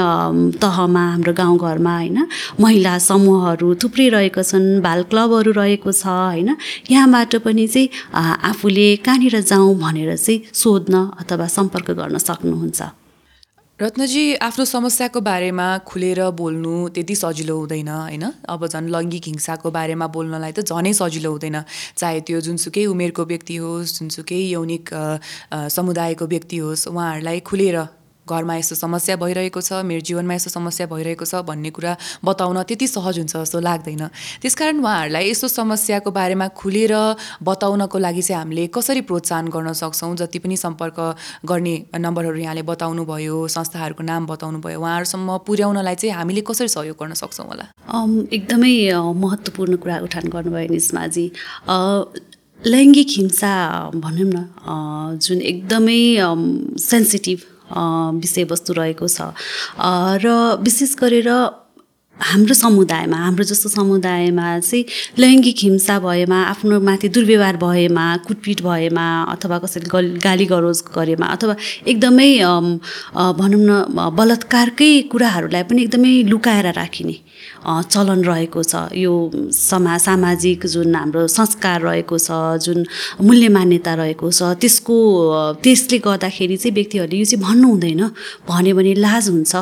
तहमा 0.60 1.04
हाम्रो 1.10 1.32
गाउँघरमा 1.32 1.94
होइन 1.96 2.18
महिला 2.60 2.98
समूहहरू 3.00 3.74
थुप्रै 3.80 4.08
रहेको 4.12 4.42
छन् 4.42 4.80
बाल 4.84 5.00
क्लबहरू 5.10 5.52
रहेको 5.56 5.90
छ 5.92 6.04
होइन। 6.06 6.56
यहाँबाट 6.90 7.36
पनि 7.44 7.66
चाहिँ 7.66 7.88
आफूले 8.50 8.88
कहाँनिर 9.04 9.40
जाउँ 9.40 9.74
भनेर 9.78 10.16
चाहिँ 10.16 10.42
सोध्न 10.52 10.94
अथवा 11.20 11.46
सम्पर्क 11.48 11.90
गर्न 11.96 12.18
सक्नुहुन्छ। 12.18 12.99
रत्नजी 13.80 14.44
आफ्नो 14.44 14.64
समस्याको 14.64 15.20
बारेमा 15.24 15.66
खुलेर 15.88 16.20
बोल्नु 16.36 16.72
त्यति 16.92 17.14
सजिलो 17.16 17.56
हुँदैन 17.58 17.88
होइन? 17.88 18.24
अब 18.44 18.66
झन् 18.68 18.92
लैङ्गिक 18.92 19.24
हिंसाको 19.26 19.70
बारेमा 19.72 20.06
बोल्नलाई 20.12 20.52
त 20.52 20.60
झनै 20.68 20.92
सजिलो 20.92 21.30
हुँदैन। 21.32 21.56
चाहे 21.96 22.20
त्यो 22.20 22.40
जुनसुकै 22.44 22.84
उमेरको 22.92 23.24
व्यक्ति 23.24 23.56
होस् 23.56 23.96
जुनसुकै 23.98 24.40
यौनिक 24.52 24.84
समुदायको 25.72 26.24
व्यक्ति 26.28 26.56
होस् 26.60 26.88
उहाँहरूलाई 26.92 27.40
खुलेर 27.40 27.76
घरमा 28.30 28.54
यस्तो 28.56 28.74
समस्या 28.78 29.16
भइरहेको 29.22 29.60
छ 29.60 29.82
मेरो 29.90 30.02
जीवनमा 30.08 30.34
यस्तो 30.34 30.50
समस्या 30.50 30.86
भइरहेको 30.86 31.24
छ 31.24 31.42
भन्ने 31.50 31.70
कुरा 31.74 31.96
बताउन 32.24 32.62
त्यति 32.62 32.86
सहज 32.86 33.18
हुन्छ 33.18 33.36
जस्तो 33.36 33.60
लाग्दैन। 33.60 34.06
त्यसकारण 34.42 34.78
उहाँहरूलाई 34.80 35.30
यस्तो 35.30 35.48
समस्याको 35.50 36.10
बारेमा 36.10 36.46
खुलेर 36.54 36.94
बताउनको 37.42 37.98
लागि 37.98 38.22
चाहिँ 38.22 38.38
हामीले 38.40 38.66
कसरी 38.76 39.00
प्रोत्साहन 39.10 39.48
गर्न 39.50 39.72
सक्छौँ 39.82 40.14
जति 40.16 40.38
पनि 40.38 40.56
सम्पर्क 40.56 40.98
गर्ने 41.44 41.74
नम्बरहरू 41.98 42.38
यहाँले 42.38 42.62
बताउनु 42.70 43.04
भयो 43.04 43.36
संस्थाहरूको 43.56 44.02
नाम 44.04 44.26
बताउनु 44.26 44.58
भयो 44.60 44.80
उहाँहरूसम्म 44.80 45.38
पुर्याउनलाई 45.46 45.94
चाहिँ 46.00 46.14
हामीले 46.16 46.42
कसरी 46.48 46.68
सहयोग 46.68 46.96
गर्न 47.00 47.14
सक्छौँ 47.22 47.46
होला? 47.46 47.64
एकदमै 48.32 48.74
महत्त्वपूर्ण 49.24 49.76
कुरा 49.82 49.98
उठान 50.06 50.24
गर्नुभयो 50.34 50.68
निस्माजी 50.70 51.26
लैङ्गिक 52.60 53.08
हिंसा 53.10 53.52
भनौँ 53.96 54.28
न 54.28 55.18
जुन 55.24 55.40
एकदमै 55.52 56.00
सेन्सिटिभ 56.80 57.38
विषयवस्तु 57.72 58.72
रहेको 58.72 59.08
छ। 59.08 59.32
र 60.24 60.26
विशेष 60.60 60.94
गरेर 60.96 61.28
हाम्रो 62.18 62.54
समुदायमा 62.54 63.16
हाम्रो 63.16 63.44
जस्तो 63.44 63.68
समुदायमा 63.68 64.58
चाहिँ 64.60 64.84
लैङ्गिक 65.18 65.56
हिंसा 65.62 65.98
भएमा 65.98 66.38
आफ्नो 66.52 66.80
माथि 66.80 67.08
दुर्व्यवहार 67.08 67.56
भएमा 67.56 68.04
कुटपिट 68.26 68.60
भएमा 68.62 69.06
अथवा 69.24 69.58
कसैले 69.58 69.88
गल 69.88 70.06
गाली 70.24 70.46
गरोज 70.46 70.82
गरेमा 70.94 71.26
अथवा 71.26 71.56
एकदमै 71.88 72.30
भनौँ 73.40 73.60
न 73.64 74.10
बलात्कारकै 74.12 74.90
कुराहरूलाई 75.12 75.62
पनि 75.64 75.82
एकदमै 75.82 76.12
लुकाएर 76.28 76.72
राखिने 76.76 77.16
चलन 77.64 78.20
रहेको 78.24 78.62
छ। 78.62 78.74
यो 78.94 79.12
समा 79.52 79.96
सामाजिक 79.98 80.66
जुन 80.66 80.94
हाम्रो 80.94 81.26
संस्कार 81.28 81.80
रहेको 81.80 82.16
छ 82.18 82.30
जुन 82.64 82.78
मूल्य 83.20 83.48
मान्यता 83.48 83.94
रहेको 83.94 84.30
छ 84.30 84.54
त्यसको 84.60 84.96
त्यसले 85.62 85.98
गर्दाखेरि 86.06 86.56
चाहिँ 86.56 86.74
व्यक्तिहरूले 86.74 87.16
यो 87.18 87.24
चाहिँ 87.24 87.42
भन्नु 87.44 87.68
हुँदैन। 87.68 88.02
भन्यो 88.48 88.74
भने 88.76 88.94
लाज 89.04 89.28
हुन्छ। 89.30 89.52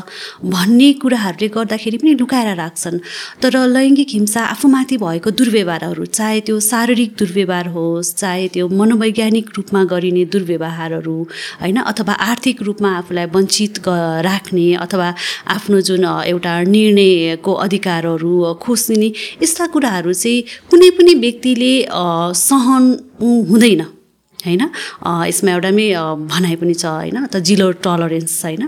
भन्ने 0.44 0.88
कुराहरूले 1.02 1.48
गर्दाखेरि 1.56 1.96
पनि 1.98 2.12
लुकाएर 2.20 2.54
राख्छन्। 2.56 2.98
तर 3.42 3.54
लैङ्गिक 3.76 4.08
हिंसा 4.14 4.42
आफूमाथि 4.54 4.96
भएको 4.98 5.30
दुर्व्यवहारहरू 5.30 6.04
चाहे 6.18 6.40
त्यो 6.46 6.60
शारीरिक 6.60 7.10
दुर्व्यवहार 7.18 7.66
होस् 7.74 8.14
चाहे 8.16 8.48
त्यो 8.54 8.68
मनोवैज्ञानिक 8.68 9.46
रूपमा 9.56 9.82
गरिने 9.92 10.24
दुर्व्यवहारहरू 10.32 11.16
होइन 11.62 11.78
अथवा 11.82 12.12
आर्थिक 12.30 12.62
रूपमा 12.62 12.90
आफूलाई 12.98 13.26
वञ्चित 13.34 13.74
राख्ने 14.28 14.66
अथवा 14.84 15.08
आफ्नो 15.54 15.80
जुन 15.88 16.04
एउटा 16.26 16.52
निर्णयको 16.74 17.52
अधिकारहरू 17.68 18.32
खोसिने 18.64 19.12
यस्ता 19.42 19.66
कुराहरू 19.74 20.12
चाहिँ 20.22 20.44
कुनै 20.70 20.90
पनि 20.96 21.14
व्यक्तिले 21.22 21.72
सहन 22.40 22.84
हुँदैन। 23.20 23.82
होइन? 24.46 24.62
यसमा 25.26 25.50
एउटा 25.52 25.70
नै 25.70 25.86
भनाइ 26.30 26.54
पनि 26.60 26.74
छ 26.74 26.86
होइन? 26.86 27.26
त 27.26 27.36
जिरो 27.42 27.66
टलरेन्स 27.82 28.34
होइन 28.44 28.62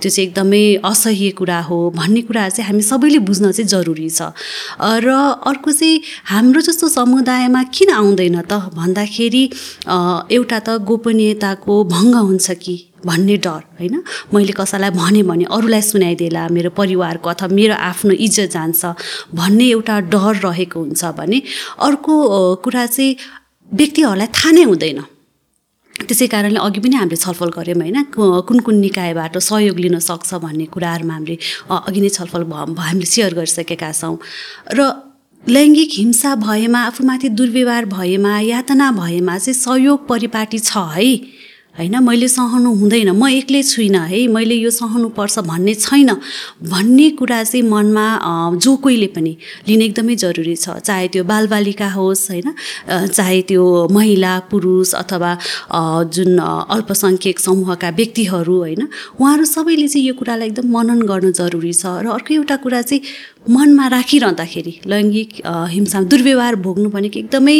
त्यो 0.00 0.10
चाहिँ 0.10 0.26
एकदमै 0.26 0.62
असह्य 0.82 1.30
कुरा 1.38 1.60
हो 1.68 1.78
भन्ने 1.94 2.22
कुरा 2.26 2.48
चाहिँ 2.48 2.66
हामी 2.68 2.82
सबैले 2.82 3.18
बुझ्न 3.28 3.52
चाहिँ 3.54 3.68
जरुरी 3.68 4.08
छ। 4.10 4.34
र 5.06 5.08
अर्को 5.46 5.70
चाहिँ 5.72 6.02
हाम्रो 6.32 6.60
जस्तो 6.66 6.88
समुदायमा 6.88 7.62
किन 7.70 7.90
आउँदैन 7.94 8.40
त? 8.42 8.52
भन्दाखेरि 8.74 9.44
एउटा 10.34 10.58
त 10.66 10.68
गोपनीयताको 10.82 11.74
भङ्ग 11.94 12.14
हुन्छ 12.28 12.50
कि 12.58 12.76
भन्ने 12.98 13.36
डर 13.38 13.62
होइन? 13.78 14.02
मैले 14.34 14.52
कसैलाई 14.58 14.90
भनेँ 14.90 15.22
भने 15.22 15.44
अरूलाई 15.46 15.82
सुनाइदिएला 15.86 16.42
मेरो 16.50 16.70
परिवारको 16.74 17.30
अथवा 17.30 17.48
मेरो 17.54 17.74
आफ्नो 17.78 18.12
इज्जत 18.26 18.50
जान्छ 18.50 18.82
भन्ने 19.38 19.66
एउटा 19.78 19.96
डर 20.10 20.34
रहेको 20.42 20.78
हुन्छ 20.82 21.04
भने 21.14 21.38
अर्को 21.86 22.14
कुरा 22.64 22.86
चाहिँ 22.86 23.37
व्यक्तिहरूलाई 23.72 24.28
थाहा 24.32 24.50
नै 24.52 24.62
हुँदैन। 24.64 25.00
त्यसै 25.94 26.26
कारणले 26.32 26.58
अघि 26.58 26.80
पनि 26.80 26.96
हामीले 26.96 27.16
छलफल 27.16 27.50
गऱ्यौँ 27.56 27.78
होइन। 27.80 27.98
कुन 28.48 28.58
कुन 28.64 28.76
निकायबाट 28.80 29.38
सहयोग 29.38 29.78
लिन 29.78 29.98
सक्छ 29.98 30.34
भन्ने 30.44 30.64
कुराहरूमा 30.72 31.14
हामीले 31.14 31.36
अघि 31.66 32.00
नै 32.00 32.08
छलफल 32.08 32.42
हामीले 32.48 33.06
सेयर 33.06 33.34
गरिसकेका 33.34 33.90
छौँ। 33.92 34.16
र 34.72 34.80
लैङ्गिक 35.46 35.90
हिंसा 35.92 36.34
भएमा 36.34 36.80
आफूमाथि 36.90 37.28
दुर्व्यवहार 37.38 37.84
भएमा 37.86 38.32
यातना 38.40 38.86
भएमा 38.92 39.34
चाहिँ 39.38 39.54
सहयोग 39.54 40.06
परिपाटी 40.08 40.58
छ 40.58 40.72
है। 40.94 41.10
होइन 41.78 41.94
मैले 42.02 42.28
सहनु 42.28 42.70
हुँदैन 42.74 43.10
म 43.14 43.28
एक्लै 43.30 43.62
छुइनँ 43.62 44.06
है 44.10 44.26
मैले 44.28 44.54
यो 44.56 44.70
सहनुपर्छ 44.70 45.38
भन्ने 45.46 45.74
छैन। 45.76 46.10
भन्ने 46.66 47.08
कुरा 47.18 47.42
चाहिँ 47.44 47.62
मनमा 47.64 48.06
जो 48.58 48.74
कोहीले 48.82 49.06
पनि 49.14 49.36
लिन 49.68 49.82
एकदमै 49.82 50.14
जरुरी 50.18 50.56
छ 50.56 50.82
चाहे 50.82 51.06
त्यो 51.14 51.22
बालबालिका 51.24 51.88
होस् 51.94 52.24
होइन 52.30 52.48
चाहे 53.08 53.40
त्यो 53.48 53.64
महिला 53.94 54.32
पुरुष 54.50 54.94
अथवा 55.02 55.32
जुन 56.10 56.38
अल्पसङ्ख्यक 56.74 57.38
समूहका 57.38 57.88
व्यक्तिहरू 57.94 58.56
होइन 58.58 58.82
उहाँहरू 59.14 59.44
सबैले 59.46 59.88
चाहिँ 59.88 60.06
यो 60.06 60.14
कुरालाई 60.18 60.48
एकदम 60.48 60.66
मनन 60.74 61.00
गर्नु 61.06 61.30
जरुरी 61.40 61.72
छ 61.72 62.02
र 62.02 62.06
अर्को 62.10 62.34
एउटा 62.34 62.56
कुरा 62.66 62.82
चाहिँ 62.82 63.02
मनमा 63.48 63.86
राखिरहँदाखेरि 63.88 64.72
लैङ्गिक 64.86 65.30
हिंसा 65.72 66.02
दुर्व्यवहार 66.12 66.54
भोग्नु 66.64 66.88
भनेको 66.90 67.18
एकदमै 67.18 67.58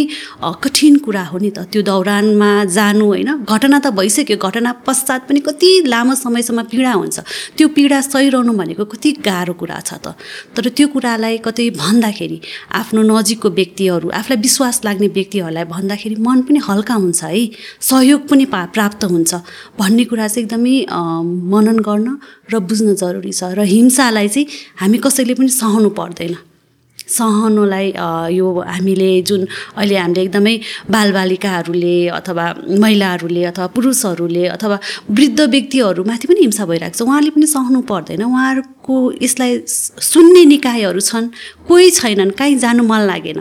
कठिन 0.65 0.97
कुरा 1.07 1.25
हो 1.31 1.39
नि 1.39 1.51
त। 1.51 1.65
त्यो 1.73 1.83
दौरानमा 1.83 2.51
जानु 2.77 3.05
होइन 3.07 3.31
घटना 3.49 3.79
त 3.79 3.87
भइसक्यो 4.09 4.37
घटना 4.41 4.73
पश्चात 4.89 5.29
पनि 5.29 5.41
कति 5.45 5.69
लामो 5.85 6.15
समयसम्म 6.17 6.63
पीडा 6.73 6.93
हुन्छ। 6.97 7.19
त्यो 7.57 7.69
पीडा 7.77 8.01
सहिरहनु 8.01 8.53
भनेको 8.57 8.85
कति 8.89 9.11
गाह्रो 9.21 9.53
कुरा 9.61 9.79
छ 9.85 10.01
त। 10.01 10.17
तर 10.57 10.69
त्यो 10.73 10.87
कुरालाई 10.97 11.45
कतै 11.45 11.69
भन्दाखेरि 11.77 12.39
आफ्नो 12.73 13.01
नजिकको 13.05 13.49
व्यक्तिहरू 13.53 14.09
आफूलाई 14.09 14.41
विश्वास 14.41 14.81
लाग्ने 14.89 15.09
व्यक्तिहरूलाई 15.13 15.65
भन्दाखेरि 15.69 16.17
मन 16.25 16.39
पनि 16.49 16.59
हल्का 16.69 16.95
हुन्छ 17.05 17.21
है। 17.25 17.45
सहयोग 17.85 18.21
पनि 18.33 18.45
पा 18.49 18.65
प्राप्त 18.73 19.05
हुन्छ। 19.13 19.33
भन्ने 19.77 20.05
कुरा 20.09 20.27
चाहिँ 20.33 20.45
एकदमै 20.49 20.75
मनन 21.53 21.79
गर्न 21.85 22.09
र 22.49 22.65
बुझ्न 22.65 22.97
जरुरी 22.97 23.33
छ 23.37 23.53
र 23.53 23.69
हिंसालाई 23.69 24.29
चाहिँ 24.33 24.49
हामी 24.81 24.99
कसैले 25.05 25.35
पनि 25.37 25.53
सहनु 25.53 25.91
पर्दैन। 25.93 26.48
सहनुलाई 27.09 27.87
यो 28.37 28.47
हामीले 28.69 29.11
जुन 29.23 29.47
अहिले 29.77 29.97
हामीले 29.97 30.23
एकदमै 30.23 30.55
बालबालिकाहरूले 30.91 31.97
अथवा 32.19 32.45
महिलाहरूले 32.79 33.43
अथवा 33.51 33.67
पुरुषहरूले 33.77 34.45
अथवा 34.57 34.79
वृद्ध 35.11 35.41
व्यक्तिहरूमाथि 35.41 36.27
पनि 36.29 36.41
हिंसा 36.41 36.65
भइरहेको 36.71 36.97
छ। 36.99 37.03
उहाँले 37.03 37.31
पनि 37.35 37.47
सहनु 37.47 37.81
पर्दैन। 37.91 38.23
उहाँहरूको 38.23 38.97
यसलाई 39.23 39.53
सुन्ने 39.67 40.45
निकायहरू 40.55 41.01
छन् 41.01 41.33
कोही 41.69 41.91
छैनन् 41.91 42.37
कहीँ 42.39 42.59
जानु 42.59 42.83
मन 42.85 43.01
लागेन। 43.11 43.41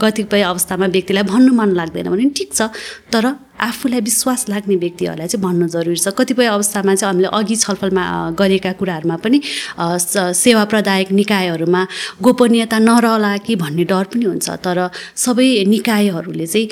कतिपय 0.00 0.42
अवस्थामा 0.42 0.86
व्यक्तिलाई 0.86 1.24
भन्नु 1.24 1.52
मन 1.56 1.70
लाग्दैन 1.72 2.08
भने 2.12 2.24
ठिक 2.36 2.50
छ 2.52 2.68
तर 3.12 3.24
आफूलाई 3.62 4.00
विश्वास 4.00 4.40
लाग्ने 4.48 4.76
व्यक्तिहरूलाई 4.76 5.28
चाहिँ 5.28 5.42
भन्नु 5.42 5.66
जरुरी 5.70 5.96
छ। 5.96 6.08
कतिपय 6.18 6.46
अवस्थामा 6.46 6.94
चाहिँ 6.94 7.08
हामीले 7.08 7.28
अघि 7.30 7.56
छलफलमा 7.56 8.04
गरेका 8.34 8.72
कुराहरूमा 8.80 9.16
पनि 9.22 9.38
सेवा 9.78 10.64
प्रदायक 10.72 11.12
निकायहरूमा 11.12 11.82
गोपनीयता 12.22 12.78
नरहला 12.78 13.32
कि 13.46 13.56
भन्ने 13.56 13.84
डर 13.86 14.04
पनि 14.12 14.24
हुन्छ। 14.24 14.48
तर 14.66 14.78
सबै 15.16 15.48
निकायहरूले 15.70 16.46
चाहिँ 16.46 16.66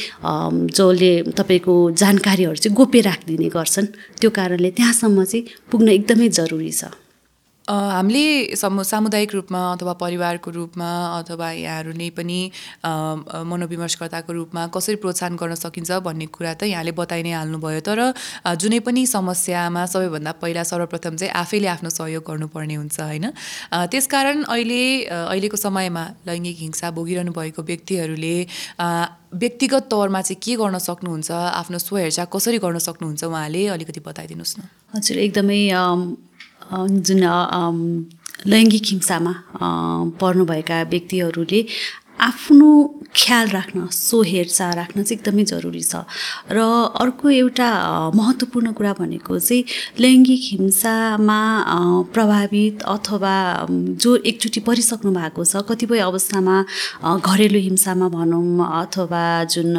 जसले 0.70 1.12
तपाईँको 1.38 1.74
जानकारीहरू 1.94 2.58
चाहिँ 2.58 2.74
गोप्य 2.76 3.00
राखिदिने 3.06 3.48
गर्छन् 3.54 3.86
त्यो 4.20 4.30
कारणले 4.30 4.70
त्यहाँसम्म 4.74 5.24
चाहिँ 5.24 5.46
पुग्न 5.70 5.88
एकदमै 5.94 6.28
जरुरी 6.28 6.72
छ। 6.72 6.90
हामीले 7.70 8.56
समु 8.56 8.82
सामुदायिक 8.82 9.30
रूपमा 9.34 9.60
अथवा 9.72 9.92
परिवारको 10.02 10.50
रूपमा 10.50 10.90
अथवा 11.18 11.50
यहाँहरू 11.52 11.92
नै 11.94 12.08
पनि 12.18 12.38
मनोविमर्शकर्ताको 13.46 14.32
रूपमा 14.32 14.66
कसरी 14.74 14.96
प्रोत्साहन 14.98 15.36
गर्न 15.38 15.54
सकिन्छ 15.54 15.90
भन्ने 16.02 16.26
कुरा 16.34 16.54
त 16.54 16.62
यहाँले 16.66 16.92
बताइ 16.98 17.22
नै 17.22 17.32
हाल्नुभयो। 17.38 17.80
तर 17.86 18.00
जुनै 18.58 18.80
पनि 18.82 19.06
समस्यामा 19.06 19.86
सबैभन्दा 19.86 20.32
पहिला 20.42 20.62
सर्वप्रथम 20.66 21.16
चाहिँ 21.22 21.32
आफैले 21.42 21.68
आफ्नो 21.74 21.90
सहयोग 21.90 22.24
गर्नुपर्ने 22.26 22.74
हुन्छ 22.74 22.98
होइन? 23.00 23.26
त्यसकारण 23.70 24.42
अहिले 24.50 24.82
अहिलेको 25.30 25.56
समयमा 25.56 26.04
लैङ्गिक 26.26 26.58
हिंसा 26.66 26.90
भोगिरहनु 26.90 27.32
भएको 27.38 27.62
व्यक्तिहरूले 27.70 28.36
व्यक्तिगत 29.30 29.84
तौरमा 29.90 30.20
चाहिँ 30.26 30.40
के 30.42 30.52
गर्न 30.58 30.78
सक्नुहुन्छ 30.82 31.30
आफ्नो 31.30 31.78
स्वहेरचाह 31.78 32.26
कसरी 32.34 32.58
गर्न 32.58 32.78
सक्नुहुन्छ 32.82 33.22
उहाँले 33.30 33.62
अलिकति 33.78 34.00
बताइदिनुहोस् 34.02 34.58
न। 34.58 34.66
हजुर 34.94 35.16
एकदमै 35.26 35.62
जुन 36.72 37.22
लैङ्गिक 38.46 38.82
हिंसामा 38.86 39.32
पर्नुभएका 40.20 40.82
व्यक्तिहरूले 40.82 41.60
आफ्नो 42.28 42.70
ख्याल 43.16 43.48
राख्न 43.50 43.86
सो 43.92 44.20
हेरचाह 44.30 44.70
राख्न 44.78 45.02
चाहिँ 45.02 45.18
एकदमै 45.18 45.44
जरुरी 45.50 45.80
छ। 45.82 45.94
र 46.56 46.58
अर्को 47.02 47.26
एउटा 47.42 47.68
महत्त्वपूर्ण 48.14 48.72
कुरा 48.78 48.92
भनेको 49.00 49.38
चाहिँ 49.38 49.64
लैङ्गिक 50.02 50.40
हिंसामा 50.52 51.38
प्रभावित 52.14 52.82
अथवा 52.94 53.34
जो 54.04 54.10
एकचोटि 54.30 54.60
परिसक्नु 54.68 55.10
भएको 55.18 55.44
छ 55.52 55.62
कतिपय 55.70 55.98
अवस्थामा 56.10 56.56
घरेलु 57.30 57.58
हिंसामा 57.68 58.08
भनौँ 58.16 58.44
अथवा 58.82 59.24
जुन 59.54 59.70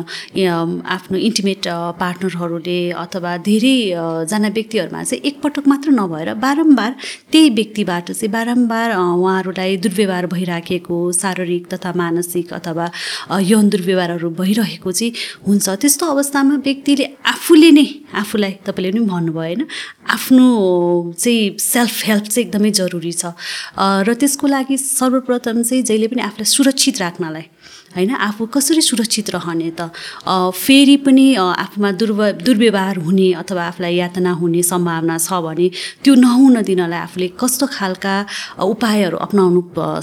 आफ्नो 0.97 1.17
इन्टिमेट 1.29 1.63
पार्टनरहरूले 2.01 2.79
अथवा 3.05 3.31
धेरै 3.47 3.77
अ, 3.91 4.03
जना 4.31 4.49
व्यक्तिहरूमा 4.57 5.03
चाहिँ 5.07 5.21
एकपटक 5.29 5.67
मात्र 5.71 5.89
नभएर 6.01 6.33
बारम्बार 6.45 6.91
त्यही 7.31 7.49
व्यक्तिबाट 7.61 8.11
चाहिँ 8.11 8.31
बारम्बार 8.37 8.89
उहाँहरूलाई 8.97 9.77
दुर्व्यवहार 9.85 10.25
भइराखेको 10.35 10.97
शारीरिक 11.21 11.73
तथा 11.73 11.91
मानसिक 12.03 12.29
अथवा 12.39 12.85
अ, 13.29 13.39
यौन 13.39 13.69
दुर्व्यवहारहरू 13.69 14.29
भइरहेको 14.31 14.91
चाहिँ 14.91 15.13
हुन्छ। 15.47 15.69
त्यस्तो 15.69 16.05
अवस्थामा 16.05 16.55
व्यक्तिले 16.63 17.05
आफूले 17.25 17.71
नै 17.71 17.87
आफूलाई 18.13 18.53
तपाईँले 18.65 18.91
पनि 18.91 19.05
भन्नुभयो 19.11 19.39
होइन 19.41 19.61
आफ्नो 20.15 20.45
चाहिँ 21.19 21.57
सेल्फ 21.59 21.95
हेल्प 22.07 22.25
चाहिँ 22.31 22.47
एकदमै 22.47 22.71
जरुरी 22.71 23.11
छ। 23.11 23.35
र 24.07 24.13
त्यसको 24.13 24.47
लागि 24.47 24.77
सर्वप्रथम 24.77 25.63
चाहिँ 25.63 25.83
जहिले 25.83 26.07
पनि 26.07 26.21
आफूलाई 26.21 26.45
सुरक्षित 26.45 26.95
राख्नलाई 27.01 27.45
होइन? 27.95 28.11
आफू 28.27 28.45
कसरी 28.55 28.81
सुरक्षित 28.81 29.29
रहने 29.35 29.69
त? 29.79 29.91
फेरि 30.55 30.95
पनि 31.05 31.25
आफूमा 31.35 31.91
दुर्व 32.01 32.19
दुर्व्यवहार 32.45 32.97
हुने 33.05 33.27
अथवा 33.41 33.63
आफूलाई 33.67 33.95
यातना 33.95 34.31
हुने 34.41 34.61
सम्भावना 34.63 35.17
छ 35.17 35.41
भने 35.45 35.67
त्यो 36.03 36.13
नहुन 36.15 36.61
दिनलाई 36.63 37.01
आफूले 37.07 37.27
कस्तो 37.41 37.65
खालका 37.75 38.15
उपायहरू 38.63 39.17
अप्नाउनु 39.27 39.61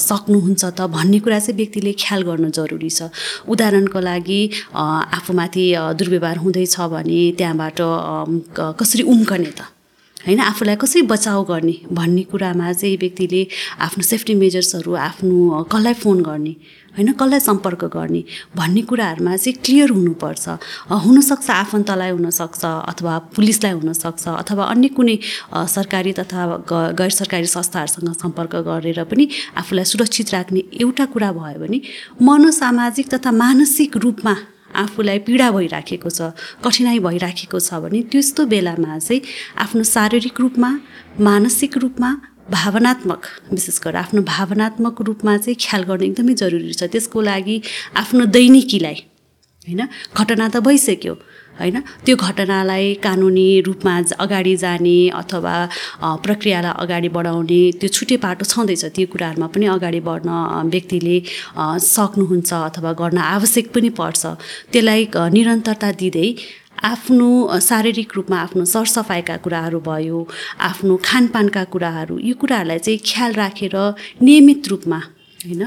सक्नुहुन्छ 0.09 0.63
त 0.65 0.81
भन्ने 0.97 1.19
कुरा 1.25 1.39
चाहिँ 1.39 1.57
व्यक्तिले 1.57 1.93
ख्याल 2.03 2.21
गर्नु 2.29 2.49
जरुरी 2.59 2.91
छ। 2.91 3.09
उदाहरणको 3.49 4.01
लागि 4.01 4.41
आफूमाथि 4.75 5.65
दुर्व्यवहार 5.99 6.37
हुँदैछ 6.45 6.77
भने 6.93 7.21
त्यहाँबाट 7.39 7.79
कसरी 8.81 9.03
उम्कने 9.03 9.53
त? 9.59 9.61
होइन? 10.27 10.41
आफूलाई 10.41 10.77
कसरी 10.77 11.03
बचाउ 11.09 11.43
गर्ने? 11.51 11.75
भन्ने 11.95 12.23
कुरामा 12.31 12.73
चाहिँ 12.73 12.97
व्यक्तिले 13.01 13.43
आफ्नो 13.87 14.03
सेफ्टी 14.03 14.35
मेजर्सहरू 14.35 14.93
आफ्नो 15.09 15.37
कसलाई 15.73 15.95
फोन 16.03 16.19
गर्ने? 16.29 16.55
होइन 16.99 17.13
कसलाई 17.15 17.41
सम्पर्क 17.41 17.85
गर्ने 17.95 18.23
भन्ने 18.59 18.83
कुराहरूमा 18.91 19.37
चाहिँ 19.37 19.55
क्लियर 19.65 19.91
हुनुपर्छ। 19.91 20.49
हुनसक्छ 21.07 21.51
आफन्तलाई 21.51 22.11
हुनसक्छ 22.11 22.65
अथवा 22.65 23.19
पुलिसलाई 23.37 23.73
हुनसक्छ 23.79 24.25
अथवा 24.29 24.65
अन्य 24.75 24.89
कुनै 24.99 25.17
सरकारी 25.55 26.13
तथा 26.19 26.43
गैर 26.99 27.11
सरकारी 27.21 27.47
संस्थाहरूसँग 27.47 28.13
सम्पर्क 28.19 28.55
गरेर 28.67 29.03
पनि 29.07 29.29
आफूलाई 29.57 29.85
सुरक्षित 29.93 30.35
राख्ने 30.35 30.63
एउटा 30.83 31.05
कुरा 31.15 31.31
भयो 31.33 31.59
भने 31.63 31.79
मनोसामाजिक 32.23 33.15
तथा 33.15 33.31
मानसिक 33.43 33.97
रूपमा 33.97 34.35
आफूलाई 34.75 35.19
पीडा 35.27 35.51
भइराखेको 35.51 36.11
छ 36.11 36.35
कठिनाइ 36.65 36.99
भइराखेको 37.07 37.59
छ 37.61 37.79
भने 37.85 38.03
त्यस्तो 38.13 38.47
बेलामा 38.53 38.99
चाहिँ 38.99 39.23
आफ्नो 39.65 39.83
शारीरिक 39.95 40.41
रूपमा 40.41 40.71
मानसिक 41.29 41.77
रूपमा 41.79 42.11
भावनात्मक 42.51 43.23
विशेष 43.53 43.79
गरेर 43.85 43.97
आफ्नो 43.97 44.21
भावनात्मक 44.25 45.01
रूपमा 45.09 45.37
चाहिँ 45.37 45.57
ख्याल 45.61 45.83
गर्न 45.89 46.03
एकदमै 46.09 46.35
जरुरी 46.43 46.73
छ। 46.73 46.83
त्यसको 46.93 47.21
लागि 47.21 47.57
आफ्नो 48.03 48.25
दैनिकीलाई 48.37 48.99
होइन 49.69 49.83
घटना 50.17 50.47
त 50.49 50.57
भइसक्यो 50.65 51.15
होइन 51.61 51.77
त्यो 52.07 52.15
घटनालाई 52.17 52.87
कानुनी 53.05 53.49
रूपमा 53.67 53.95
अगाडि 54.25 54.55
जाने 54.57 54.99
अथवा 55.21 55.55
प्रक्रियालाई 56.25 56.75
अगाडि 56.83 57.09
बढाउने 57.17 57.61
त्यो 57.81 57.89
छुट्टै 57.97 58.17
पाटो 58.25 58.45
छँदैछ। 58.47 58.85
त्यो 58.97 59.07
कुराहरूमा 59.13 59.47
पनि 59.53 59.67
अगाडि 59.77 60.01
बढ्न 60.09 60.31
व्यक्तिले 60.73 61.17
सक्नुहुन्छ 61.85 62.51
अथवा 62.69 62.93
गर्न 63.01 63.19
आवश्यक 63.19 63.67
पनि 63.75 63.91
पर्छ। 64.01 64.23
त्यसलाई 64.73 65.01
निरन्तरता 65.35 65.89
दिँदै 66.01 66.29
आफ्नो 66.83 67.59
शारीरिक 67.61 68.13
रूपमा 68.15 68.39
आफ्नो 68.39 68.65
सरसफाइका 68.67 69.37
कुराहरू 69.37 69.81
भयो 69.81 70.19
आफ्नो 70.63 70.97
खानपानका 71.05 71.65
कुराहरू 71.67 72.19
यो 72.21 72.35
कुराहरूलाई 72.35 72.79
चाहिँ 72.79 72.99
ख्याल 73.05 73.33
राखेर 73.35 73.77
नियमित 74.23 74.69
रूपमा 74.69 74.99
होइन 75.41 75.65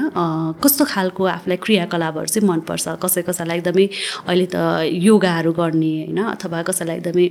कस्तो 0.62 0.84
खालको 0.84 1.24
आफूलाई 1.28 1.56
क्रियाकलापहरू 1.58 2.26
चाहिँ 2.26 2.48
मनपर्छ 2.48 2.96
कसै 3.02 3.22
कसैलाई 3.22 3.58
एकदमै 3.58 3.86
अहिले 4.22 4.46
त 4.46 4.56
योगाहरू 5.02 5.52
गर्ने 5.52 5.92
होइन 5.98 6.20
अथवा 6.28 6.62
कसैलाई 6.62 6.96
एकदमै 6.96 7.26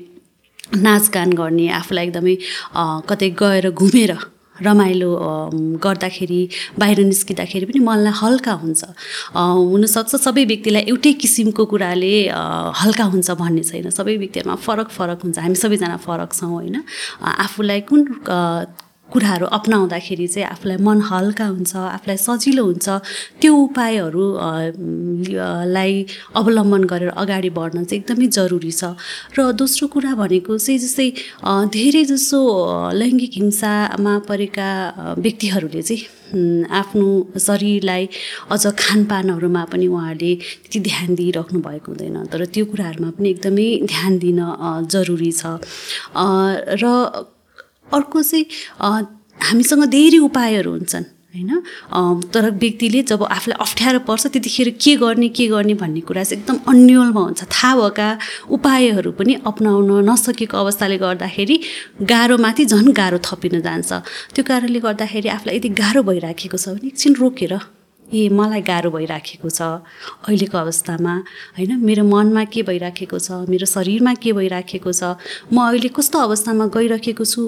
नाचगान 0.80 1.34
गर्ने 1.34 1.68
आफूलाई 1.76 2.08
एकदमै 2.08 2.36
कतै 3.10 3.30
गएर 3.38 3.70
घुमेर 3.72 4.14
रमाइलो 4.62 5.12
गर्दाखेरि 5.84 6.42
बाहिर 6.80 7.00
निस्किँदाखेरि 7.06 7.66
पनि 7.66 7.80
मनलाई 7.90 8.14
हल्का 8.22 8.54
हुन्छ। 8.62 8.82
हुनसक्छ 9.36 10.16
सबै 10.16 10.44
व्यक्तिलाई 10.52 10.84
एउटै 10.92 11.14
किसिमको 11.22 11.64
कुराले 11.72 12.14
हल्का 12.82 13.06
हुन्छ 13.14 13.30
भन्ने 13.42 13.64
छैन। 13.70 13.90
सबै 13.90 14.16
व्यक्तिहरूमा 14.24 14.56
फरक 14.66 14.90
फरक 14.98 15.20
हुन्छ। 15.24 15.38
हामी 15.40 15.58
सबैजना 15.64 15.98
फरक 16.06 16.32
छौँ 16.34 16.52
होइन। 16.52 16.78
आफूलाई 17.22 17.82
कुन 17.90 18.00
कुराहरू 19.12 19.46
अप्नाउँदाखेरि 19.58 20.28
चाहिँ 20.28 20.48
आफूलाई 20.48 20.78
मन 20.88 21.02
हल्का 21.12 21.46
हुन्छ 21.46 21.76
आफूलाई 21.76 22.18
सजिलो 22.18 22.64
हुन्छ 22.66 22.88
त्यो 23.42 23.52
उपायहरू 23.56 24.26
लाई 25.76 25.94
अवलम्बन 26.40 26.84
गरेर 26.92 27.10
अगाडि 27.24 27.50
बढ्न 27.60 27.84
चाहिँ 27.84 28.00
एकदमै 28.02 28.28
जरुरी 28.38 28.72
छ। 28.72 28.96
र 29.36 29.52
दोस्रो 29.52 29.88
कुरा 29.94 30.14
भनेको 30.16 30.58
चाहिँ 30.58 30.80
जस्तै 30.80 31.10
धेरै 31.76 32.04
जसो 32.12 32.40
लैङ्गिक 32.96 33.34
हिंसामा 33.42 34.14
परेका 34.30 34.70
व्यक्तिहरूले 35.20 35.82
चाहिँ 35.82 36.02
आफ्नो 36.72 37.08
शरीरलाई 37.36 38.04
अझ 38.56 38.64
खानपानहरूमा 38.80 39.64
पनि 39.72 39.88
उहाँहरूले 39.88 40.32
त्यति 40.64 40.80
ध्यान 40.88 41.10
दिइराख्नु 41.20 41.60
भएको 41.60 41.92
हुँदैन। 41.92 42.18
तर 42.32 42.46
त्यो 42.56 42.66
कुराहरूमा 42.72 43.10
पनि 43.20 43.28
एकदमै 43.30 43.68
ध्यान 43.92 44.12
दिन 44.24 44.40
जरुरी 44.88 45.32
छ। 45.36 45.60
र 46.80 46.86
अर्को 47.94 48.22
चाहिँ 48.24 48.46
हामीसँग 49.50 49.84
धेरै 49.90 50.20
उपायहरू 50.30 50.72
हुन्छन् 50.72 51.06
होइन? 51.32 51.52
तर 52.34 52.50
व्यक्तिले 52.60 53.02
जब 53.08 53.24
आफूलाई 53.24 53.58
अप्ठ्यारो 53.66 54.00
पर्छ 54.04 54.28
त्यतिखेर 54.28 54.70
के 54.84 54.96
गर्ने 55.00 55.28
के 55.32 55.48
गर्ने 55.48 55.74
भन्ने 55.80 56.02
कुरा 56.04 56.24
चाहिँ 56.24 56.44
एकदम 56.44 56.58
अन्यलमा 56.72 57.22
हुन्छ। 57.22 57.42
थाहा 57.48 57.72
भएका 57.80 58.08
उपायहरू 58.52 59.12
पनि 59.16 59.34
अप्नाउन 59.48 59.92
नसकेको 60.10 60.58
अवस्थाले 60.58 60.98
गर्दाखेरि 61.00 61.56
गाह्रोमाथि 62.04 62.66
झन् 62.66 62.92
गाह्रो 62.92 63.18
थपिन 63.24 63.62
जान्छ। 63.64 63.92
त्यो 64.36 64.44
कारणले 64.44 64.80
गर्दाखेरि 64.84 65.30
आफूलाई 65.32 65.56
यदि 65.56 65.70
गाह्रो 65.82 66.02
भइराखेको 66.04 66.58
छ 66.58 66.76
भने 66.76 66.88
एकछिन 66.92 67.14
रोकेर 67.16 67.54
ए 68.14 68.30
मलाई 68.30 68.62
गाह्रो 68.62 68.90
भइराखेको 68.92 69.50
छ 69.50 69.62
अहिलेको 70.28 70.58
अवस्थामा। 70.58 71.14
होइन 71.58 71.72
मेरो 71.80 72.04
मनमा 72.04 72.44
के 72.54 72.62
भइराखेको 72.70 73.20
छ 73.20 73.48
मेरो 73.50 73.66
शरीरमा 73.66 74.14
के 74.20 74.34
भइराखेको 74.34 74.92
छ 74.92 75.16
म 75.54 75.58
अहिले 75.68 75.90
कस्तो 75.96 76.20
अवस्थामा 76.20 76.66
गइराखेको 76.76 77.26
छु 77.26 77.42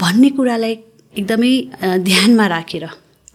भन्ने 0.00 0.30
कुरालाई 0.36 0.74
एकदमै 1.14 1.52
ध्यानमा 2.08 2.46
राखेर 2.46 2.84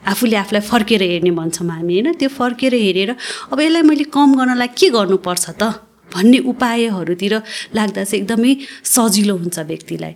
आफूले 0.04 0.36
आफूलाई 0.36 0.62
फर्केर 0.67 1.02
हेर्ने 1.04 1.32
भन्छौँ 1.32 1.67
हामी। 1.69 1.93
होइन 1.93 2.13
त्यो 2.19 2.30
फर्केर 2.30 2.74
हेरेर 2.76 3.15
अब 3.52 3.60
यसलाई 3.60 3.82
मैले 3.88 4.04
कम 4.12 4.36
गर्नलाई 4.36 4.67
के 4.76 4.89
गर्नुपर्छ 4.91 5.46
त? 5.62 5.63
भन्ने 6.12 6.39
उपायहरूतिर 6.52 7.34
लाग्दा 7.76 8.04
चाहिँ 8.04 8.22
एकदमै 8.22 8.52
सजिलो 8.86 9.36
हुन्छ 9.38 9.58
व्यक्तिलाई। 9.72 10.13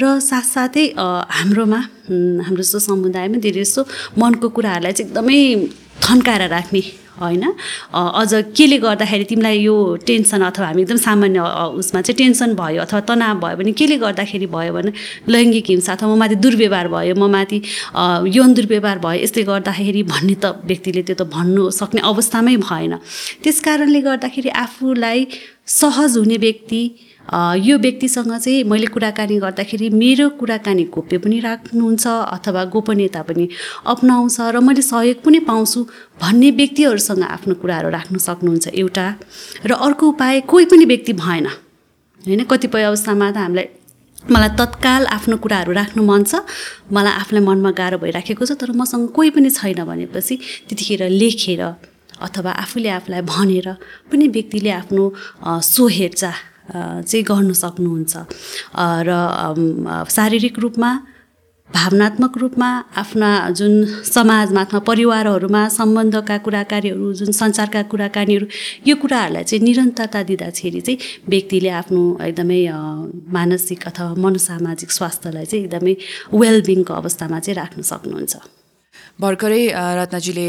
र 0.00 0.02
साथसाथै 0.20 0.84
हाम्रोमा 1.38 1.80
हाम्रो 2.46 2.62
जस्तो 2.62 2.78
समुदायमा 2.88 3.38
धेरै 3.44 3.62
जस्तो 3.64 3.82
मनको 4.18 4.46
कुराहरूलाई 4.56 4.92
चाहिँ 4.92 5.08
एकदमै 5.10 5.40
थन्काएर 6.04 6.42
राख्ने 6.48 6.82
होइन? 7.20 7.44
अझ 7.94 8.32
केले 8.56 8.78
गर्दाखेरि 8.78 9.24
तिमीलाई 9.30 9.58
यो 9.60 9.76
टेन्सन 10.06 10.42
अथवा 10.50 10.66
हामी 10.66 10.82
एकदम 10.82 10.96
सामान्य 11.06 11.40
उसमा 11.80 12.00
चाहिँ 12.00 12.16
टेन्सन 12.18 12.54
भयो 12.54 12.80
अथवा 12.82 13.00
तनाव 13.08 13.40
भयो 13.40 13.56
भने 13.56 13.72
केले 13.80 13.96
गर्दाखेरि 14.04 14.46
भयो 14.46 14.72
भने 14.72 14.92
लैङ्गिक 15.28 15.66
हिंसा 15.68 15.92
अथवा 15.92 16.14
म 16.14 16.18
माथि 16.18 16.34
दुर्व्यवहार 16.44 16.88
भयो 16.88 17.14
म 17.14 17.30
माथि 17.30 17.58
यौन 18.36 18.54
दुर्व्यवहार 18.54 18.98
भयो 19.04 19.22
यसले 19.24 19.42
गर्दाखेरि 19.50 20.02
भन्ने 20.12 20.34
त 20.42 20.44
व्यक्तिले 20.70 21.02
त्यो 21.02 21.16
त 21.20 21.22
भन्नु 21.34 21.70
सक्ने 21.80 22.00
अवस्थामै 22.10 22.56
भएन। 22.64 22.94
त्यस 23.42 23.60
कारणले 23.66 24.00
गर्दाखेरि 24.00 24.50
आफूलाई 24.64 25.26
सहज 25.68 26.16
हुने 26.16 26.36
व्यक्ति 26.46 26.82
यो 27.28 27.76
व्यक्तिसँग 27.78 28.32
चाहिँ 28.38 28.62
मैले 28.64 28.86
कुराकानी 28.88 29.36
गर्दाखेरि 29.38 29.88
मेरो 29.92 30.28
कुराकानी 30.40 30.84
गोप्य 30.94 31.18
पनि 31.24 31.38
राख्नुहुन्छ 31.40 32.06
अथवा 32.36 32.64
गोपनीयता 32.74 33.22
पनि 33.28 33.48
अप्नाउँछ 33.86 34.36
र 34.54 34.60
मैले 34.64 34.82
सहयोग 34.82 35.18
पनि 35.24 35.38
पाउँछु 35.44 35.80
भन्ने 36.22 36.50
व्यक्तिहरूसँग 36.60 37.22
आफ्नो 37.36 37.54
कुराहरू 37.60 37.88
राख्न 37.92 38.16
सक्नुहुन्छ 38.18 38.66
एउटा। 38.80 39.06
र 39.68 39.72
अर्को 39.76 40.04
उपाय 40.08 40.40
कोही 40.48 40.64
पनि 40.72 40.84
व्यक्ति 40.84 41.12
भएन 41.12 41.46
होइन? 41.46 42.40
कतिपय 42.50 42.82
अवस्थामा 42.88 43.30
त 43.30 43.36
हामीलाई 43.44 43.68
मलाई 44.32 44.48
तत्काल 44.58 45.06
आफ्नो 45.06 45.36
कुराहरू 45.44 45.72
राख्नु 45.72 46.02
मन 46.08 46.24
छ 46.24 46.40
मलाई 46.92 47.12
आफूलाई 47.22 47.44
मनमा 47.44 47.70
गाह्रो 47.76 47.98
भइराखेको 48.04 48.44
छ 48.48 48.52
तर 48.56 48.72
मसँग 48.72 49.08
कोही 49.12 49.30
पनि 49.36 49.50
छैन 49.52 49.84
भनेपछि 49.84 50.34
त्यतिखेर 50.68 51.08
लेखेर 51.12 51.62
अथवा 52.26 52.50
आफूले 52.64 52.88
आफूलाई 52.98 53.20
भनेर 53.28 53.68
पनि 54.10 54.24
व्यक्तिले 54.34 54.70
आफ्नो 54.80 55.04
अ, 55.44 55.60
चाहिँ 56.70 57.24
गर्नु 57.24 57.54
सक्नुहुन्छ। 57.54 58.14
र 59.08 59.10
शारीरिक 60.08 60.58
रूपमा 60.58 60.90
भावनात्मक 61.70 62.36
रूपमा 62.38 62.68
आफ्ना 62.96 63.30
जुन 63.52 63.72
समाजमा 64.08 64.60
अथवा 64.64 64.80
परिवारहरूमा 64.88 65.62
सम्बन्धका 65.68 66.36
कुराकानीहरू 66.44 67.12
जुन 67.12 67.30
संसारका 67.32 67.82
कुराकानीहरू 67.92 68.46
यो 68.88 68.94
कुराहरूलाई 68.96 69.44
चाहिँ 69.44 69.64
निरन्तरता 69.64 70.22
दिँदाखेरि 70.32 70.80
चाहिँ 70.80 70.98
व्यक्तिले 71.28 71.68
आफ्नो 71.80 72.02
एकदमै 72.24 72.60
मानसिक 73.36 73.86
अथवा 73.86 74.14
मनोसामाजिक 74.16 74.90
स्वास्थ्यलाई 74.90 75.44
चाहिँ 75.44 75.64
एकदमै 75.64 75.94
वेलबिङको 76.32 76.92
अवस्थामा 76.94 77.38
चाहिँ 77.44 77.56
राख्न 77.60 77.80
सक्नुहुन्छ। 77.84 78.34
भर्खरै 79.20 79.62
रत्नजीले 80.00 80.48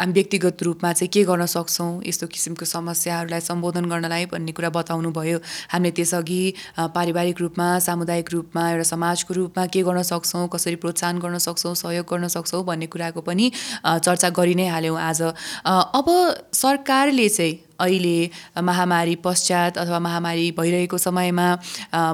हामी 0.00 0.12
व्यक्तिगत 0.12 0.62
रूपमा 0.62 0.92
चाहिँ 0.96 1.08
के 1.12 1.22
गर्न 1.28 1.44
सक्छौँ? 1.44 2.00
यस्तो 2.08 2.26
किसिमको 2.32 2.64
समस्याहरूलाई 2.64 3.40
सम्बोधन 3.44 3.84
गर्नलाई 3.84 4.26
भन्ने 4.32 4.52
कुरा 4.56 4.70
बताउनु 4.72 5.10
भयो 5.12 5.38
हामीले 5.76 5.92
त्यसअघि 5.92 6.40
पारिवारिक 6.96 7.40
रूपमा 7.40 7.68
सामुदायिक 7.84 8.32
रूपमा 8.32 8.62
एउटा 8.70 8.86
समाजको 8.96 9.34
रूपमा 9.34 9.66
के 9.68 9.82
गर्न 9.84 10.02
सक्छौँ? 10.02 10.48
कसरी 10.48 10.76
प्रोत्साहन 10.80 11.18
गर्न 11.20 11.38
सक्छौँ? 11.44 11.74
सहयोग 11.84 12.06
गर्न 12.08 12.28
सक्छौँ 12.32 12.64
भन्ने 12.64 12.86
कुराको 12.88 13.20
पनि 13.20 13.52
चर्चा 13.84 14.28
गरि 14.32 14.54
नै 14.56 14.66
हाल्यौँ 14.72 14.96
आज। 14.96 15.20
अब 15.68 16.06
सरकारले 16.48 17.28
चाहिँ 17.28 17.58
अहिले 17.80 18.16
महामारी 18.56 19.14
पश्चात 19.20 19.78
अथवा 19.78 19.98
महामारी 20.00 20.50
भइरहेको 20.56 20.96
समयमा 20.96 21.48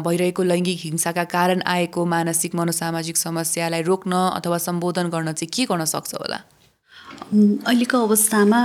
भइरहेको 0.03 0.43
लैङ्गिक 0.43 0.79
हिंसाका 0.83 1.25
कारण 1.31 1.63
आएको 1.67 2.05
मानसिक 2.07 2.55
मनोसामाजिक 2.55 3.17
समस्यालाई 3.17 3.83
रोक्न 3.83 4.13
अथवा 4.43 4.59
सम्बोधन 4.67 5.09
गर्न 5.15 5.33
चाहिँ 5.33 5.51
के 5.55 5.65
गर्न 5.71 5.85
सक्छ 5.87 6.15
होला? 6.15 6.43
अहिलेको 7.27 7.99
अवस्थामा 8.07 8.61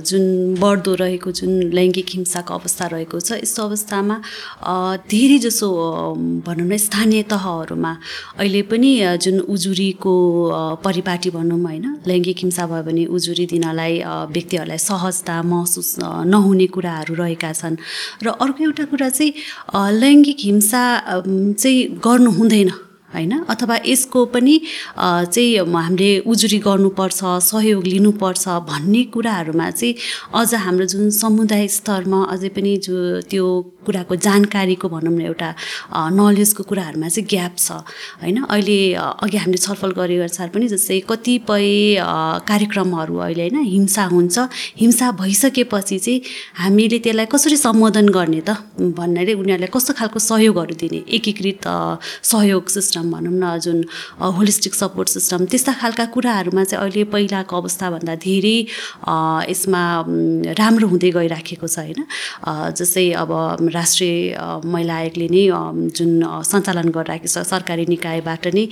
जुन 0.00 0.56
बढ्दो 0.56 0.92
रहेको 0.96 1.30
जुन 1.36 1.50
लैङ्गिक 1.76 2.08
हिंसाको 2.10 2.54
अवस्था 2.54 2.86
रहेको 2.88 3.20
छ 3.20 3.44
यस्तो 3.44 3.62
अवस्थामा 3.62 4.16
धेरै 5.04 5.38
जसो 5.44 5.68
भनौँ 6.46 6.66
न 6.66 6.76
स्थानीय 6.80 7.22
तहहरूमा 7.28 7.92
अहिले 8.40 8.62
पनि 8.72 8.92
जुन 9.20 9.36
उजुरीको 9.52 10.14
परिपाटी 10.80 11.30
भनौँ 11.36 11.60
होइन 11.60 11.86
लैङ्गिक 12.08 12.38
हिंसा 12.40 12.66
भयो 12.72 12.82
भने 12.88 13.04
उजुरी 13.12 13.46
दिनलाई 13.52 14.00
व्यक्तिहरूलाई 14.32 14.80
सहजता 14.80 15.36
महसुस 15.52 15.94
नहुने 16.32 16.66
कुराहरू 16.72 17.14
रहेका 17.20 17.52
छन्। 17.52 17.76
र 18.24 18.26
अर्को 18.32 18.64
एउटा 18.64 18.84
कुरा 18.96 19.08
चाहिँ 19.12 19.32
लैङ्गिक 20.00 20.40
हिंसा 20.40 20.82
चाहिँ 21.20 21.78
गर्नु 22.00 22.30
हुँदैन। 22.40 22.70
होइन? 23.16 23.32
अथवा 23.48 23.78
यसको 23.86 24.24
पनि 24.26 24.60
चाहिँ 24.98 25.56
हामीले 25.56 26.10
उजुरी 26.26 26.58
गर्नुपर्छ 26.58 27.20
सहयोग 27.50 27.84
लिनुपर्छ 27.86 28.48
भन्ने 28.68 29.02
कुराहरूमा 29.14 29.70
चाहिँ 29.70 29.94
अझ 30.34 30.54
हाम्रो 30.54 30.86
जुन 30.86 31.10
समुदाय 31.10 31.66
स्तरमा 31.68 32.20
अझै 32.30 32.48
पनि 32.48 32.76
जो 32.76 32.96
त्यो 33.30 33.46
कुराको 33.86 34.14
जानकारीको 34.26 34.88
भनौँ 34.88 35.14
न 35.14 35.20
एउटा 35.30 35.48
नलेजको 36.12 36.62
कुराहरूमा 36.70 37.08
चाहिँ 37.08 37.26
ग्याप 37.30 37.54
छ। 37.56 37.68
होइन? 38.22 38.38
अहिले 38.50 38.78
अघि 38.94 39.36
हामीले 39.36 39.58
छलफल 39.58 39.90
गरे 39.98 40.16
अनुसार 40.26 40.48
पनि 40.54 40.66
जस्तै 40.68 41.00
कतिपय 41.08 41.66
कार्यक्रमहरू 42.50 43.16
अहिले 43.16 43.48
होइन 43.48 43.58
हिंसा 43.64 44.04
हुन्छ। 44.12 44.36
हिंसा 44.82 45.10
भइसकेपछि 45.20 45.98
चाहिँ 45.98 46.20
हामीले 46.62 46.98
त्यसलाई 47.04 47.26
कसरी 47.32 47.56
सम्बोधन 47.56 48.08
गर्ने 48.10 48.40
त? 48.40 48.50
भन्नाले 48.76 49.32
उनीहरूलाई 49.40 49.70
कस्तो 49.72 49.92
खालको 49.98 50.18
सहयोगहरू 50.20 50.74
दिने? 50.82 51.00
एकीकृत 51.16 51.64
सहयोग 52.22 52.64
सिस्टम 52.68 53.04
भनौँ 53.12 53.34
न 53.34 53.44
जुन 53.64 53.78
होलिस्टिक 54.36 54.74
सपोर्ट 54.74 55.08
सिस्टम 55.08 55.44
त्यस्ता 55.46 55.72
खालका 55.80 56.04
कुराहरूमा 56.14 56.64
चाहिँ 56.64 56.82
अहिले 56.82 57.04
पहिलाको 57.14 57.52
अवस्थाभन्दा 57.56 58.14
धेरै 58.26 58.58
यसमा 59.50 59.82
राम्रो 60.58 60.86
हुँदै 60.88 61.10
गइराखेको 61.18 61.66
छ। 61.66 61.78
होइन? 61.78 62.00
जस्तै 62.76 63.06
अब 63.22 63.30
राष्ट्रिय 63.76 64.14
महिला 64.64 64.94
आयोगले 64.96 65.28
नै 65.36 65.44
जुन 65.96 66.12
सञ्चालन 66.50 66.88
गरिरहेको 66.96 67.28
छ 67.34 67.44
सरकारी 67.52 67.86
निकायबाट 67.94 68.46
नै 68.56 68.64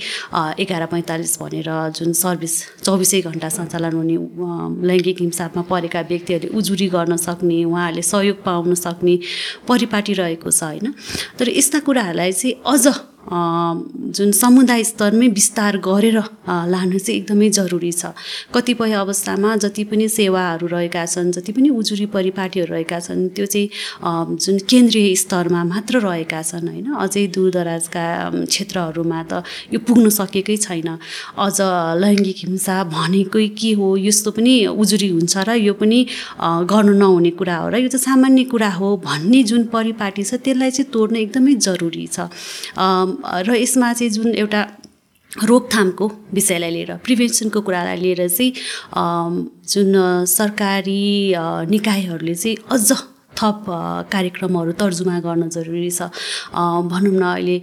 एघार 0.63 0.85
पैँतालिस 0.93 1.33
भनेर 1.41 1.69
जुन 1.97 2.13
सर्भिस 2.23 2.55
चौबिसै 2.85 3.21
घन्टा 3.29 3.49
सञ्चालन 3.57 3.93
हुने 3.99 4.17
लैङ्गिक 4.89 5.21
हिंसामा 5.21 5.61
परेका 5.71 6.01
व्यक्तिहरूले 6.11 6.53
उजुरी 6.57 6.87
गर्न 6.95 7.15
सक्ने 7.27 7.63
उहाँहरूले 7.65 8.03
सहयोग 8.11 8.37
पाउन 8.45 8.73
सक्ने 8.85 9.15
परिपाटी 9.67 10.13
रहेको 10.21 10.49
छ 10.51 10.63
होइन? 10.63 10.93
तर 11.39 11.49
यस्ता 11.57 11.79
कुराहरूलाई 11.87 12.31
चाहिँ 12.31 12.55
अझ 12.65 13.14
जुन 13.25 14.31
समुदाय 14.31 14.83
स्तरमै 14.83 15.27
विस्तार 15.33 15.77
गरेर 15.81 16.17
लानु 16.45 16.99
चाहिँ 16.99 17.19
एकदमै 17.19 17.49
जरुरी 17.49 17.91
छ। 17.91 18.13
कतिपय 18.53 18.91
अवस्थामा 19.01 19.55
जति 19.65 19.83
पनि 19.89 20.07
सेवाहरू 20.09 20.67
रहेका 20.67 21.05
छन् 21.05 21.31
जति 21.33 21.51
पनि 21.51 21.69
उजुरी 21.69 22.05
परिपाटीहरू 22.13 22.73
रहेका 22.73 22.99
छन् 22.99 23.27
त्यो 23.35 23.45
चाहिँ 23.45 24.37
जुन 24.37 24.57
केन्द्रीय 24.69 25.15
स्तरमा 25.15 25.63
मात्र 25.63 25.99
रहेका 26.05 26.41
छन् 26.41 26.67
होइन? 26.69 26.87
अझै 26.93 27.25
दूरदराजका 27.33 28.05
क्षेत्रहरूमा 28.45 29.21
त 29.25 29.41
यो 29.73 29.79
पुग्न 29.81 30.09
सकेकै 30.13 30.57
छैन। 30.61 30.89
अझ 31.37 31.57
लैङ्गिक 32.03 32.37
हिंसा 32.45 32.75
भनेकै 32.93 33.47
के 33.57 33.71
हो 33.73 33.87
यस्तो 33.97 34.29
पनि 34.37 34.53
उजुरी 34.69 35.09
हुन्छ 35.17 35.33
र 35.49 35.57
यो 35.65 35.73
पनि 35.73 35.99
गर्नु 36.69 36.93
नहुने 36.93 37.31
कुरा 37.41 37.57
हो 37.57 37.67
र 37.73 37.75
यो 37.81 37.89
चाहिँ 37.89 38.05
सामान्य 38.05 38.43
कुरा 38.53 38.69
हो 38.77 38.87
भन्ने 39.01 39.41
जुन 39.49 39.63
परिपाटी 39.73 40.23
छ 40.23 40.37
त्यसलाई 40.45 40.71
चाहिँ 40.71 40.91
तोड्न 40.93 41.15
एकदमै 41.25 41.53
जरुरी 41.65 42.05
छ। 42.07 42.29
र 43.23 43.55
यसमा 43.55 43.93
चाहिँ 43.93 44.11
जुन 44.11 44.35
एउटा 44.35 44.61
रोकथामको 45.31 46.05
विषयलाई 46.33 46.71
लिएर 46.71 46.91
प्रिभेन्सनको 47.05 47.61
कुरालाई 47.61 47.97
लिएर 47.97 48.27
चाहिँ 48.27 48.51
जुन 49.71 49.93
सरकारी 50.25 51.33
निकायहरूले 51.69 52.35
चाहिँ 52.35 52.57
अझ 52.71 52.91
थप 53.35 53.65
कार्यक्रमहरू 54.11 54.71
तर्जुमा 54.79 55.19
गर्न 55.19 55.49
जरुरी 55.51 55.91
छ। 55.91 56.07
भनौँ 56.55 57.15
न 57.19 57.23
अहिले 57.35 57.57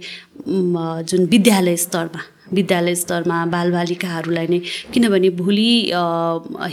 जुन 1.09 1.25
विद्यालय 1.25 1.77
स्तरमा। 1.77 2.21
विद्यालय 2.57 2.95
स्तरमा 3.03 3.37
बालबालिकाहरूलाई 3.55 4.47
नै 4.53 4.59
किनभने 4.93 5.29
भोलि 5.41 5.71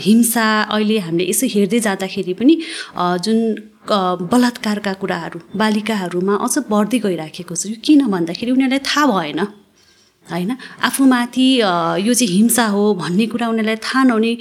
हिंसा 0.05 0.47
अहिले 0.75 0.97
हामीले 1.05 1.29
यसो 1.29 1.45
हेर्दै 1.55 1.79
जाँदाखेरि 1.87 2.33
पनि 2.41 2.53
जुन 3.25 3.37
बलात्कारका 4.31 4.93
कुराहरू 5.01 5.39
बालिकाहरूमा 5.57 6.33
अझ 6.45 6.55
बढ्दै 6.69 6.99
गइराखेको 7.07 7.55
छ 7.55 7.73
यो 7.73 7.77
किन 7.85 8.01
भन्दाखेरि 8.13 8.51
उनीहरूलाई 8.51 8.81
थाहा 8.89 9.05
भएन 9.11 9.39
होइन? 10.27 10.51
आफूमाथि 10.87 11.47
यो 12.07 12.13
चाहिँ 12.13 12.33
हिंसा 12.33 12.65
हो 12.73 12.83
भन्ने 13.01 13.25
कुरा 13.33 13.47
उनीहरूलाई 13.47 13.79
थाहा 13.87 14.03
नहुने 14.03 14.33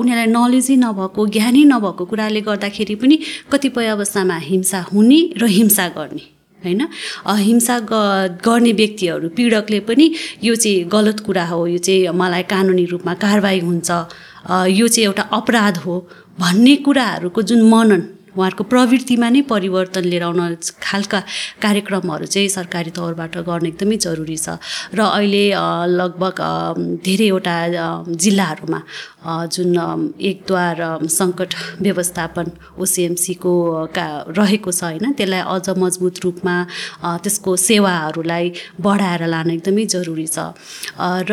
उनीहरूलाई 0.00 0.28
नलेजै 0.36 0.76
नभएको 0.84 1.26
ज्ञानै 1.34 1.64
नभएको 1.72 2.04
कुराले 2.10 2.40
गर्दाखेरि 2.48 2.94
पनि 3.02 3.16
कतिपय 3.52 3.86
अवस्थामा 3.96 4.36
हिंसा 4.48 4.80
हुने 4.92 5.20
र 5.42 5.50
हिंसा 5.58 5.88
गर्ने। 5.98 6.24
होइन? 6.64 6.82
हिंसा 7.28 7.78
गर्ने 8.46 8.72
व्यक्तिहरू 8.72 9.28
पीडकले 9.36 9.80
पनि 9.88 10.06
यो 10.44 10.54
चाहिँ 10.56 10.84
गलत 10.88 11.20
कुरा 11.26 11.44
हो 11.46 11.66
यो 11.66 11.78
चाहिँ 11.78 12.08
मलाई 12.14 12.42
कानुनी 12.52 12.84
रूपमा 12.92 13.14
कारवाही 13.14 13.60
हुन्छ। 13.60 13.90
यो 14.70 14.88
चाहिँ 14.88 15.06
एउटा 15.06 15.22
अपराध 15.32 15.76
हो 15.84 15.94
भन्ने 16.40 16.74
कुराहरूको 16.86 17.42
जुन 17.42 17.62
मनन 17.70 18.02
उहाँहरूको 18.36 18.64
प्रवृत्तिमा 18.68 19.28
नै 19.32 19.40
परिवर्तन 19.48 20.04
लिएर 20.04 20.22
आउन 20.22 20.40
खालका 20.82 21.20
कार्यक्रमहरू 21.56 22.26
चाहिँ 22.28 22.48
सरकारी 22.48 22.90
तौरबाट 22.92 23.36
गर्न 23.48 23.66
एकदमै 23.66 23.96
जरुरी 23.96 24.36
छ। 24.36 24.60
र 24.92 25.00
अहिले 25.00 25.44
लगभग 25.88 26.36
धेरैवटा 27.00 27.56
जिल्लाहरूमा 28.04 28.80
जुन 29.26 30.14
एकद्वार 30.20 30.76
सङ्कट 31.10 31.54
व्यवस्थापन 31.82 32.46
ओसिएमसीको 32.78 33.52
का 33.96 34.06
रहेको 34.38 34.70
छ 34.72 34.82
होइन 34.84 35.12
त्यसलाई 35.18 35.42
अझ 35.54 35.76
मजबुत 35.78 36.14
रूपमा 36.24 36.56
त्यसको 37.24 37.56
सेवाहरूलाई 37.58 38.52
बढाएर 38.80 39.26
लान 39.26 39.50
एकदमै 39.50 39.84
जरुरी 39.94 40.26
छ। 40.26 40.38
र 41.30 41.32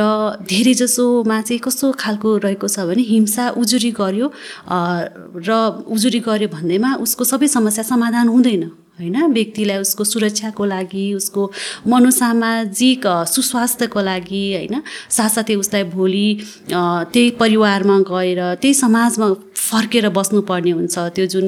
धेरै 0.50 0.74
जसोमा 0.74 1.42
चाहिँ 1.42 1.62
कस्तो 1.62 1.92
खालको 2.02 2.38
रहेको 2.46 2.68
छ 2.68 2.88
भने 2.90 3.04
हिंसा 3.14 3.50
उजुरी 3.62 3.92
गर्यो 4.02 4.28
र 5.48 5.50
उजुरी 5.88 6.20
गर्यो 6.30 6.48
भन्दैमा 6.50 6.96
उसको 7.06 7.24
सबै 7.24 7.48
समस्या 7.48 7.84
समाधान 7.84 8.28
हुँदैन। 8.28 8.83
होइन? 9.00 9.16
व्यक्तिलाई 9.34 9.78
उसको 9.78 10.04
सुरक्षाको 10.04 10.66
लागि 10.66 11.06
उसको 11.14 11.42
मनोसामाजिक 11.88 13.08
सुस्वास्थ्यको 13.28 14.02
लागि 14.02 14.44
होइन? 14.54 14.76
साथसाथै 15.10 15.56
उसलाई 15.56 15.84
भोलि 15.96 16.28
त्यही 16.70 17.30
परिवारमा 17.42 17.98
गएर 18.12 18.42
त्यही 18.62 18.74
समाजमा 18.74 19.28
फर्केर 19.64 20.10
बस्नुपर्ने 20.10 20.72
हुन्छ। 20.72 20.96
त्यो 21.16 21.26
जुन 21.26 21.46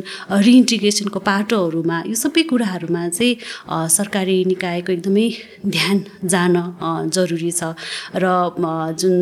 रिइन्टिग्रेसनको 0.47 1.19
पाटोहरूमा 1.19 1.97
यो 2.09 2.15
सबै 2.15 2.43
कुराहरूमा 2.49 3.01
चाहिँ 3.09 3.89
सरकारी 3.89 4.37
निकायको 4.51 4.91
एकदमै 4.91 5.27
ध्यान 5.67 5.97
जान 6.25 6.55
जरुरी 7.15 7.51
छ। 7.51 7.75
र 8.15 8.25
जुन 8.99 9.13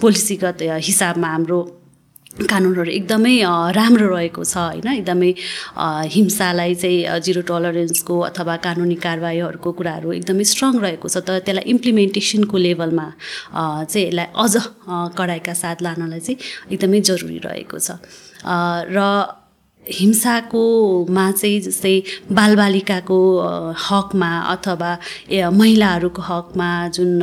पोलिसीगत 0.00 0.58
हिसाबमा 0.86 1.28
हाम्रो 1.28 1.60
कानुनहरू 2.30 2.90
एकदमै 2.90 3.34
राम्रो 3.74 4.06
रहेको 4.14 4.42
छ 4.44 4.56
होइन? 4.56 4.86
एकदमै 5.02 5.30
हिंसालाई 6.14 6.74
चाहिँ 6.74 7.20
जिरो 7.26 7.42
टलरेन्सको 7.50 8.14
अथवा 8.30 8.56
कानुनी 8.66 8.94
कारवाहीहरूको 9.02 9.70
कुराहरू 9.72 10.12
एकदमै 10.12 10.44
स्ट्रङ 10.52 10.78
रहेको 10.78 11.08
छ 11.10 11.16
तर 11.26 11.42
त्यसलाई 11.42 11.66
इम्प्लिमेन्टेसनको 11.74 12.56
लेभलमा 12.56 13.06
चाहिँ 13.90 14.06
यसलाई 14.06 14.28
अझ 14.36 14.54
कडाइका 15.18 15.54
साथ 15.58 15.82
लानलाई 15.82 16.20
चाहिँ 16.20 16.38
एकदमै 16.72 17.00
जरुरी 17.10 17.38
रहेको 17.44 17.78
छ। 17.78 17.98
र 18.94 18.98
हिंसाकोमा 19.88 21.30
चाहिँ 21.32 21.60
जस्तै 21.60 22.02
बालबालिकाको 22.32 23.18
हकमा 23.88 24.30
अथवा 24.40 24.90
महिलाहरूको 25.50 26.22
हकमा 26.22 26.68
जुन 26.88 27.22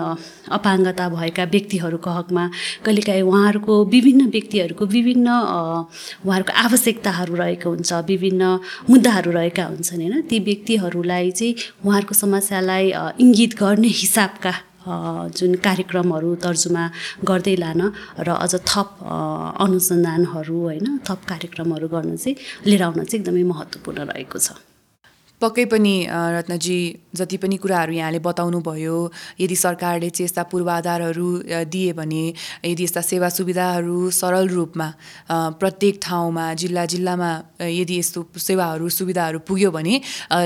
अपाङ्गता 0.49 1.09
भएका 1.09 1.43
व्यक्तिहरूको 1.43 2.09
हकमा 2.09 2.49
कहिलेकाहीँ 2.85 3.21
उहाँहरूको 3.21 3.73
विभिन्न 3.85 4.25
व्यक्तिहरूको 4.27 4.85
विभिन्न 4.85 5.27
उहाँहरूको 5.29 6.53
आवश्यकताहरू 6.65 7.35
रहेको 7.35 7.69
हुन्छ 7.69 7.93
विभिन्न 7.93 8.43
मुद्दाहरू 8.89 9.31
रहेका 9.31 9.65
हुन्छन् 9.65 10.01
होइन? 10.01 10.21
ती 10.21 10.39
व्यक्तिहरूलाई 10.39 11.31
चाहिँ 11.31 11.55
उहाँहरूको 11.85 12.15
समस्यालाई 12.15 12.91
इङ्गित 13.19 13.59
गर्ने 13.59 13.87
हिसाबका 13.87 14.53
जुन 15.37 15.55
कार्यक्रमहरू 15.67 16.29
तर्जुमा 16.45 16.83
गर्दै 17.29 17.55
लान 17.63 17.81
र 18.27 18.29
अझ 18.45 18.53
थप 18.71 18.89
अनुसन्धानहरू 19.65 20.57
होइन 20.61 20.87
थप 21.07 21.19
कार्यक्रमहरू 21.31 21.87
गर्न 21.95 22.15
चाहिँ 22.15 22.35
लिएर 22.67 22.83
आउन 22.83 23.03
चाहिँ 23.03 23.19
एकदमै 23.21 23.43
महत्त्वपूर्ण 23.53 23.99
रहेको 24.11 24.39
छ। 24.39 24.49
पक्कै 25.41 25.65
पनि 25.71 25.95
रत्नजी 26.09 26.77
जति 27.15 27.37
पनि 27.37 27.57
कुराहरू 27.57 27.93
यहाँले 27.93 28.19
बताउनु 28.19 28.59
भयो 28.61 28.97
यदि 29.39 29.55
सरकारले 29.55 30.09
चाहिँ 30.09 30.25
यस्ता 30.25 30.43
पूर्वाधारहरू 30.49 31.27
दिए 31.69 31.93
भने 31.93 32.23
यदि 32.65 32.83
यस्ता 32.83 33.01
सेवा 33.01 33.29
सुविधाहरू 33.29 34.09
सरल 34.11 34.47
रूपमा 34.49 34.87
प्रत्येक 35.61 35.99
ठाउँमा 36.01 36.45
जिल्ला 36.53 36.85
जिल्लामा 36.93 37.29
यदि 37.61 37.97
यस्तो 37.99 38.25
सेवाहरू 38.37 38.89
सुविधाहरू 38.89 39.39
पुग्यो 39.47 39.71
भने 39.71 40.01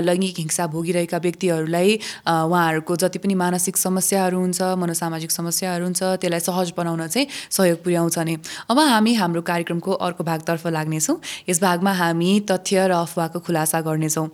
लैङ्गिक 0.07 0.39
हिंसा 0.39 0.67
भोगिरहेका 0.67 1.17
व्यक्तिहरूलाई 1.17 1.95
उहाँहरूको 2.27 2.95
जति 3.03 3.19
पनि 3.23 3.35
मानसिक 3.43 3.77
समस्याहरू 3.77 4.39
हुन्छ 4.39 4.61
मनोसामाजिक 4.83 5.31
समस्याहरू 5.31 5.83
हुन्छ 5.85 6.03
त्यसलाई 6.19 6.39
सहज 6.41 6.73
बनाउन 6.77 7.07
चाहिँ 7.07 7.27
सहयोग 7.49 7.83
पुर्याउँछ 7.83 8.17
नै। 8.27 8.35
अब 8.69 8.79
हामी 8.91 9.13
हाम्रो 9.15 9.41
कार्यक्रमको 9.51 9.91
अर्को 9.91 10.23
भागतर्फ 10.23 10.67
लाग्नेछौँ। 10.67 11.17
यस 11.49 11.61
भागमा 11.61 11.91
हामी 12.03 12.31
तथ्य 12.51 12.87
र 12.87 12.91
अफवाहको 12.99 13.39
खुलासा 13.39 13.81
गर्नेछौँ। 13.87 14.27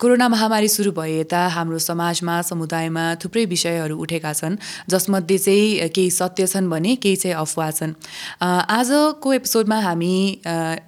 कोरोना 0.00 0.28
महामारी 0.28 0.68
सुरु 0.68 0.90
भए 0.92 1.20
यता 1.20 1.40
हाम्रो 1.48 1.78
समाजमा 1.78 2.40
समुदायमा 2.42 3.04
थुप्रै 3.20 3.44
विषयहरू 3.44 3.96
उठेका 3.96 4.32
छन् 4.32 4.56
जसमध्ये 4.88 5.38
चाहिँ 5.38 5.88
केही 5.92 6.10
सत्य 6.10 6.46
छन् 6.46 6.70
भने 6.70 6.94
केही 6.96 7.16
चाहिँ 7.16 7.36
अफवाह 7.36 7.70
छन्। 7.70 7.92
आजको 8.40 9.32
एपिसोडमा 9.32 9.78
हामी 9.80 10.14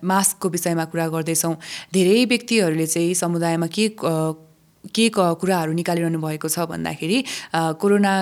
मास्कको 0.05 0.49
विषयमा 0.49 0.85
कुरा 0.89 1.09
गर्दैछौँ। 1.09 1.55
धेरै 1.93 2.25
व्यक्तिहरूले 2.25 2.87
चाहिँ 2.87 3.15
समुदायमा 3.15 3.67
के 3.67 3.89
के 4.85 5.09
कुराहरू 5.15 5.73
निकालिरहनु 5.73 6.19
भएको 6.19 6.49
छ 6.49 6.67
भन्दाखेरि 6.73 7.25
कोरोना 7.55 8.13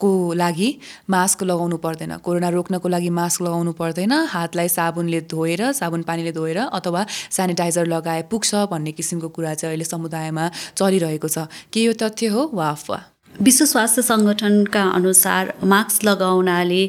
को 0.00 0.32
लागि 0.32 0.68
मास्क 1.10 1.42
लगाउनु 1.42 1.76
पर्दैन। 1.76 2.16
कोरोना 2.22 2.48
रोक्नको 2.48 2.88
लागि 2.88 3.10
मास्क 3.10 3.42
लगाउनु 3.42 3.72
पर्दैन। 3.72 4.12
हातलाई 4.12 4.68
साबुनले 4.68 5.20
धोएर 5.26 5.72
साबुन 5.72 6.02
पानीले 6.02 6.32
धोएर 6.32 6.58
अथवा 6.70 7.06
सेनिटाइजर 7.30 7.86
लगाए 7.86 8.22
पुग्छ 8.30 8.54
भन्ने 8.70 8.92
किसिमको 8.92 9.28
कुरा 9.28 9.54
चाहिँ 9.54 9.72
अहिले 9.72 9.84
समुदायमा 9.84 10.50
चलिरहेको 10.76 11.28
छ। 11.28 11.46
के 11.72 11.80
यो 11.82 11.92
तथ्य 11.92 12.26
हो? 12.26 12.50
वा 12.54 12.70
अफवा? 12.70 13.17
विश्व 13.42 13.64
स्वास्थ्य 13.64 14.02
सङ्गठनका 14.02 14.82
अनुसार 14.98 15.52
मास्क 15.64 16.04
लगाउनाले 16.04 16.82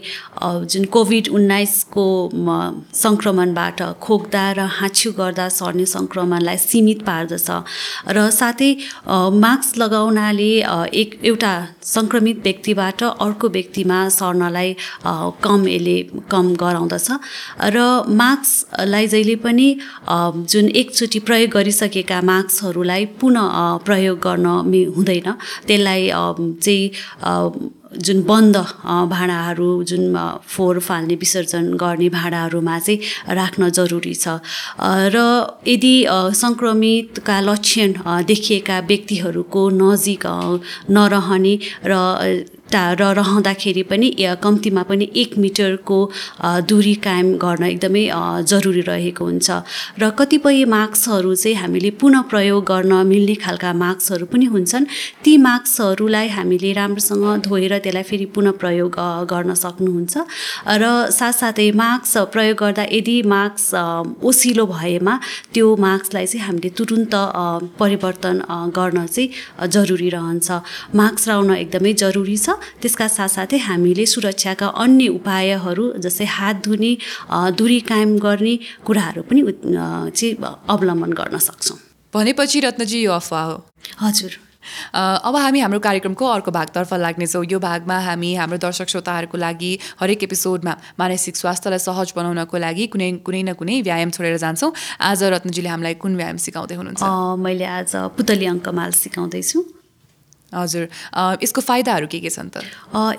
जुन 0.44 0.86
कोभिड 0.96 1.28
उन्नाइसको 1.30 2.06
सङ्क्रमणबाट 3.02 3.82
खोक्दा 4.02 4.46
र 4.58 4.60
हाँच्यु 4.78 5.12
गर्दा 5.20 5.48
सर्ने 5.50 5.86
सङ्क्रमणलाई 5.86 6.58
सीमित 6.60 7.02
पार्दछ 7.10 7.50
र 8.10 8.30
साथै 8.32 8.72
मास्क 9.46 9.78
लगाउनाले 9.78 10.50
एक 11.02 11.20
एउटा 11.24 11.54
सङ्क्रमित 11.92 12.42
व्यक्तिबाट 12.44 13.04
अर्को 13.04 13.50
व्यक्तिमा 13.58 14.00
सर्नलाई 14.18 14.76
कम 15.46 15.68
यसले 15.68 15.98
कम 16.34 16.54
गराउँदछ 16.64 17.08
र 17.76 17.86
मास्कलाई 18.24 19.08
जहिले 19.14 19.36
पनि 19.46 19.68
जुन 20.50 20.70
एकचोटि 20.82 21.20
प्रयोग 21.30 21.50
गरिसकेका 21.58 22.22
मास्कहरूलाई 22.32 23.06
पुनः 23.22 23.48
प्रयोग 23.86 24.20
गर्न 24.28 24.46
हुँदैन। 24.98 25.32
त्यसलाई 25.68 26.10
चाहिँ 26.38 27.70
जुन 27.98 28.22
बन्द 28.24 28.58
भाँडाहरू 28.86 29.70
जुन 29.84 30.04
फोहोर 30.46 30.80
फाल्ने 30.80 31.16
विसर्जन 31.16 31.74
गर्ने 31.74 32.10
भाँडाहरूमा 32.10 32.78
चाहिँ 32.80 33.00
राख्न 33.36 33.70
जरुरी 33.70 34.14
छ। 34.14 34.38
र 35.16 35.18
यदि 35.68 35.96
सङ्क्रमितका 36.36 37.40
लक्षण 37.40 37.94
देखिएका 38.30 38.80
व्यक्तिहरूको 38.80 39.70
नजिक 39.82 40.26
नरहने 40.90 41.56
र 41.86 41.94
र 42.76 43.02
रहँदाखेरि 43.18 43.84
पनि 43.84 44.10
कम्तीमा 44.44 44.84
पनि 44.84 45.06
एक 45.16 45.38
मिटरको 45.38 46.00
दूरी 46.70 46.94
कायम 47.06 47.28
गर्न 47.38 47.64
एकदमै 47.66 48.04
जरुरी 48.44 48.82
रहेको 48.82 49.26
हुन्छ। 49.26 49.50
र 50.00 50.10
कतिपय 50.20 50.66
मास्कहरू 50.66 51.34
चाहिँ 51.36 51.56
हामीले 51.58 51.92
पुनः 51.98 52.22
प्रयोग 52.30 52.64
गर्न 52.66 52.94
मिल्ने 53.08 53.36
खालका 53.42 53.74
मास्कहरू 53.74 54.26
पनि 54.30 54.46
हुन्छन्। 54.46 54.86
ती 55.24 55.38
मास्कहरूलाई 55.38 56.28
हामीले 56.30 56.72
राम्रोसँग 56.74 57.26
धोएर 57.46 57.78
त्यसलाई 57.80 58.04
फेरि 58.04 58.26
पुनः 58.36 58.52
प्रयोग 58.62 58.94
गर्न 59.32 59.54
सक्नुहुन्छ। 59.56 60.16
र 60.68 60.84
साथसाथै 61.10 61.72
मास्क 61.74 62.18
प्रयोग 62.34 62.58
गर्दा 62.60 62.84
यदि 62.92 63.18
मास्क 63.26 64.24
ओसिलो 64.24 64.66
भएमा 64.68 65.14
त्यो 65.54 65.66
मास्कलाई 65.76 66.26
चाहिँ 66.28 66.46
हामीले 66.46 66.70
तुरुन्त 66.78 67.14
परिवर्तन 67.80 68.36
गर्न 68.78 69.06
चाहिँ 69.08 69.68
जरुरी 69.68 70.10
रहन्छ। 70.10 70.48
मास्क 70.96 71.28
लाउन 71.28 71.52
एकदमै 71.56 71.94
जरुरी 71.94 72.38
छ। 72.38 72.59
त्यसका 72.82 73.08
साथसाथै 73.08 73.58
हामीले 73.68 74.06
सुरक्षाका 74.06 74.68
अन्य 74.84 75.08
उपायहरू 75.20 75.86
जस्तै 76.04 76.26
हात 76.38 76.56
धुने 76.66 76.92
दूरी 77.60 77.80
कायम 77.90 78.18
गर्ने 78.26 78.56
कुराहरू 78.86 79.22
पनि 79.30 79.42
चाहिँ 79.46 80.36
अवलम्बन 80.44 81.12
गर्न 81.20 81.38
सक्छौँ। 81.38 81.78
भनेपछि 82.14 82.60
रत्नजी 82.60 83.00
यो 83.02 83.12
अफवाह 83.14 83.44
हो। 83.46 83.58
हजुर। 84.04 84.32
अब 85.26 85.36
हामी 85.36 85.60
हाम्रो 85.60 85.80
कार्यक्रमको 85.80 86.26
अर्को 86.26 86.52
भागतर्फ 86.52 86.94
लाग्नेछौँ। 86.94 87.44
यो 87.52 87.60
भागमा 87.60 87.98
हामी 88.06 88.34
हाम्रो 88.36 88.58
दर्शक 88.58 88.90
श्रोताहरूको 88.90 89.38
लागि 89.38 89.72
हरेक 90.02 90.24
एपिसोडमा 90.24 90.74
मानसिक 91.00 91.36
स्वास्थ्यलाई 91.42 91.80
सहज 91.80 92.14
बनाउनको 92.18 92.58
लागि 92.58 92.88
कुनै 92.94 93.10
कुनै 93.26 93.42
न 93.44 93.54
कुनै 93.56 93.82
व्यायाम 93.88 94.10
छोडेर 94.12 94.38
जान्छौँ। 94.38 94.72
आज 95.00 95.24
रत्नजीले 95.34 95.70
हामीलाई 95.70 95.96
कुन 96.04 96.16
व्यायाम 96.20 96.38
सिकाउँदै 96.46 96.76
हुनुहुन्छ? 96.76 97.04
मैले 97.40 97.66
आज 97.66 97.92
पुतली 98.18 98.46
अङ्कमाल 98.46 98.92
सिकाउँदैछु। 99.02 99.79
हजुर। 100.50 100.88
यसको 101.44 101.62
फाइदाहरू 101.62 102.08
के 102.10 102.20
के 102.20 102.30
छन् 102.30 102.50
त? 102.50 102.66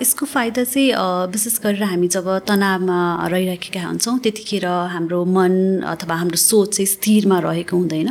यसको 0.03 0.25
फाइदा 0.25 0.63
चाहिँ 0.63 1.31
विशेष 1.31 1.59
गरेर 1.63 1.83
हामी 1.83 2.07
जब 2.11 2.27
तनावमा 2.43 2.99
रहिराखेका 3.31 3.81
हुन्छौँ 3.81 4.19
त्यतिखेर 4.19 4.65
हाम्रो 4.67 5.19
मन 5.25 5.53
अथवा 5.87 6.15
हाम्रो 6.15 6.37
सोच 6.37 6.75
चाहिँ 6.75 6.87
स्थिरमा 6.91 7.37
रहेको 7.39 7.75
हुँदैन। 7.77 8.09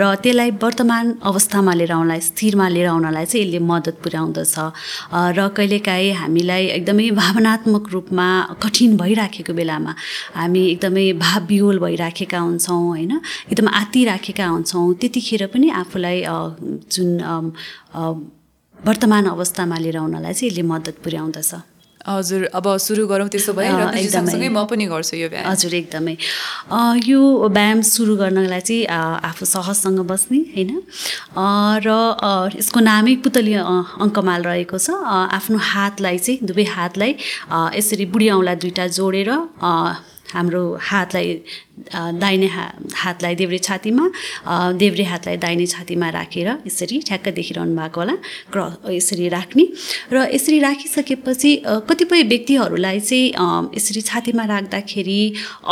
र 0.00 0.02
त्यसलाई 0.24 0.50
वर्तमान 0.56 1.04
अवस्थामा 1.28 1.72
लिएर 1.76 1.92
आउनलाई 1.92 2.20
स्थिरमा 2.20 2.66
लिएर 2.72 2.88
आउनलाई 2.88 3.24
चाहिँ 3.26 3.44
यसले 3.46 3.60
मद्दत 3.60 3.96
पुर्याउँदछ। 4.00 4.56
र 5.36 5.38
कहिलेकाहीँ 5.56 6.12
हामीलाई 6.16 6.64
एकदमै 6.80 7.10
भावनात्मक 7.20 7.84
रूपमा 7.92 8.26
कठिन 8.64 8.96
भइराखेको 8.96 9.52
बेलामा 9.52 9.92
हामी 10.40 10.62
एकदमै 10.72 11.06
भावविहोल 11.20 11.78
भइराखेका 11.84 12.38
हुन्छौँ 12.38 12.80
होइन? 12.96 13.12
एकदम 13.52 13.68
आत्तिराखेका 13.68 14.46
हुन्छौँ। 14.46 14.94
त्यतिखेर 15.00 15.46
पनि 15.52 15.68
आफूलाई 15.84 16.24
जुन 16.24 17.10
वर्तमान 18.78 19.24
अवस्थामा 19.36 19.76
लिएर 19.78 19.96
आउनलाई 19.96 20.32
चाहिँ 20.34 20.50
यसले 20.50 20.62
मद्दत 20.62 20.96
पुर्याउँदछ। 21.04 21.54
हजुर 22.06 22.54
अब 22.54 22.66
सुरु 22.78 23.02
गरौँ 23.10 23.28
त्यसो 23.34 23.52
भए 23.52 23.66
एकदमै। 23.66 24.48
म 24.54 24.62
पनि 24.70 24.86
गर्छु 24.86 25.16
यो 25.18 25.26
व्यायाम। 25.26 25.50
हजुर 25.50 25.74
एकदमै। 25.74 26.14
यो 27.02 27.20
व्यायाम 27.50 27.80
सुरु 27.82 28.14
गर्नलाई 28.14 28.62
चाहिँ 28.62 28.86
आफू 29.26 29.42
सहजसँग 29.42 30.06
बस्ने 30.06 30.38
होइन? 30.54 30.86
र 31.82 31.88
यसको 32.54 32.78
नामै 32.78 33.14
पुतली 33.26 33.54
अङ्कमाल 33.58 34.42
रहेको 34.46 34.78
छ। 34.78 34.94
आफ्नो 35.02 35.58
हातलाई 35.58 36.18
चाहिँ 36.22 36.46
दुवै 36.46 36.66
हातलाई 36.78 37.12
यसरी 37.74 38.06
बुढी 38.06 38.28
औँला 38.38 38.54
दुइटा 38.54 38.86
जोडेर 38.86 39.30
हाम्रो 40.36 40.62
हातलाई 40.88 41.28
दाहिने 42.20 42.46
हा 42.46 42.64
हातलाई 43.02 43.34
देब्रे 43.40 43.58
छातीमा 43.66 44.04
देब्रे 44.76 45.04
हातलाई 45.12 45.36
दाहिने 45.44 45.66
छातीमा 45.66 46.08
राखेर 46.18 46.48
यसरी 46.68 46.96
ठ्याक्क 47.08 47.28
देखिरहनु 47.38 47.74
भएको 47.76 48.00
होला। 48.00 48.14
क्रस 48.52 48.72
यसरी 48.90 49.28
राख्ने। 49.36 49.64
र 50.12 50.16
यसरी 50.36 50.58
राखिसकेपछि 50.60 51.50
कतिपय 51.88 52.22
व्यक्तिहरूलाई 52.32 53.00
चाहिँ 53.00 53.72
यसरी 53.76 54.00
छातीमा 54.10 54.44
राख्दाखेरि 54.52 55.20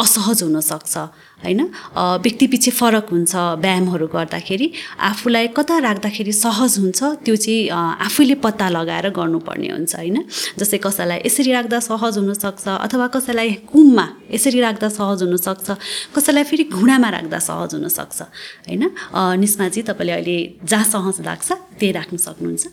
असहज 0.02 0.42
हुनसक्छ। 0.42 0.94
होइन? 1.42 1.60
अ, 1.96 2.16
व्यक्ति 2.16 2.46
पछि 2.46 2.70
फरक 2.70 3.06
हुन्छ 3.10 3.34
व्यायामहरू 3.36 4.06
गर्दाखेरि। 4.06 4.72
आफूलाई 5.00 5.46
कता 5.48 5.78
राख्दाखेरि 5.78 6.32
सहज 6.32 6.78
हुन्छ 6.78 7.00
त्यो 7.24 7.36
चाहिँ 7.36 7.68
आफैले 8.06 8.34
पत्ता 8.34 8.68
लगाएर 8.68 9.08
गर्नुपर्ने 9.10 9.68
हुन्छ 9.68 9.94
होइन? 9.96 10.24
जस्तै 10.58 10.78
कसैलाई 10.78 11.18
यसरी 11.26 11.52
राख्दा 11.52 11.80
सहज 11.80 12.18
हुनसक्छ 12.18 12.68
अथवा 12.68 13.06
कसैलाई 13.06 13.50
कुममा 13.72 14.06
यसरी 14.30 14.60
राख्दा 14.60 14.88
सहज 14.88 15.22
हुनसक्छ 15.22 15.70
कसैलाई 16.16 16.44
फेरि 16.44 16.64
घुँडामा 16.64 17.08
राख्दा 17.08 17.38
सहज 17.38 17.74
हुनसक्छ 17.74 18.22
होइन? 18.68 18.82
अ, 19.14 19.34
निस्माजी 19.34 19.82
तपाईँले 19.82 20.12
अहिले 20.12 20.38
जहाँ 20.64 20.84
सहज 20.84 21.26
लाग्छ 21.26 21.52
त्यही 21.52 21.92
राख्न 21.92 22.16
सक्नुहुन्छ। 22.16 22.64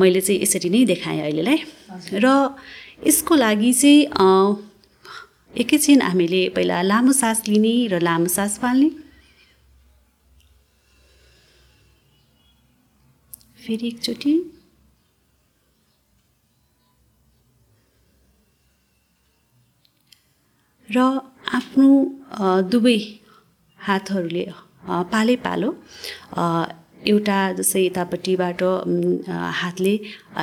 मैले 0.00 0.20
चाहिँ 0.20 0.42
यसरी 0.42 0.68
नै 0.70 0.84
देखाएँ 0.84 1.20
अहिलेलाई। 1.20 1.58
र 2.12 2.50
यसको 3.06 3.34
लागि 3.34 3.72
चाहिँ 3.72 4.04
एकैछिन 5.56 6.02
हामीले 6.02 6.40
पहिला 6.56 6.78
लामो 6.82 7.12
सास 7.18 7.38
लिने 7.48 7.74
र 7.92 8.00
लामो 8.00 8.28
सास 8.32 8.58
फाल्ने 8.62 8.88
फेरि 13.62 13.86
एकचोटि। 13.88 14.32
र 20.88 20.98
आफ्नो 21.58 21.88
दुवै 22.72 22.98
हातहरूले 23.78 24.44
पालै 25.14 25.36
पालो। 25.46 25.70
एउटा 27.12 27.38
जस्तै 27.58 27.82
यतापट्टिबाट 27.86 28.60
हातले 29.60 29.94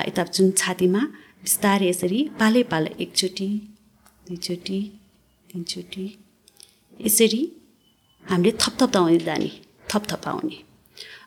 यता 0.09 0.24
जुन 0.36 0.51
छातीमा 0.59 1.01
बिस्तारै 1.45 1.88
यसरी 1.91 2.20
पालै 2.41 2.64
पालो 2.74 2.89
एकचोटि 3.05 3.49
दुईचोटि। 4.28 4.80
तिनचोटि 5.54 6.06
यसरी 6.99 7.41
हामीले 8.26 8.51
थपथपाउने 8.62 9.18
जाने 9.26 9.49
थपथपाउने। 9.91 10.58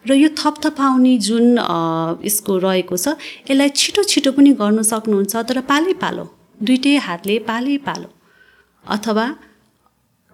र 0.09 0.11
यो 0.14 0.29
थपथपाउने 0.41 1.12
जुन 1.27 1.47
यसको 2.27 2.53
रहेको 2.59 2.97
छ 2.99 3.14
यसलाई 3.47 3.70
छिटो 3.81 4.03
छिटो 4.11 4.31
पनि 4.35 4.51
गर्न 4.61 4.83
सक्नुहुन्छ 4.83 5.35
तर 5.49 5.59
पालै 5.70 5.95
पालो 6.03 6.24
दुइटै 6.59 6.95
हातले 7.07 7.35
पालै 7.51 7.77
पालो। 7.87 8.09
अथवा 8.85 9.27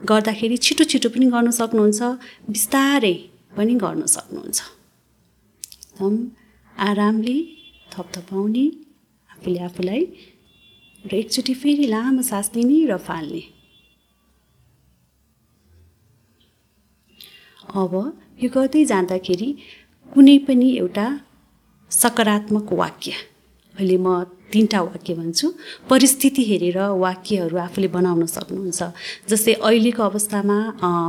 गर्दाखेरि 0.01 0.57
छिटो 0.65 0.85
छिटो 0.91 1.09
पनि 1.13 1.27
गर्न 1.35 1.51
सक्नुहुन्छ 1.61 2.01
बिस्तारै 2.49 3.17
पनि 3.57 3.75
गर्न 3.85 4.03
सक्नुहुन्छ। 4.17 4.59
एकदम 5.93 6.15
आरामले 6.77 7.37
थपथपाउने 7.93 8.67
आफूले 9.31 9.61
आफूलाई 9.69 10.03
र 11.05 11.13
एकचोटि 11.15 11.55
फेरि 11.61 11.87
लामो 11.95 12.23
सास 12.31 12.47
लिने 12.57 12.79
र 12.91 12.97
फाल्ने। 13.09 13.43
अब 17.73 17.93
यो 18.43 18.49
गर्दै 18.55 18.85
जाँदाखेरि 18.93 19.49
कुनै 20.13 20.37
पनि 20.47 20.69
एउटा 20.77 21.07
सकारात्मक 21.91 22.69
वाक्य। 22.73 23.11
अहिले 23.75 23.97
म 23.97 24.09
तिनवटा 24.53 24.81
वाक्य 24.85 25.13
भन्छु। 25.17 25.47
परिस्थिति 25.89 26.43
हेरेर 26.45 26.79
वाक्यहरू 27.05 27.57
आफूले 27.57 27.89
बनाउन 27.97 28.27
सक्नुहुन्छ। 28.29 28.81
जस्तै 29.31 29.53
अहिलेको 29.65 30.03
अवस्थामा 30.03 30.57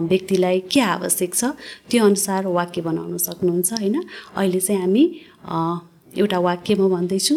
व्यक्तिलाई 0.07 0.59
के 0.71 0.79
आवश्यक 0.95 1.31
छ 1.35 1.43
त्यो 1.91 1.99
अनुसार 2.07 2.41
वाक्य 2.47 2.81
बनाउन 2.87 3.17
सक्नुहुन्छ 3.27 3.69
होइन? 3.83 3.95
अहिले 4.39 4.59
चाहिँ 4.63 4.81
हामी 4.81 5.03
एउटा 6.15 6.39
वाक्य 6.39 6.71
म 6.79 6.87
भन्दैछु। 6.95 7.35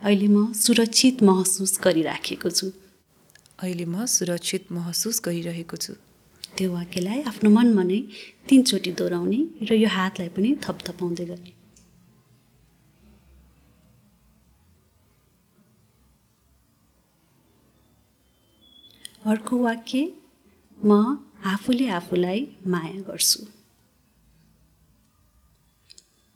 अहिले 0.00 0.28
म 0.32 0.56
सुरक्षित 0.56 1.22
महसुस 1.28 1.72
गरिराखेको 1.84 2.48
छु। 2.48 2.66
अहिले 3.60 3.84
म 3.84 4.08
सुरक्षित 4.08 4.72
महसुस 4.72 5.20
गरिरहेको 5.20 5.76
छु। 5.76 5.92
त्यो 6.56 6.68
वाक्यलाई 6.72 7.18
आफ्नो 7.30 7.48
मनमा 7.56 7.82
नै 7.90 7.98
तिनचोटि 8.48 8.90
दोहोऱ्याउने 8.98 9.40
र 9.68 9.70
यो 9.82 9.88
हातलाई 9.96 10.28
पनि 10.36 10.50
थपथपाउँदै 10.64 11.24
गर्ने। 11.30 11.52
अर्को 19.32 19.54
वाक्य 19.66 19.98
म 20.78 20.90
आफूले 21.54 21.86
आफूलाई 21.98 22.40
माया 22.72 23.00
गर्छु। 23.08 23.40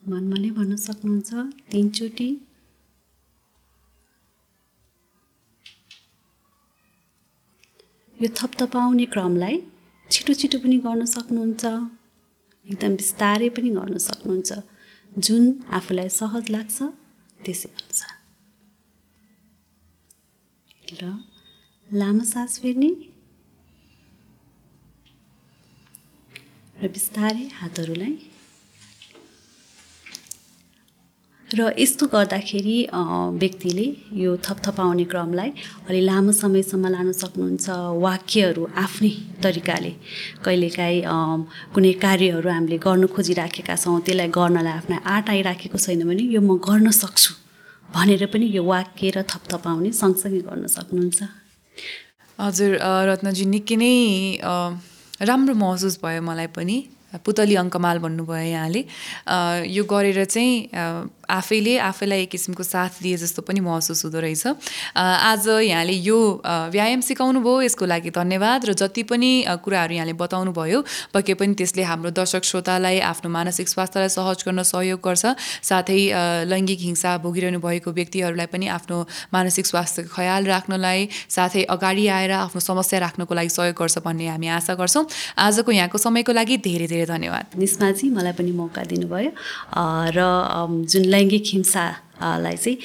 मनमा 0.03 0.37
नै 0.43 0.51
भन्न 0.59 0.77
सक्नुहुन्छ 0.87 1.31
तिनचोटि 1.71 2.29
यो 8.23 8.29
थपथपाउने 8.39 9.07
क्रमलाई 9.15 9.57
छिटो 10.11 10.33
छिटो 10.41 10.59
पनि 10.65 10.77
गर्न 10.87 11.03
सक्नुहुन्छ 11.17 11.65
एकदम 12.67 12.93
बिस्तारै 13.01 13.49
पनि 13.57 13.71
गर्न 13.77 13.99
सक्नुहुन्छ। 14.09 14.51
जुन 15.25 15.45
आफूलाई 15.79 16.09
सहज 16.21 16.45
लाग्छ 16.55 16.77
त्यसै 17.45 17.69
अनुसार 17.81 18.13
र 21.01 21.03
लामो 21.89 22.25
सास 22.33 22.53
फेर्ने। 22.63 22.91
र 26.77 26.89
बिस्तारै 26.97 27.47
हातहरूलाई 27.59 28.15
र 31.47 31.71
यस्तो 31.79 32.07
गर्दाखेरि 32.11 32.77
व्यक्तिले 33.39 33.87
यो 34.19 34.31
थपथपाउने 34.43 35.05
क्रमलाई 35.07 35.51
अलि 35.87 36.01
लामो 36.03 36.33
समयसम्म 36.35 36.87
लान 36.91 37.13
सक्नुहुन्छ 37.15 37.67
वाक्यहरू 38.03 38.63
आफ्नै 38.75 39.11
तरिकाले। 39.43 39.93
कहिलेकाहीँ 40.43 41.07
कुनै 41.75 41.93
कार्यहरू 42.03 42.49
हामीले 42.51 42.79
गर्नु 42.83 43.07
खोजिराखेका 43.15 43.75
छौँ 43.79 44.01
त्यसलाई 44.03 44.29
गर्नलाई 44.35 44.75
आफ्नो 44.83 44.97
आँट 45.07 45.27
आइराखेको 45.31 45.79
छैन 45.79 46.03
भने 46.03 46.23
यो 46.35 46.41
म 46.43 46.59
गर्न 46.59 46.91
सक्छु 46.91 47.31
भनेर 47.95 48.27
पनि 48.27 48.47
यो 48.51 48.63
वाक्य 48.67 49.11
र 49.15 49.23
थपथपाउने 49.31 49.91
सँगसँगै 50.03 50.43
गर्न 50.51 50.67
सक्नुहुन्छ। 50.67 51.21
हजुर 52.43 52.71
रत्नजी 52.83 53.45
निकै 53.55 53.77
नै 53.79 53.95
राम्रो 55.23 55.55
महसुस 55.55 55.95
भयो 56.03 56.27
मलाई 56.27 56.51
पनि। 56.59 56.79
पुतली 57.17 57.55
अङ्कमाल 57.57 57.99
भन्नुभयो 58.05 58.45
यहाँले। 58.45 58.81
यो 59.73 59.83
गरेर 59.89 60.25
चाहिँ 60.29 60.53
आफैले 61.29 61.77
आफैलाई 61.79 62.23
एक 62.23 62.31
किसिमको 62.31 62.63
साथ 62.63 63.03
दिए 63.03 63.17
जस्तो 63.17 63.43
पनि 63.43 63.61
महसुस 63.61 64.05
हुँदो 64.05 64.21
रहेछ। 64.21 64.47
आज 64.97 65.49
यहाँले 65.67 65.93
यो 65.93 66.19
व्यायाम 66.73 67.01
सिकाउनु 67.01 67.41
भयो 67.41 67.63
यसको 67.63 67.85
लागि 67.87 68.11
धन्यवाद 68.11 68.65
र 68.67 68.73
जति 68.75 69.03
पनि 69.11 69.31
कुराहरू 69.65 69.95
यहाँले 69.95 70.13
बताउनु 70.15 70.53
भयो 70.53 70.85
पक्कै 71.15 71.35
पनि 71.35 71.55
त्यसले 71.55 71.83
हाम्रो 71.83 72.11
दर्शक 72.11 72.45
श्रोतालाई 72.45 72.99
आफ्नो 73.03 73.31
मानसिक 73.31 73.69
स्वास्थ्यलाई 73.69 74.09
सहज 74.09 74.45
गर्न 74.47 74.63
सहयोग 74.63 75.01
गर्छ। 75.01 75.25
साथै 75.63 76.01
लैङ्गिक 76.47 76.81
हिंसा 76.81 77.17
भोगिरहनु 77.19 77.59
भएको 77.61 77.91
व्यक्तिहरूलाई 77.91 78.47
पनि 78.47 78.67
आफ्नो 78.77 78.97
मानसिक 79.33 79.67
स्वास्थ्यको 79.67 80.11
ख्याल 80.15 80.43
राख्नलाई 80.47 81.09
साथै 81.29 81.63
अगाडि 81.69 82.07
आएर 82.07 82.33
आफ्नो 82.47 82.61
समस्या 82.61 82.99
राख्नको 83.07 83.35
लागि 83.35 83.51
सहयोग 83.51 83.77
गर्छ 83.77 83.99
भन्ने 84.07 84.27
हामी 84.29 84.49
आशा 84.59 84.75
गर्छौँ। 84.75 85.05
आजको 85.37 85.71
यहाँको 85.73 85.99
समयको 85.99 86.33
लागि 86.33 86.57
धेरै 86.67 86.87
धेरै 86.87 87.07
धन्यवाद। 87.07 87.45
निस्माजी 87.59 88.11
मलाई 88.11 88.33
पनि 88.39 88.53
मौका 88.53 88.83
दिनुभयो। 88.85 89.31
र 90.17 90.19
जुन 90.87 91.05
लैङ्गिक 91.17 91.45
हिंसालाई 91.53 92.57
चाहिँ 92.65 92.77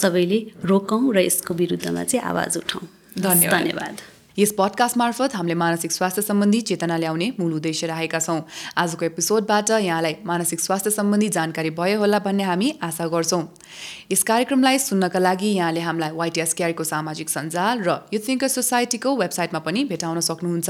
सबैले 0.00 0.38
रोकौँ 0.70 1.02
र 1.14 1.18
यसको 1.28 1.54
विरुद्धमा 1.54 2.02
चाहिँ 2.10 2.24
आवाज 2.30 2.52
उठाउँ 2.62 2.86
धन्यवाद। 3.22 3.96
यस 4.38 4.52
पडकास्ट 4.58 4.96
मार्फत 4.96 5.34
हामीले 5.36 5.54
मानसिक 5.54 5.92
स्वास्थ्य 5.92 6.22
सम्बन्धी 6.22 6.60
चेतना 6.60 6.96
ल्याउने 6.96 7.26
मूल 7.40 7.52
उद्देश्य 7.54 7.86
राखेका 7.86 8.18
छौँ। 8.18 8.40
आजको 8.76 9.04
एपिसोडबाट 9.04 9.70
यहाँलाई 9.70 10.14
मानसिक 10.24 10.60
स्वास्थ्य 10.60 10.90
सम्बन्धी 10.90 11.28
जानकारी 11.28 11.70
भयो 11.70 11.98
होला 12.00 12.18
भन्ने 12.18 12.42
हामी 12.42 12.72
आशा 12.82 13.06
गर्छौँ। 13.12 13.42
यस 14.12 14.22
कार्यक्रमलाई 14.22 14.78
सुन्नका 14.78 15.18
लागि 15.18 15.48
यहाँले 15.52 15.80
हामीलाई 15.80 16.10
वाइटिएस 16.16 16.52
केयरको 16.54 16.84
सामाजिक 16.84 17.28
सञ्जाल 17.28 17.82
र 17.84 17.98
युथ 18.08 18.22
थिङ्कर 18.28 18.48
सोसाइटीको 18.48 19.16
वेबसाइटमा 19.16 19.60
पनि 19.60 19.84
भेटाउन 19.92 20.20
सक्नुहुन्छ। 20.20 20.68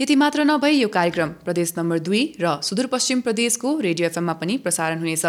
यति 0.00 0.16
मात्र 0.16 0.44
नभई 0.48 0.80
यो 0.80 0.88
कार्यक्रम 0.88 1.28
प्रदेश 1.44 1.74
नम्बर 1.78 1.98
दुई 2.00 2.22
र 2.40 2.56
सुदूरपश्चिम 2.64 3.20
प्रदेशको 3.20 3.68
रेडियो 3.80 4.08
एफएममा 4.08 4.32
पनि 4.40 4.56
प्रसारण 4.64 4.98
हुनेछ। 5.04 5.24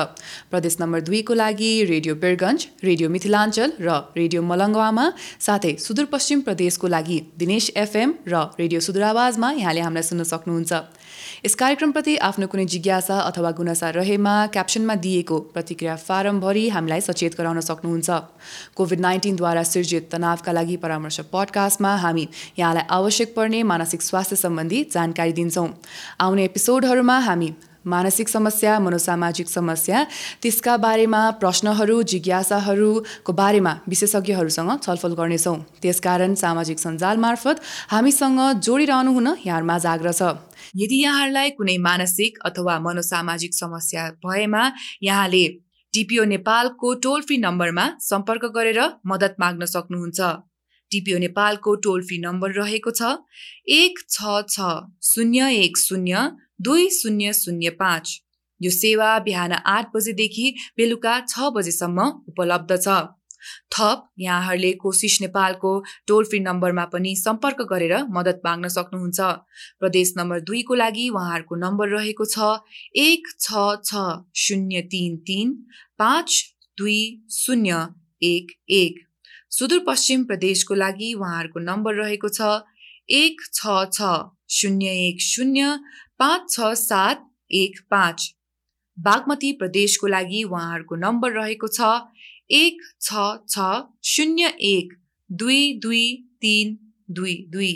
प्रदेश 0.51 0.77
नम्बर 0.81 1.01
दुईको 1.03 1.33
लागि 1.33 1.71
रेडियो 1.91 2.15
बिरगञ्ज 2.15 2.67
रेडियो 2.83 3.09
मिथिलाञ्चल 3.09 3.69
र 3.83 3.99
रेडियो 4.15 4.41
मलङ्गवामा 4.41 5.05
साथै 5.43 5.75
सुदूरपश्चिम 5.83 6.41
प्रदेशको 6.47 6.87
लागि 6.87 7.19
दिने 7.37 7.56
महेश 7.57 7.71
एफएम 7.75 8.13
र 8.29 8.53
रेडियो 8.53 8.79
सुदूर 8.79 9.03
आवाजमा 9.03 9.49
यहाँले 9.57 9.81
हामीलाई 9.81 10.05
सुन्न 10.05 10.23
सक्नुहुन्छ। 10.29 10.73
यस 11.45 11.55
कार्यक्रमप्रति 11.57 12.13
आफ्नो 12.21 12.47
कुनै 12.47 12.65
जिज्ञासा 12.69 13.17
अथवा 13.19 13.51
गुनासा 13.57 13.89
रहेमा 13.97 14.33
क्याप्सनमा 14.53 14.95
दिएको 15.01 15.37
प्रतिक्रिया 15.57 15.95
फारम 15.97 16.39
भरि 16.39 16.69
हामीलाई 16.69 17.01
सचेत 17.01 17.33
गराउन 17.33 17.59
सक्नुहुन्छ। 17.65 18.09
कोभिड 18.77 18.99
नाइन्टिनद्वारा 19.01 19.63
सिर्जित 19.73 20.09
तनावका 20.13 20.51
लागि 20.53 20.77
परामर्श 20.77 21.19
पडकास्टमा 21.33 21.95
हामी 21.97 22.27
यहाँलाई 22.61 22.85
आवश्यक 22.93 23.33
पर्ने 23.33 23.63
मानसिक 23.65 24.01
स्वास्थ्य 24.05 24.35
सम्बन्धी 24.37 24.83
जानकारी 24.93 25.33
दिन्छौँ। 25.33 25.69
आउने 26.21 26.45
एपिसोडहरूमा 26.45 27.17
हामी 27.25 27.49
मानसिक 27.87 28.29
समस्या 28.29 28.77
मनोसामाजिक 28.79 29.47
समस्या 29.49 30.03
त्यसका 30.43 30.75
बारेमा 30.77 31.21
प्रश्नहरू 31.41 32.01
जिज्ञासाहरूको 32.11 33.33
बारेमा 33.33 33.73
विशेषज्ञहरूसँग 33.87 34.71
छलफल 34.85 35.13
गर्नेछौँ। 35.19 35.57
त्यसकारण 35.81 36.33
सामाजिक 36.35 36.79
सञ्जाल 36.79 37.17
मार्फत 37.17 37.61
हामीसँग 37.89 38.39
जोडिरहनु 38.65 39.11
हुन 39.13 39.27
यहाँहरूमा 39.45 39.77
आग्रह 39.93 40.11
छ। 40.11 40.21
यदि 40.75 40.97
यहाँहरूलाई 41.03 41.49
कुनै 41.57 41.77
मानसिक 41.79 42.37
अथवा 42.45 42.79
मनोसामाजिक 42.87 43.53
समस्या 43.53 44.03
भएमा 44.25 44.63
यहाँले 45.03 45.45
डिपिओ 45.93 46.23
नेपालको 46.33 46.93
टोल 47.03 47.21
फ्री 47.21 47.37
नम्बरमा 47.37 47.85
सम्पर्क 48.01 48.43
गरेर 48.55 48.79
मद्दत 49.07 49.35
माग्न 49.39 49.65
सक्नुहुन्छ। 49.65 50.19
डिपिओ 50.91 51.17
नेपालको 51.19 51.75
टोल 51.83 52.01
फ्री 52.07 52.17
नम्बर 52.17 52.51
रहेको 52.57 52.91
छ 52.91 53.01
एक 53.77 53.99
छ 54.09 54.43
छ 54.49 54.67
शून्य 55.03 55.49
एक 55.63 55.77
शून्य 55.77 56.15
दुई 56.59 56.89
शून्य 56.91 57.33
शून्य 57.33 57.69
पाँच। 57.79 58.21
यो 58.61 58.71
सेवा 58.71 59.17
बिहान 59.19 59.51
आठ 59.53 59.89
बजेदेखि 59.95 60.53
बेलुका 60.77 61.19
छ 61.27 61.49
बजेसम्म 61.55 62.07
उपलब्ध 62.29 62.75
छ। 62.77 62.97
थप 63.71 64.07
यहाँहरूले 64.19 64.71
कोसिस 64.73 65.17
नेपालको 65.21 65.71
टोल 66.07 66.23
फ्री 66.25 66.39
नम्बरमा 66.39 66.85
पनि 66.93 67.15
सम्पर्क 67.15 67.61
गरेर 67.69 67.93
मद्दत 68.09 68.41
माग्न 68.45 68.67
सक्नुहुन्छ। 68.67 69.19
प्रदेश 69.79 70.13
नम्बर 70.17 70.39
दुईको 70.41 70.75
लागि 70.75 71.07
उहाँहरूको 71.09 71.55
नम्बर 71.55 71.87
रहेको 71.89 72.25
छ 72.25 72.49
एक 72.97 73.27
छ 73.39 73.65
छ 73.83 74.05
शून्य 74.35 74.81
तिन 74.91 75.17
तिन 75.27 75.53
पाँच 75.99 76.29
दुई 76.77 76.99
शून्य 77.31 77.85
एक 78.23 78.51
एक। 78.71 79.05
सुदूरपश्चिम 79.51 80.23
प्रदेशको 80.23 80.73
लागि 80.75 81.13
उहाँहरूको 81.13 81.59
नम्बर 81.61 81.93
रहेको 82.01 82.29
छ 82.29 82.49
एक 83.09 83.41
छ 83.53 83.77
छ 83.93 84.09
शून्य 84.51 84.91
एक 85.07 85.21
शून्य 85.21 85.77
पाँच 86.19 86.51
छ 86.51 86.73
सात 86.75 87.25
एक 87.51 87.79
पाँच। 87.91 88.33
बागमती 88.97 89.51
प्रदेशको 89.53 90.07
लागि 90.07 90.43
उहाँहरूको 90.43 90.95
नम्बर 90.95 91.31
रहेको 91.31 91.67
छ 91.69 91.89
एक 92.51 92.81
छ 93.01 93.25
छ 93.49 93.67
शून्य 94.05 94.47
एक 94.69 94.93
दुई 95.29 95.73
दुई 95.83 96.05
तिन 96.41 96.77
दुई 97.11 97.35
दुई। 97.51 97.73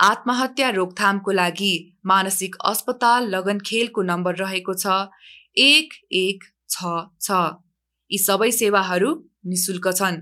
आत्महत्या 0.00 0.68
रोकथामको 0.70 1.32
लागि 1.32 1.72
मानसिक 2.06 2.56
अस्पताल 2.64 3.28
लगनखेलको 3.28 4.02
नम्बर 4.02 4.36
रहेको 4.36 4.74
छ 4.74 4.98
एक 5.58 5.94
एक 6.14 6.44
छ 6.70 6.94
छ। 7.20 7.38
यी 8.10 8.18
सबै 8.18 8.50
सेवाहरू 8.52 9.14
निशुल्क 9.46 9.88
छन्। 9.92 10.20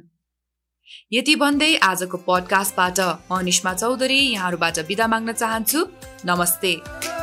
यति 1.13 1.35
भन्दै 1.37 1.75
आजको 1.83 2.17
पडकास्टबाट 2.29 3.01
म 3.33 3.41
निष्मा 3.43 3.73
चौधरी 3.75 4.19
यहाँहरूबाट 4.19 4.79
बिदा 4.89 5.07
माग्न 5.07 5.33
चाहन्छु। 5.33 5.81
नमस्ते। 6.25 7.16